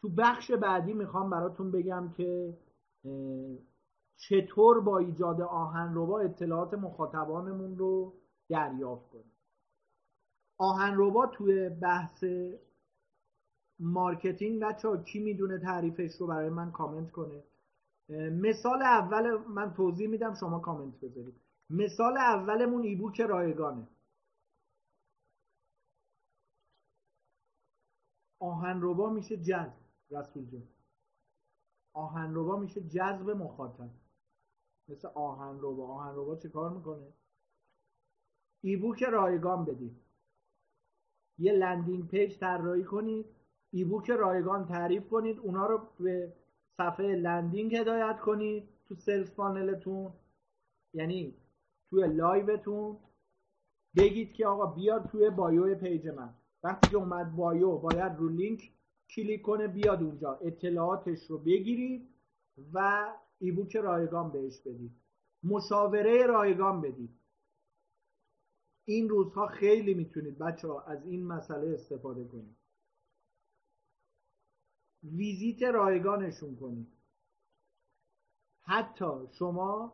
[0.00, 2.58] تو بخش بعدی می‌خوام براتون بگم که
[4.16, 8.14] چطور با ایجاد آهنربا اطلاعات مخاطبانمون رو
[8.48, 9.32] دریافت کنیم.
[10.58, 12.24] آهنربا توی بحث
[13.80, 17.42] مارکتینگ بچه کی می‌دونه تعریفش رو برای من کامنت کنه.
[18.30, 21.40] مثال اول من توضیح میدم شما کامنت بذارید.
[21.70, 23.88] مثال اولمون e-book رایگانه.
[28.40, 29.72] آهنربا میشه جذب
[30.10, 30.68] رسول جان
[31.92, 33.90] آهنربا میشه جذب مخاطب.
[34.88, 35.88] مثل آهنربا.
[35.88, 37.12] آهنربا چه کار می‌کنه؟
[38.60, 39.96] e-book رایگان بدید.
[41.38, 43.37] یه landing page طراحی کنید.
[43.72, 45.38] e-book رایگان تعریف کنید.
[45.38, 46.32] اونا رو به
[46.76, 50.12] صفحه landing هدایت کنید تو sales panel تون.
[50.94, 51.34] یعنی
[51.90, 52.96] توی لایوتون.
[53.96, 56.34] بگید که آقا بیاد توی bio پیج من.
[56.62, 58.72] وقتی که اومد bio باید رو لینک
[59.16, 60.34] کلیک کنه بیاد اونجا.
[60.34, 62.08] اطلاعاتش رو بگیرید
[62.72, 63.08] و
[63.38, 64.92] e-book رایگان بهش بدید.
[65.44, 67.10] مشاوره رایگان بدید.
[68.84, 72.57] این روزها خیلی می‌تونید بچه ها از این مسئله استفاده کنید.
[75.02, 76.86] ویزیت رایگانشون کنید
[78.60, 79.92] حتی شما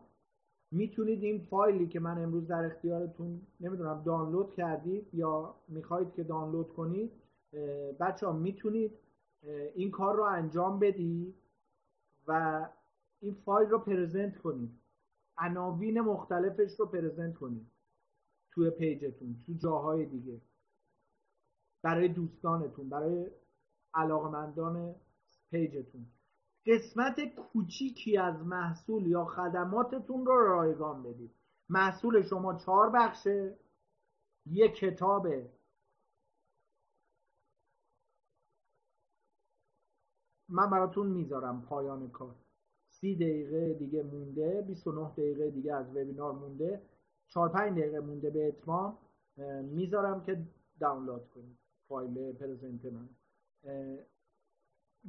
[0.71, 6.73] می‌تونید این فایلی که من امروز در اختیارتون نمی‌دونم دانلود کردید یا می‌خواید که دانلود
[6.73, 7.13] کنید
[8.01, 8.93] بچه ها می‌تونید
[9.75, 11.35] این کار رو انجام بدید
[12.27, 12.65] و
[13.21, 14.71] این فایل رو پرزنت کنید.
[15.39, 17.67] عناوین مختلفش رو پرزنت کنید
[18.53, 20.41] توی پیجتون تو جاهای دیگه.
[21.83, 23.31] برای دوستانتون برای
[23.95, 24.95] علاقمندان
[25.51, 26.07] پیجتون.
[26.67, 31.31] قسمت کوچیکی از محصول یا خدماتتون رو رایگان بدید.
[31.69, 33.57] محصول شما چهار بخشه.
[34.47, 35.27] یک کتاب
[40.49, 42.35] من براتون می‌ذارم پایان کار.
[42.89, 46.83] سی دقیقه دیگه مونده 29 دقیقه دیگه از وبینار مونده.
[47.29, 48.99] 4 5 دقیقه مونده به اتمام.
[49.63, 50.43] می‌ذارم که
[50.81, 51.59] دانلود کنید.
[51.89, 53.09] فایل پرزنت من.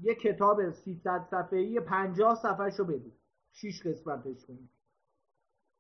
[0.01, 3.13] یه کتاب 300 صفحه‌ای 50 صفحه‌شو بدید
[3.51, 4.69] 6 قسمتش کنید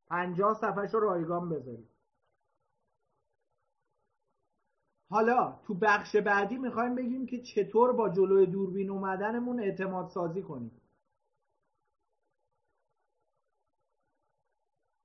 [0.07, 1.89] 50 صفحه‌شو رایگان بذارید
[5.09, 10.81] حالا تو بخش بعدی می‌خوایم بگیم که چطور با جلوی دوربین اومدنمون اعتماد سازی کنیم.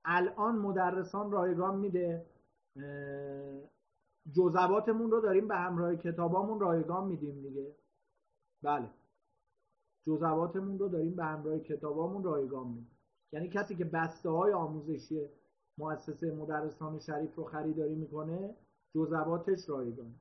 [0.05, 2.26] الان مدرسان رایگان میده.
[4.32, 7.76] جزواتمون رو داریم به همراه کتابامون رایگان میدیم دیگه.
[8.62, 8.90] بله.
[10.06, 12.98] جزواتمون رو داریم به همراه کتابامون رایگان میدیم.
[13.32, 15.28] یعنی کسی که بسته های آموزشی
[15.78, 18.56] مؤسسه مدرسان شریف رو خریداری می‌کنه
[18.94, 20.14] جزواتش رایگان.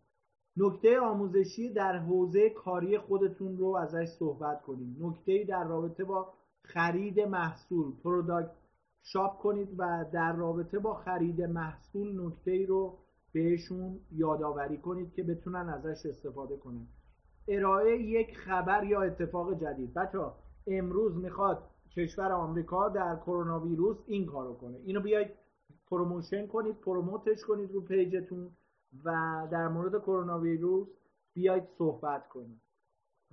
[0.57, 4.97] نکته آموزشی در حوزه کاری خودتون رو ازش صحبت کنیم.
[4.99, 8.51] نکته در رابطه با خرید محصول پروداکت
[9.03, 12.97] شاپ کنید و در رابطه با خرید محصول نکته رو
[13.33, 16.87] بهشون یادآوری کنید که بتونن ازش استفاده کنن.
[17.47, 19.93] ارائه یک خبر یا اتفاق جدید.
[19.93, 20.19] بچه
[20.67, 21.63] امروز می‌خواد
[21.95, 24.77] کشور آمریکا در کرونا ویروس این کارو کنه.
[24.85, 25.31] اینو بیاید
[25.89, 28.51] promotion کنید promote ش کنید رو پیجتون
[29.03, 29.11] و
[29.51, 30.87] در مورد کرونا ویروس
[31.33, 32.61] بیاید صحبت کنید.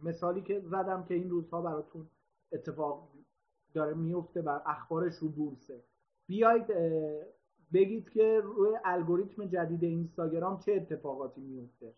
[0.02, 2.06] مثالی که زدم که این روزها براتون
[2.52, 3.08] اتفاق
[3.74, 5.84] داره میفته و اخبارش رو بورسه.
[6.26, 6.66] بیاید
[7.72, 11.94] بگید که روی الگوریتم جدید اینستاگرام چه اتفاقاتی میفته؟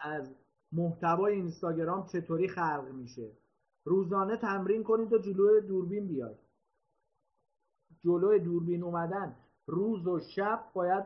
[0.00, 0.34] از
[0.72, 3.30] محتوای اینستاگرام چطوری خلق میشه؟
[3.84, 6.38] روزانه تمرین کنید و جلوی دوربین بیاید.
[8.00, 9.36] جلوی دوربین اومدن
[9.66, 11.04] روز و شب باید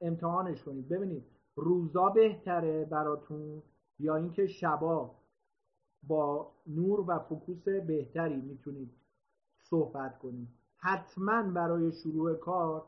[0.00, 0.88] امتحانش کنید.
[0.88, 1.24] ببینید
[1.56, 3.62] روزا بهتره براتون
[3.98, 5.14] یا اینکه شبا
[6.02, 8.90] با نور و فکوس بهتری می‌تونید
[9.62, 10.61] صحبت کنید.
[10.82, 12.86] حتما برای شروع کار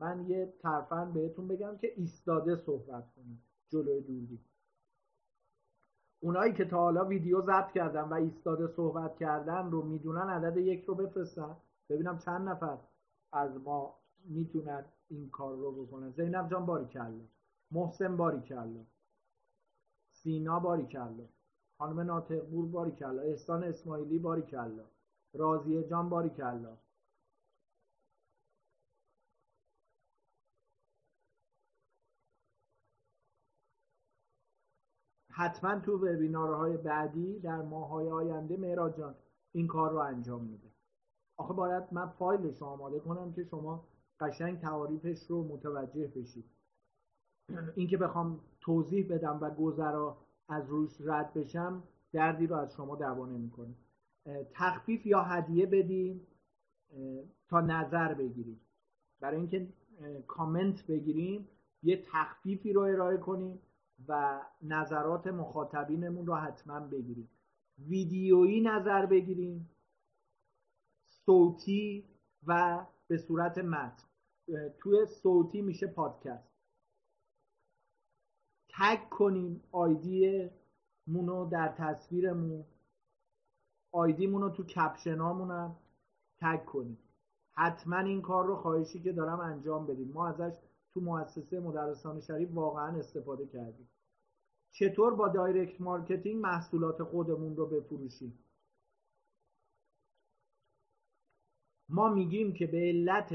[0.00, 3.38] من یه ترفند بهتون بگم که ایستاده صحبت کنید
[3.68, 4.38] جلوی دوربین
[6.22, 10.84] اونایی که تا حالا ویدیو ضبط کردن و ایستاده صحبت کردن رو می‌دونن عدد یک
[10.84, 11.56] رو بفرستن.
[11.90, 12.78] ببینم چند نفر
[13.32, 16.10] از ما می‌تونن این کار رو بکنن.
[16.10, 17.20] زینب جان باری کلا
[17.70, 18.84] محسن باری کلا
[20.12, 21.26] سینا باری کلا
[21.78, 24.84] خانم ناطقبور باری کلا احسان اسماعیلی باری کلا
[25.34, 26.76] راضیه جان باری کلا
[35.40, 39.14] حتما تو وبینارهای بعدی در ماهای آینده مهراد جان
[39.52, 40.68] این کار رو انجام میده.
[41.36, 43.88] آخه باید من فایلش آماده کنم که شما
[44.20, 46.44] قشنگ تعاریفش رو متوجه بشید.
[47.74, 50.16] اینکه بخوام توضیح بدم و گذرا
[50.48, 53.74] از روش رد بشم دردی رو از شما دعوا نمی‌کنه
[54.52, 56.26] تخفیف یا هدیه بدیم
[57.48, 58.60] تا نظر بگیریم
[59.20, 59.68] برای اینکه
[60.26, 61.48] کامنت بگیریم
[61.82, 63.58] یه تخفیفی رو ارائه کنیم.
[64.08, 67.30] و نظرات مخاطبینمون رو حتما بگیریم.
[67.78, 69.70] ویدیویی نظر بگیریم.
[71.04, 72.04] صوتی
[72.46, 74.04] و به صورت متن.
[74.78, 76.50] توی صوتی میشه پادکست.
[78.68, 80.50] تگ کنیم ID
[81.06, 82.64] مونو در تصویرمون.
[83.92, 85.76] ID مونو تو caption امون هم
[86.40, 86.98] تگ کنیم.
[87.52, 90.12] حتما این کار رو خواهشی که دارم انجام بدیم.
[90.12, 90.56] ما ازش
[90.94, 93.90] تو مؤسسه مدرسان شریف واقعا استفاده کردیم.
[94.72, 98.44] چطور با direct marketing محصولات خودمون رو بفروشیم؟
[101.88, 103.34] ما میگیم که به علت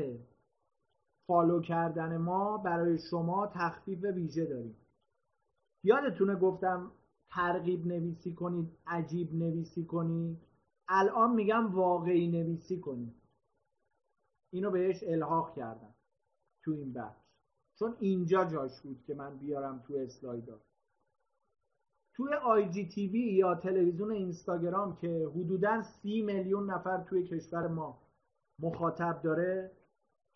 [1.28, 4.78] follow کردن ما برای شما تخفیف ویژه داریم.
[5.84, 6.92] یادتونه گفتم
[7.30, 10.38] ترغیب نویسی کنید عجیب نویسی کنید.
[10.88, 13.16] الان میگم واقعی نویسی کنید.
[14.54, 15.96] اینو بهش الحاق کردم
[16.64, 17.25] تو این بخش
[17.80, 20.60] چون اینجا جاش بود که من بیارم تو اسلایدا
[22.14, 28.02] توی IGTV یا تلویزیون اینستاگرام که حدودا سی میلیون نفر توی کشور ما
[28.60, 29.72] مخاطب داره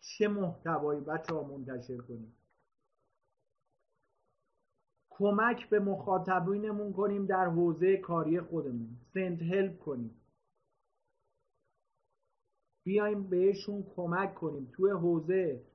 [0.00, 2.36] چه محتوایی؟ بچه ها منتشر کنیم
[5.20, 8.96] کمک به مخاطبینمون کنیم در حوزه کاری خودمون.
[9.14, 10.20] سنت هلپ کنیم.
[12.84, 14.70] بیایم بهشون کمک کنیم.
[14.72, 15.69] توی حوزه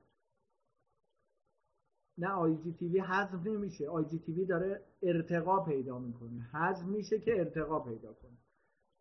[2.18, 3.88] نه آی جی تی وی حذف نمیشه.
[3.88, 6.48] آی جی تی وی داره ارتقا پیدا می‌کنه.
[6.52, 8.38] حذف میشه که ارتقا پیدا کنه.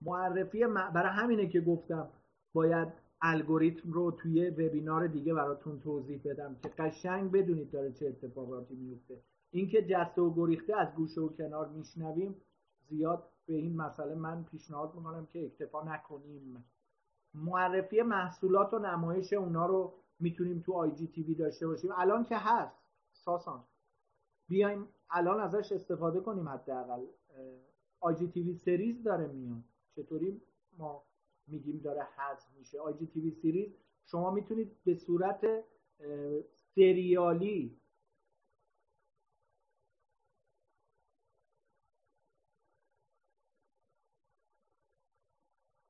[0.02, 2.08] معرفی برای همینه که گفتم
[2.54, 2.88] باید
[3.22, 9.22] الگوریتم رو توی وبینار دیگه براتون توضیح بدم که قشنگ بدونید داره چه اتفاقاتی میفته
[9.52, 12.36] اینکه جسته و گریخته از گوشه و کنار میشنویم
[12.90, 16.66] زیاد به این مسئله من پیشنهاد می‌کنم که اکتفا نکنیم.
[17.34, 21.92] معرفی محصولات و نمایش اونا رو می‌تونیم تو آی جی تیوی داشته باشیم.
[21.98, 22.85] الان که هست.
[23.26, 23.64] ساسان.
[24.50, 27.06] بیایم الان ازش استفاده کنیم حداقل.
[28.00, 29.64] آی جی تیوی سریز داره میاد.
[29.96, 30.42] چطوری
[30.78, 31.04] ما
[31.48, 32.80] میگیم داره حذف میشه.
[32.80, 33.76] آی جی تیوی سریز
[34.06, 35.64] شما می‌تونید به صورت
[36.76, 37.78] سریالی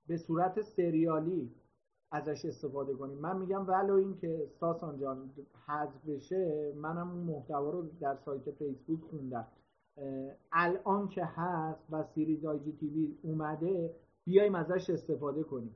[0.07, 1.55] به صورت سریالی
[2.11, 3.17] ازش استفاده کنیم.
[3.17, 5.33] من میگم ولو اینکه ساسان جان
[5.67, 9.47] حذف بشه منم اون محتوا رو در سایت فیسبوک خوندم.
[10.51, 13.95] الان که هست و series IGTV اومده
[14.25, 15.75] بیایم ازش استفاده کنیم.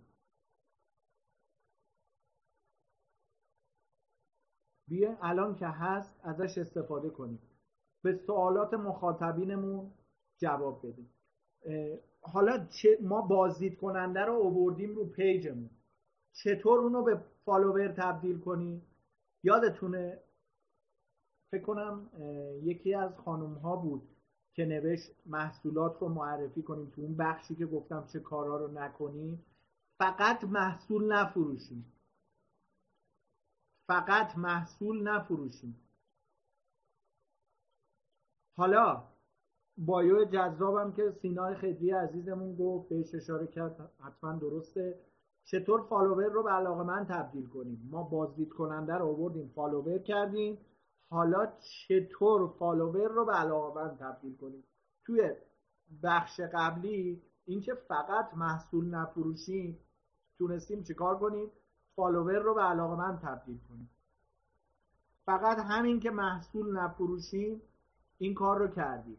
[4.87, 7.39] بیا الان که هست ازش استفاده کنیم.
[8.03, 9.91] به سوالات مخاطبینمون
[10.37, 11.09] جواب بدیم.
[12.21, 12.67] حالا
[13.01, 15.69] ما بازدید کننده رو اووردیم رو پیجمون.
[16.43, 18.81] چطور اونو به فالوور تبدیل کنیم
[19.43, 20.19] یادتونه؟
[21.51, 22.09] فکر کنم
[22.63, 24.09] یکی از خانوم ها بود
[24.53, 29.45] که نوشت محصولات رو معرفی کنیم تو اون بخشی که گفتم چه کارا رو نکنیم.
[29.97, 31.93] فقط محصول نفروشیم.
[33.87, 35.75] فقط محصول نفروشیم.
[38.57, 39.03] حالا
[39.77, 44.99] bio جذابم که سینا خدری عزیزمون گفت بهش اشاره کرد حتما درسته.
[45.43, 50.57] چطور فالوور رو به علاقه‌مند تبدیل کنیم؟ ما بازدید کننده رو آوردیم فالوور کردیم.
[51.09, 54.63] حالا چطور فالوور رو به علاقه‌مند تبدیل کنیم؟
[55.05, 55.31] توی
[56.03, 59.79] بخش قبلی اینکه فقط محصول نفروشیم
[60.37, 61.51] تونستیم چیکار کنیم؟
[61.95, 63.89] فالوور رو به علاقه‌مند تبدیل کنیم.
[65.25, 67.61] فقط همین که محصول نفروشیم
[68.17, 69.17] این کار رو کردیم.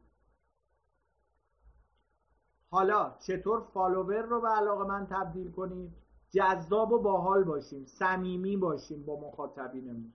[2.71, 5.95] حالا چطور فالوور رو به علاقه‌مند تبدیل کنیم؟
[6.31, 10.13] جذاب و باحال باشیم صمیمی باشیم با مخاطبینمون.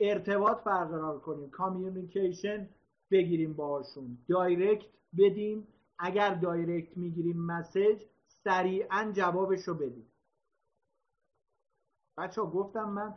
[0.00, 2.68] ارتباط برقرار کنیم communication
[3.10, 4.18] بگیریم باهاشون.
[4.28, 4.86] direct
[5.18, 5.68] بدیم.
[5.98, 10.12] اگر direct می‌گیریم message سریعا جوابش رو بدیم.
[12.18, 13.14] بچه ها گفتم من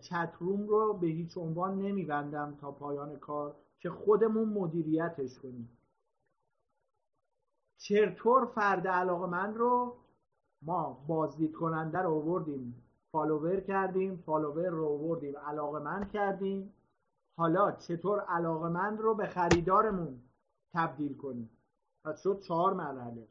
[0.00, 5.78] chat room رو به هیچ عنوان نمیبندم تا پایان کار که خودمون مدیریتش کنیم.
[7.78, 9.96] چطور فرد علاقه‌مند رو
[10.66, 12.82] ما بازدید کننده رو آوردیم
[13.12, 16.74] فالوور کردیم فالوور رو آوردیم علاقه‌مند کردیم.
[17.36, 20.22] حالا چطور علاقه‌مند رو به خریدارمون
[20.74, 21.50] تبدیل کنیم؟
[22.04, 23.28] پس شد چهار مرحله.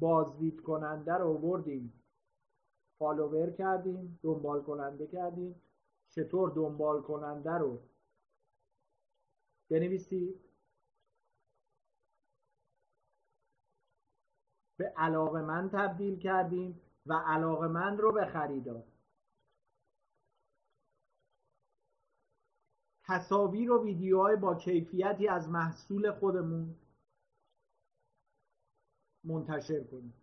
[0.00, 1.92] بازدید کننده رو آوردیم
[2.98, 5.62] فالوور کردیم دنبال کننده کردیم.
[6.10, 7.78] چطور دنبال کننده رو
[9.70, 10.51] بنویسید؟
[14.82, 18.84] به علاقه من تبدیل کردیم و علاقه من رو به خریدار
[23.04, 26.74] تصاویر و ویدیوهای با کیفیتی از محصول خودمون
[29.24, 30.14] منتشر کنیم.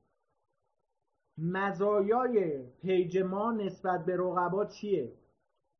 [1.38, 5.14] مزایای پیج ما نسبت به رقبا چیه؟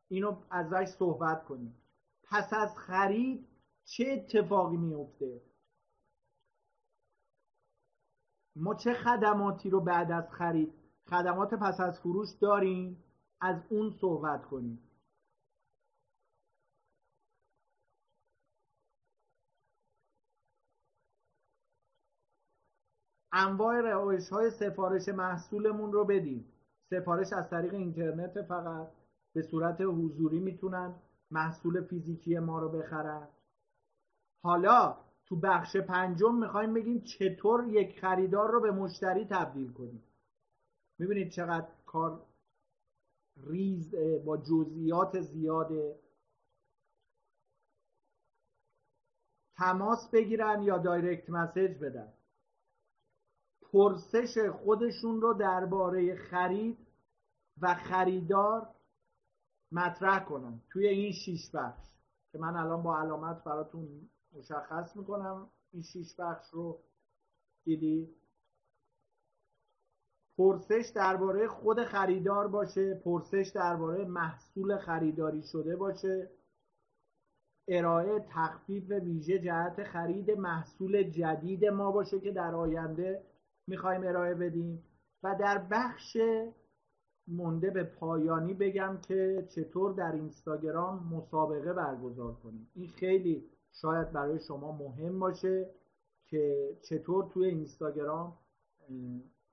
[0.08, 1.76] اینو ازش صحبت کنیم.
[2.24, 3.48] پس از خرید
[3.84, 5.42] چه اتفاقی میفته
[8.56, 10.74] ما چه خدماتی رو بعد از خرید
[11.10, 13.04] خدمات پس از فروش داریم؟
[13.42, 14.90] از اون صحبت کنیم.
[23.32, 26.46] انواع روش های سفارش محصولمون رو بدیم.
[26.90, 28.88] سفارش از طریق اینترنت فقط.
[29.34, 30.96] به صورت حضوری می‌تونن
[31.32, 33.28] محصول فیزیکی ما رو بخرن.
[34.44, 34.98] حالا
[35.30, 40.04] تو بخش پنجم می‌خوایم بگیم چطور یک خریدار رو به مشتری تبدیل کنیم.
[41.00, 42.26] می‌بینید چقدر کار
[43.38, 43.96] ریز
[44.26, 46.00] با جزئیات زیاده
[49.56, 52.14] تماس بگیرن یا دایرکت مسیج بدن.
[53.72, 56.78] پرسش خودشون رو درباره خرید
[57.62, 58.76] و خریدار
[59.72, 61.88] مطرح کنن توی این شیش بخش
[62.32, 66.80] که من الان با علامت براتون مشخص می‌کنم این شیش بخش رو
[67.64, 68.16] دیدی؟
[70.38, 76.30] پرسش درباره خود خریدار باشه پرسش درباره محصول خریداری شده باشه.
[77.68, 83.24] ارائه تخفیف ویژه جهت خرید محصول جدید ما باشه که در آینده
[83.68, 84.84] می‌خوایم ارائه بدیم.
[85.24, 86.18] و در بخش
[87.28, 92.72] مونده به پایانی بگم که چطور در اینستاگرام مسابقه برگزار کنیم.
[92.76, 95.70] این خیلی شاید برای شما مهم باشه
[96.28, 98.38] که چطور توی اینستاگرام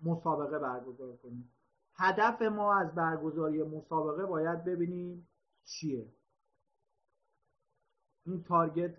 [0.04, 1.52] مسابقه برگزار کنیم.
[1.94, 5.28] هدف ما از برگزاری مسابقه باید ببینیم
[5.64, 6.12] چیه.
[8.26, 8.94] این تارگت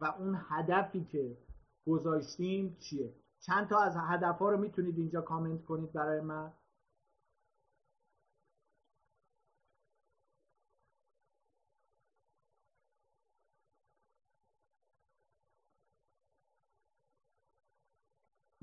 [0.00, 1.36] و اون هدفی که
[1.86, 3.14] گذاشتیم چیه.
[3.40, 6.52] چند تا از هدف ها رو می‌تونید اینجا کامنت کنید برای من.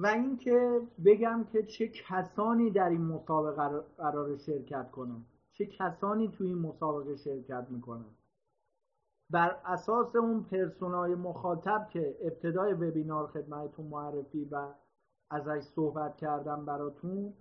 [0.01, 5.25] و اینکه بگم که چه کسانی در این مسابقه قرار شرکت کنن.
[5.53, 8.05] چه کسانی توی این مسابقه شرکت می‌کنن.
[9.29, 14.73] بر اساس اون پرسونای مخاطب که ابتدای وبینار خدمتتون معرفی و
[15.29, 17.33] ازش صحبت کردم براتون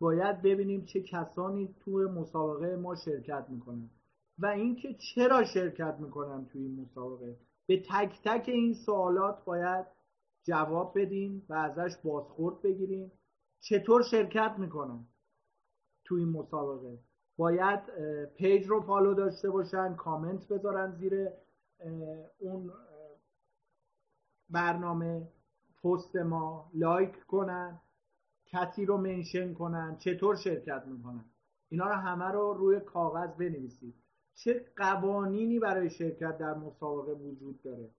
[0.00, 3.90] باید ببینیم چه کسانی توی مسابقه ما شرکت می‌کنن.
[4.38, 7.36] و اینکه چرا شرکت می‌کنن توی این مسابقه.
[7.66, 9.95] به تک تک این سوالات باید
[10.46, 13.12] جواب بدیم و ازش بازخورد بگیریم.
[13.60, 15.06] چطور شرکت می‌کنن
[16.04, 16.98] توی این مسابقه؟
[17.36, 17.80] باید
[18.34, 21.28] پیج رو فالو داشته باشن کامنت بذارن زیر
[22.38, 22.72] اون
[24.50, 25.28] برنامه
[25.82, 27.80] پست ما لایک کنن
[28.46, 29.96] کسی رو mention کنن.
[29.98, 31.24] چطور شرکت می‌کنن؟
[31.68, 33.94] اینا رو همه رو روی کاغذ بنویسید.
[34.34, 37.90] چه قوانینی برای شرکت در مسابقه وجود داره؟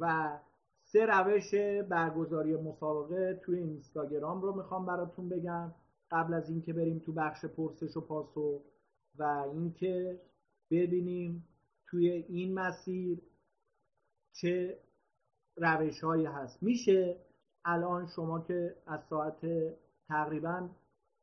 [0.00, 0.38] و
[0.82, 1.54] سه روش
[1.88, 5.74] برگزاری مسابقه توی اینستاگرام رو می‌خوام براتون بگم.
[6.10, 8.62] قبل از اینکه بریم تو بخش پرسش و پاسخ
[9.18, 9.22] و
[9.52, 10.20] اینکه
[10.70, 11.48] ببینیم
[11.86, 13.22] توی این مسیر
[14.32, 14.78] چه
[15.56, 16.62] روش هایی هست.
[16.62, 17.16] میشه
[17.64, 19.46] الان شما که از ساعت
[20.08, 20.68] تقریبا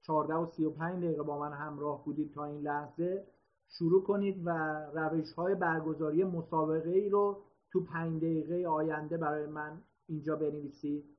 [0.01, 3.27] 14 و 35 دقیقه با من همراه بودید تا این لحظه
[3.67, 4.49] شروع کنید و
[4.93, 11.17] روش های برگزاری مسابقه ای رو تو 5 دقیقه آینده برای من اینجا بنویسید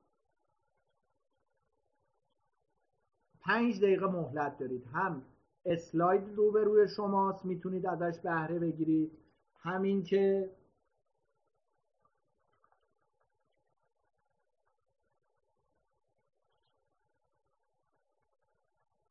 [3.40, 4.86] پنج دقیقه مهلت دارید.
[4.92, 5.22] هم
[5.64, 9.18] اسلاید رو به روی شماست می‌تونید ازش بهره بگیرید.
[9.60, 10.50] همین که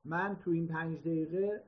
[0.05, 1.63] من تو این پنج دقیقه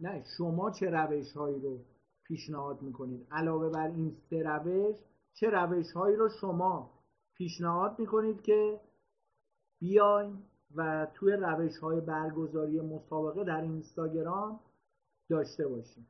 [0.00, 1.78] نه شما چه روش هایی رو
[2.24, 4.96] پیشنهاد می‌کنید؟ علاوه بر این سه روش
[5.32, 6.90] چه روش هایی رو شما
[7.34, 8.80] پیشنهاد می‌کنید که
[9.80, 10.42] بیاین
[10.74, 14.60] و توی روش های برگزاری مسابقه در اینستاگرام
[15.28, 16.06] داشته باشیم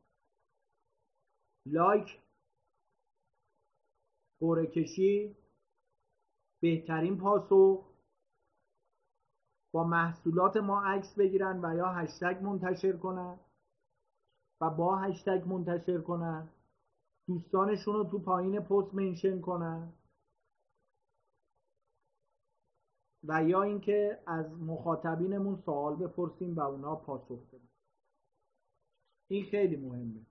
[1.67, 2.19] لایک
[4.41, 5.37] قره کشی
[6.61, 7.89] بهترین پاسخ
[9.73, 13.39] با محصولات ما عکس بگیرن و یا هشتگ منتشر کنن.
[14.61, 16.49] و با هشتگ منتشر کنن.
[17.27, 19.93] دوستانشون رو تو پایین پست منشن کنن.
[23.25, 27.71] و یا اینکه از مخاطبینمون سوال بپرسیم و اونا پاسخ بدیم
[29.29, 30.27] این خیلی مهمه.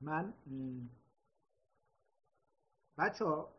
[0.00, 0.34] من
[3.00, 3.54] بچه ها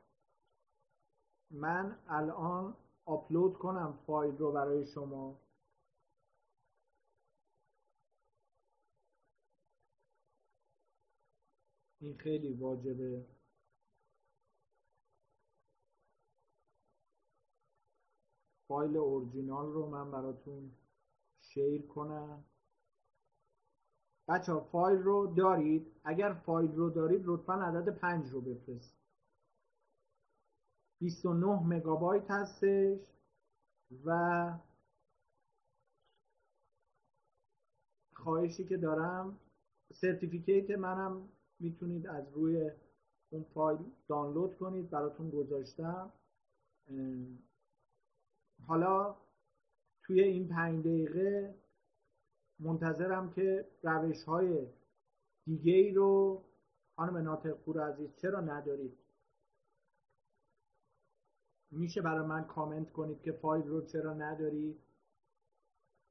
[1.51, 5.39] من الان آپلود کنم فایل رو برای شما.
[11.99, 13.25] این خیلی واجبه.
[18.67, 20.71] فایل اورجینال رو من براتون
[21.41, 22.45] شیر کنم.
[24.27, 29.00] بچه‌ها فایل رو دارید؟ اگر فایل رو دارید لطفا عدد پنج رو بفرست
[31.01, 32.99] 29 مگابایت هستش
[34.05, 34.53] و
[38.13, 39.39] خواهشی که دارم
[39.93, 41.29] certificate منم
[41.59, 42.71] می‌تونید از روی
[43.29, 46.11] اون فایل دانلود کنید براتون گذاشتم.
[48.67, 49.15] حالا
[50.03, 51.55] توی این پنج دقیقه
[52.59, 54.67] منتظرم که روش های
[55.45, 56.43] دیگه ای رو
[56.95, 59.00] خانم ناطق پور عزیز چرا ندارید؟
[61.71, 64.79] میشه برای من کامنت کنید که فایل رو چرا ندارید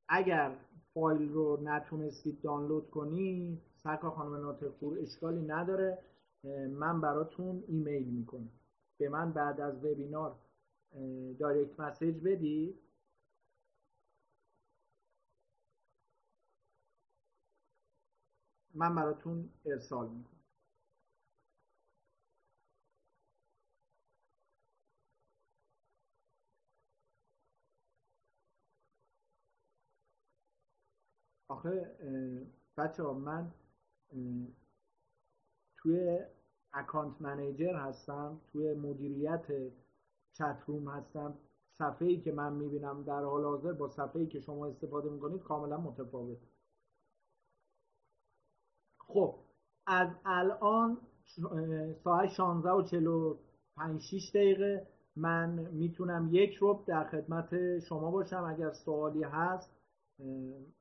[0.08, 0.56] اگر
[0.94, 5.98] فایل رو نتونستید دانلود کنید سرکار خانم ناطقپور اشکالی نداره.
[6.70, 8.50] من براتون ایمیل می‌کنم.
[8.98, 10.36] به من بعد از وبینار
[11.38, 12.78] دایرکت مسیج بدی.
[18.74, 20.39] من براتون ارسال می‌کنم.
[31.50, 31.96] آخه
[32.76, 33.50] بچه من
[35.76, 36.18] توی
[36.72, 39.46] اکانت منیجر هستم توی مدیریت
[40.32, 41.34] چتروم هستم.
[41.72, 45.42] صفحه ای که من می‌بینم در حال حاضر با صفحه ای که شما استفاده می‌کنید
[45.42, 46.38] کاملا متفاوت
[48.98, 49.34] خب
[49.86, 50.98] از الان
[52.04, 54.86] ساعت 16 و 45 6 دقیقه
[55.16, 58.44] من می‌تونم یک رب در خدمت شما باشم.
[58.44, 59.79] اگر سوالی هست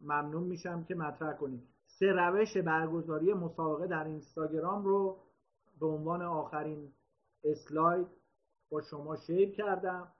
[0.01, 1.67] ممنون میشم که مطرح کنید.
[1.85, 5.19] سه روش برگزاری مسابقه در اینستاگرام رو
[5.79, 6.93] به عنوان آخرین
[7.43, 8.07] اسلاید
[8.69, 10.11] با شما share کردم.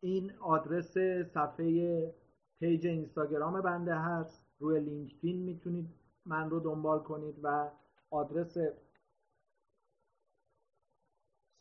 [0.00, 0.98] این آدرس
[1.34, 2.14] صفحه
[2.60, 4.46] پیج اینستاگرام بنده هست.
[4.58, 5.88] روی لینکدین می‌تونید
[6.24, 7.70] من رو دنبال کنید و
[8.10, 8.56] آدرس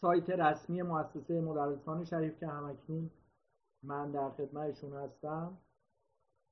[0.02, 3.12] سایت رسمی مؤسسه مدرسان شریف که همکنون
[3.88, 5.57] من در خدمتشون هستم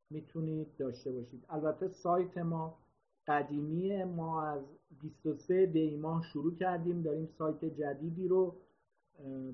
[0.10, 1.46] می‌تونید داشته باشید.
[1.50, 2.78] البته سایت ما
[3.28, 4.62] قدیمی ما از
[5.02, 8.56] 23 دی ماه شروع کردیم داریم سایت جدیدی رو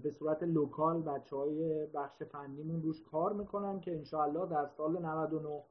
[0.04, 5.64] به صورت لوکال بچه های بخش فنیمون روش کار می‌کنن که انشاءالله در سال 99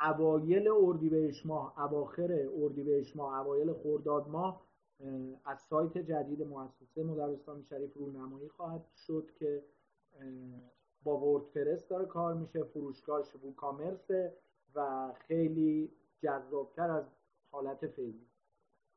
[0.00, 4.66] اوایل اردیبهشت ماه اواخر اردیبهشت ماه اوایل خرداد ماه
[5.44, 9.62] از سایت جدید مؤسسه مدرسان شریف رونمایی خواهد شد که
[11.06, 13.26] با وردپرس داره کار میشه فروشگاهش
[13.56, 14.10] کامرس
[14.74, 15.92] و خیلی
[16.22, 17.04] جذابتر از
[17.50, 18.26] حالت فعلی.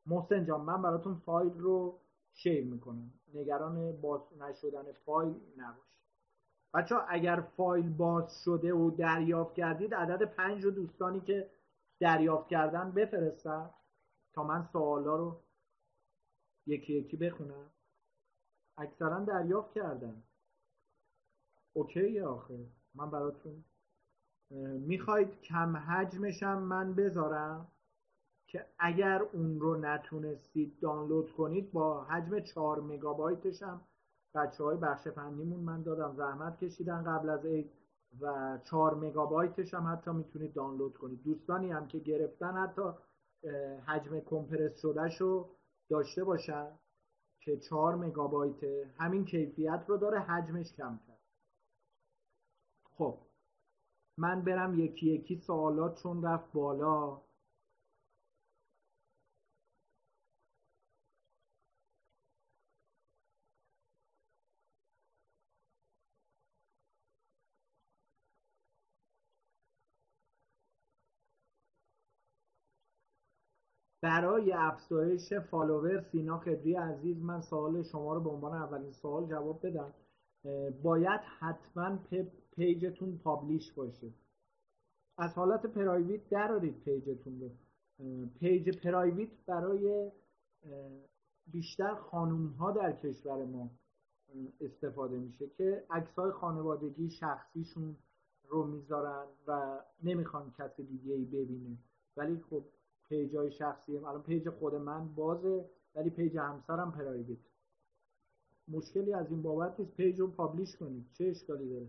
[0.06, 1.98] محسن جان من براتون فایل رو
[2.32, 3.12] شیر می‌کنم.
[3.34, 5.90] نگران باز نشدن فایل نباش.
[6.74, 11.50] بچه اگر فایل باز شده و دریافت کردید عدد پنج رو دوستانی که
[12.00, 13.70] دریافت کردن بفرستن
[14.32, 15.40] تا من سوالا رو
[16.66, 17.70] یکی یکی بخونم.
[18.78, 20.22] اکثرا دریافت کردن.
[21.72, 22.66] اوکی آخه.
[22.94, 23.64] من براتون
[24.80, 27.68] می‌خواید کم حجمشم من بذارم
[28.46, 33.80] که اگر اون رو نتونستید دانلود کنید با حجم 4 مگابایتش هم
[34.34, 36.14] بچه های بخش فنیمون من دادم.
[36.16, 37.72] زحمت کشیدن قبل از عید
[38.20, 41.22] و 4 مگابایتش هم حتی می‌تونید دانلود کنید.
[41.22, 42.82] دوستانی هم که گرفتن حتی
[43.86, 45.50] حجم کمپرس شدهش رو
[45.90, 46.68] داشته باشن
[47.40, 48.64] که 4 مگابایت
[48.98, 51.09] همین کیفیت رو داره حجمش کمتر.
[53.00, 53.18] خب
[54.18, 57.22] من برم یکی یکی سوالات چون رفت بالا.
[74.02, 79.66] برای افزایش فالوور سینا خدری عزیز من سوال شما رو به عنوان اولین سوال جواب
[79.66, 79.94] بدم.
[80.82, 81.98] باید حتما
[82.56, 84.12] پیجتون publish باشه.
[85.18, 87.50] از حالت private درارید پیجتون رو.
[88.38, 90.10] پیج private برای
[91.46, 93.70] بیشتر خانوم ها در کشور ما
[94.60, 97.96] استفاده میشه که عکس های خانوادگی شخصیشون
[98.48, 101.78] رو می‌ذارن و نمی‌خوان کسی دیگه ای ببینه.
[102.16, 102.64] ولی خب
[103.08, 107.38] پیج های شخصی الان پیج خود من بازه ولی پیج همسرم private.
[108.68, 109.96] مشکلی از این بابت نیست.
[109.96, 111.06] پیج رو publish کنید.
[111.12, 111.86] چه اشکالی داره؟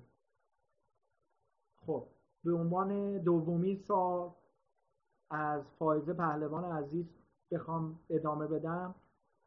[1.86, 2.04] خب
[2.44, 4.32] به عنوان دومین سوال
[5.30, 7.06] از فایزه پهلوان عزیز
[7.52, 8.96] بخوام ادامه بدم.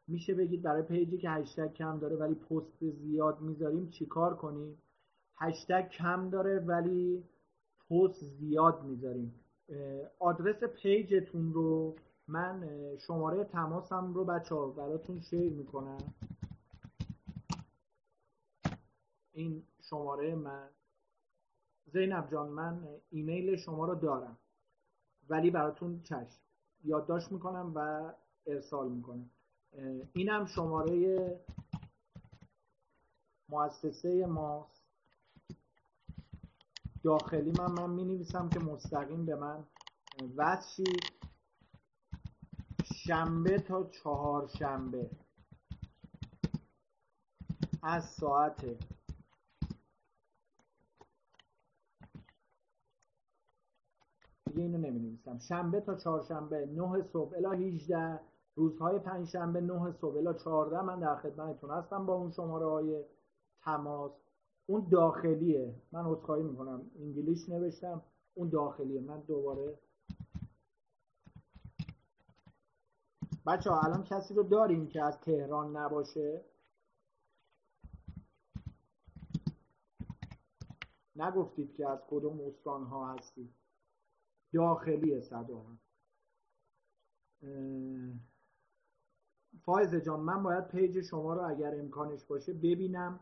[0.07, 4.77] میشه بگید برای پیجی که هشتگ کم داره ولی پست زیاد می‌ذاریم چیکار کنیم؟
[5.37, 7.23] هشتگ کم داره ولی
[7.89, 9.39] پست زیاد می‌ذاریم.
[10.19, 11.95] آدرس پیجتون رو
[12.27, 16.13] من شماره تماسم رو بچه ها براتون شیر می‌کنم.
[19.33, 20.69] این شماره من.
[21.85, 24.37] زینب جان من ایمیل شما رو دارم
[25.29, 26.41] ولی براتون چشم
[26.83, 28.11] یادداشت می‌کنم و
[28.47, 29.29] ارسال می‌کنم.
[30.13, 31.39] اینم شماره
[33.49, 34.81] مؤسسه ماست
[37.03, 39.63] داخلی من من می نویسم که مستقیم به من
[40.35, 40.83] وصل
[42.95, 45.09] شنبه تا چهار شنبه
[47.83, 48.65] از ساعت
[54.55, 58.19] دیگه اینو نمی نویسم شنبه تا چهارشنبه 9 صبح الی 18
[58.55, 63.03] روزهای پنجشنبه 9 صبح الا 14 من در خدمتتون هستم با اون شماره های
[63.61, 64.11] تماس.
[64.65, 65.75] اون داخلیه.
[65.91, 66.91] من عذرخواهی می‌کنم.
[66.99, 68.01] انگلیش نوشتم.
[68.33, 69.01] اون داخلیه.
[69.01, 69.77] من دوباره
[73.47, 76.45] بچه ها الان کسی رو داریم که از تهران نباشه؟
[81.15, 83.64] نگفتید که از کدوم استان ها هستید؟
[84.55, 85.79] داخلی صدا هم
[89.65, 93.19] فایز جان من باید پیج شما رو اگر امکانش باشه ببینم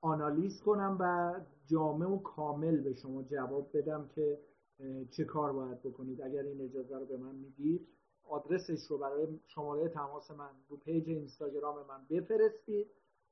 [0.00, 1.34] آنالیز کنم و
[1.66, 4.40] جامع و کامل به شما جواب بدم که
[5.10, 6.22] چه کار باید بکنید.
[6.22, 7.88] اگر این اجازه رو به من می‌دید
[8.24, 12.90] آدرسش رو برای شماره تماس من رو پیج اینستاگرام من بفرستید.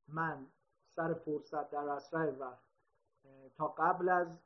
[0.09, 0.47] من
[0.89, 2.65] سر فرصت در اسرع وقت
[3.57, 4.39] تا قبل از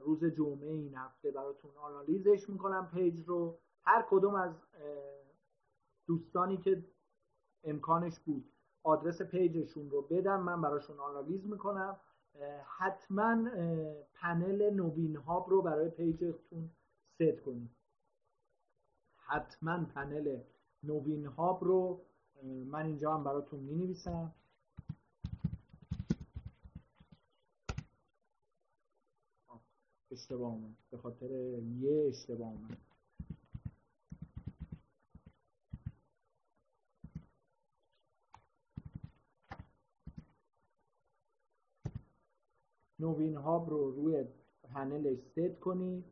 [0.00, 3.58] روز جمعه این هفته براتون آنالیزش می‌کنم پیج رو.
[3.82, 4.52] هر کدوم از
[6.06, 6.84] دوستانی که
[7.64, 12.00] امکانش بود آدرس پیجشون رو بدن من براشون آنالیز می‌کنم.
[12.78, 13.50] حتما
[14.14, 16.70] پنل نوین هاب رو برای پیجتون
[17.14, 17.70] ست کنید.
[19.16, 20.40] حتما پنل
[20.82, 22.00] نوین هاب رو
[22.42, 24.34] من اینجا هم براتون می نویسم
[30.12, 30.58] اشتباه
[30.90, 31.30] به خاطر
[31.80, 32.78] یه اشتباه اومد.
[42.98, 44.24] نوین هاب رو روی
[44.74, 46.04] پنلش ست کنید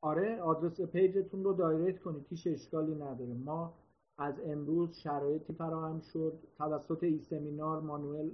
[0.00, 3.34] آره آدرس پیجتون رو دایرکت کنید هیچ اشکالی نداره.
[3.34, 3.74] ما
[4.18, 6.38] از امروز شرایطی فراهم شد.
[6.58, 8.30] توسط ای سمینار مانوئل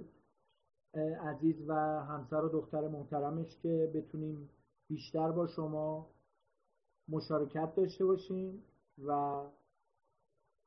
[0.97, 4.49] عزیز و همسر و دختر محترمش که بتونیم
[4.87, 6.09] بیشتر با شما
[7.09, 8.63] مشارکت داشته باشیم
[9.05, 9.41] و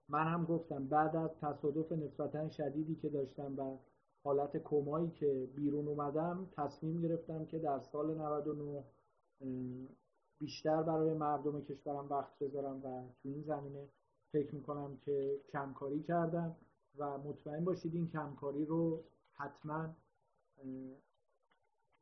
[0.09, 3.79] من هم گفتم بعد از تصادف نسبتا شدیدی که داشتم و
[4.25, 8.85] حالت کمایی که بیرون اومدم تصمیم گرفتم که در سال 99
[10.39, 13.89] بیشتر برای مردم کشورم وقت بذارم و تو این زمینه
[14.33, 16.57] فکر می‌کنم که کمکاری کردم
[16.99, 19.05] و مطمئن باشید این کمکاری رو
[19.35, 19.89] حتما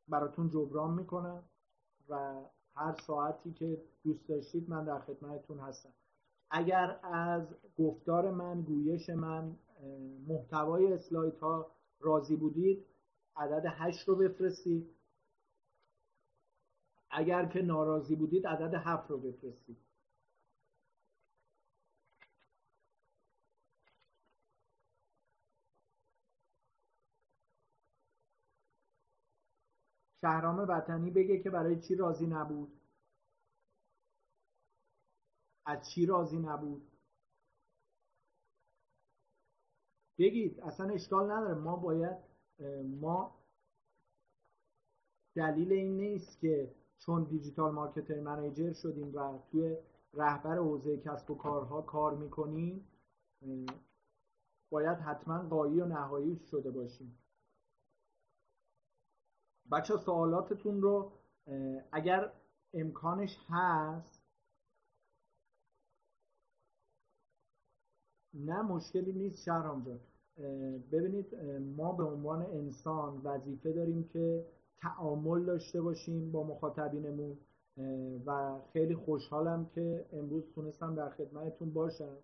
[0.08, 1.42] براتون جبران می‌کنم
[2.08, 5.92] و هر ساعتی که دوست داشتید من در خدمتتون هستم.
[6.50, 9.56] اگر از گفتار من گویش من
[10.28, 11.70] محتوای اسلایت ها
[12.00, 12.86] راضی بودید
[13.36, 14.96] عدد هشت رو بفرستید.
[17.10, 19.76] اگر که ناراضی بودید عدد هفت رو بفرستید.
[30.20, 32.72] شهرام وطنی بگه که برای چی راضی نبود؟
[35.66, 36.82] از چی راضی نبود؟
[40.18, 41.54] بگید اصلا اشکال نداره.
[41.54, 42.16] ما باید
[43.00, 43.40] ما
[45.34, 49.76] دلیل این نیست که چون دیجیتال مارکتر منیجر شدیم و توی
[50.14, 52.88] رهبر حوزه کسب و کارها کار می‌کنیم
[54.70, 57.18] باید حتما قایی و نهایی شده باشیم.
[59.72, 61.12] بچه سوالاتتون رو
[61.92, 62.32] اگر
[62.74, 64.20] امکانش هست
[68.34, 70.00] نه مشکلی نیست شهرام جان.
[70.92, 71.34] ببینید
[71.76, 74.46] ما به عنوان انسان وظیفه داریم که
[74.80, 77.38] تعامل داشته باشیم با مخاطبینمون
[78.26, 82.16] و خیلی خوشحالم که امروز تونستم در خدمتتون باشم.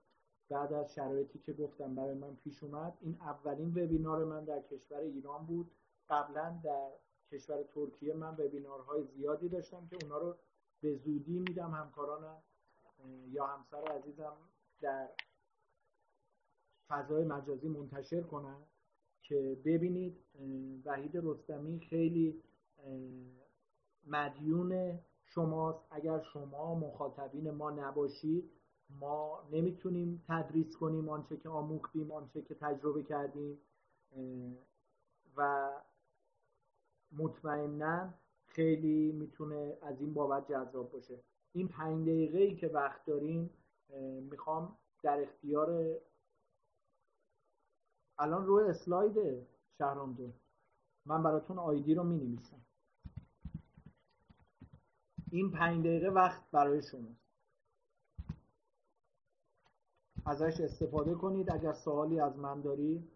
[0.51, 4.99] بعد از شرایطی که گفتم برای من پیش اومد این اولین وبینار من در کشور
[4.99, 5.71] ایران بود.
[6.09, 6.89] قبلا در
[7.33, 10.37] کشور ترکیه من وبینارهای زیادی داشتم که اونا رو
[10.81, 12.43] به زودی میدم همکارانم
[13.29, 14.37] یا همسر عزیزم
[14.81, 15.09] در
[16.89, 18.63] فضای مجازی منتشر کنن
[19.23, 20.25] که ببینید
[20.85, 22.43] وحید رستمی خیلی
[24.07, 25.87] مدیون شماست.
[25.91, 28.51] اگر شما مخاطبین ما نباشید
[28.91, 33.59] ما نمی‌تونیم تدریس کنیم آنچه که آموختیم آنچه که تجربه کردیم
[35.37, 35.71] و
[37.13, 38.15] مطمئنا
[38.47, 41.23] خیلی می‌تونه از این بابت جذاب باشه.
[41.53, 43.51] این پنج دقیقه ای که وقت داریم
[44.31, 46.01] می‌خوام در اختیار
[48.19, 49.47] الان روی اسلاید
[49.79, 50.33] شهرام جون
[51.07, 52.61] من براتون آیدی رو می نویسم
[55.31, 57.27] این پنج دقیقه وقت برای شماست
[60.27, 61.53] ازش استفاده کنید.
[61.53, 63.13] اگر سوالی از من دارید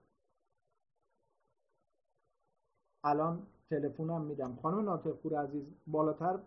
[3.05, 4.59] الان تلفنم میدم.
[4.63, 6.39] خانم ناطقپور عزیز بالاتر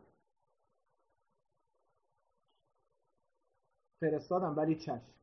[3.99, 5.13] فرستادم ولی چشم.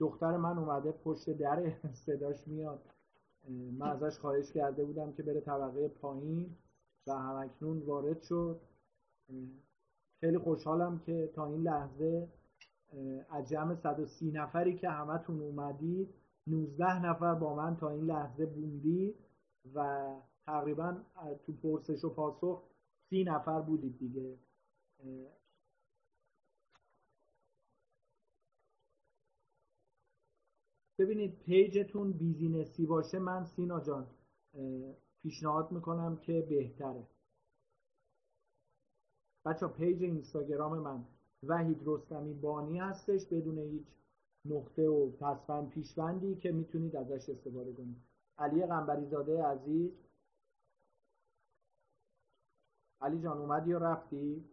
[0.00, 1.72] دختر من اومده پشت در
[2.06, 2.80] صداش میاد.
[3.48, 6.56] من ازش خواهش کرده بودم که بره طبقه پایین
[7.06, 8.60] و همکنون وارد شد.
[10.20, 12.28] خیلی خوشحالم که تا این لحظه
[13.30, 16.14] از جمع 130 نفری که همتون اومدید
[16.46, 19.14] 19 نفر با من تا این لحظه بوندی
[19.74, 20.08] و
[20.46, 20.96] تقریبا
[21.46, 22.62] تو پرسش و پاسخ
[23.10, 24.38] 30 نفر بودید دیگه.
[30.98, 34.06] ببینید پیجتون بیزینسی باشه من سینا جان
[35.22, 37.06] پیشنهاد می‌کنم که بهتره.
[39.44, 41.04] بچه پیج اینستاگرام من.
[41.42, 43.86] وحید رستمی بانی هستش بدون هیچ
[44.44, 47.96] نقطه و پسفند پیشوندی که می‌تونید ازش استفاده کنید.
[48.38, 49.90] علی قنبری زاده عزیز.
[53.00, 54.44] علی جان اومدی یا رفتی؟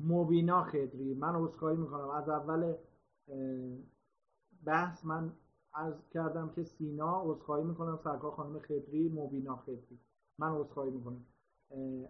[0.00, 1.14] مبینا خدری.
[1.14, 2.10] من عذرخواهی می‌کنم.
[2.10, 2.74] از اول
[4.64, 5.32] بحث من
[5.74, 10.00] از کردم که سینا عذرخواهی می‌کنم سرکار خانم خدری مبینا خدری.
[10.38, 11.26] من عذرخواهی می‌کنم.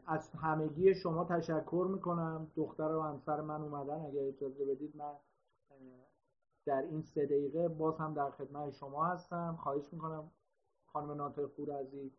[0.06, 2.50] از همگی شما تشکر می‌کنم.
[2.56, 4.06] دختر و همسر من اومدن.
[4.06, 5.12] اگر اجازه بدید من
[6.66, 9.58] در این سه دقیقه باز هم در خدمت شما هستم.
[9.62, 10.30] خواهش می‌کنم
[10.86, 12.12] خانم ناطق پور عزیز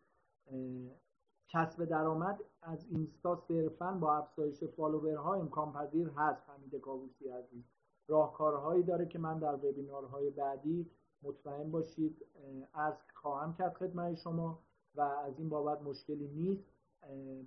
[1.48, 6.50] کسب درآمد از اینستا صرفا با افزایش فالوورها امکان پذیر هست.
[6.50, 7.64] حمید کاووسی عزیز.
[8.08, 10.90] راهکارهایی داره که من در وبینارهای بعدی
[11.22, 12.26] مطمئن باشید
[12.74, 14.58] از خواهم کرد خدمت شما
[14.94, 16.64] و از این بابت مشکلی نیست.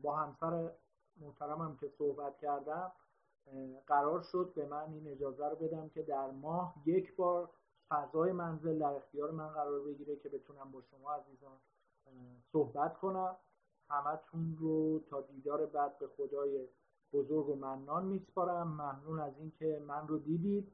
[0.02, 0.72] با همسر
[1.22, 2.92] محترمم که صحبت کردم
[3.88, 7.50] قرار شد به من این اجازه رو بدم که در ماه یک بار
[7.90, 11.58] فضای منزل در اختیار من قرار بگیره که بتونم با شما عزیزان
[12.52, 13.36] صحبت کنم.
[13.90, 16.68] همتون رو تا دیدار بعد به خدای
[17.14, 18.68] بزرگ و منان میسپارم.
[18.68, 20.72] ممنون از اینکه من رو دیدید.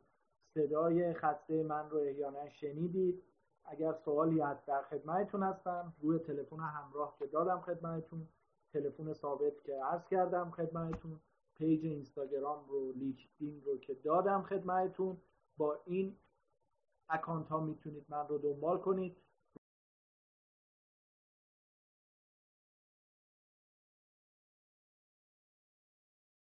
[0.53, 3.23] صدای خسته من رو احیانا شنیدید.
[3.65, 5.94] اگر سوالی هست در خدمتتون هستم.
[6.02, 8.28] روی تلفن همراه که دادم خدمتتون.
[8.73, 11.19] تلفن ثابت که عرض کردم خدمتتون.
[11.56, 15.18] پیج اینستاگرام رو لیکدین رو که دادم خدمتتون.
[15.57, 16.15] با این
[17.10, 19.18] اکانت ها می‌تونید من رو دنبال کنید.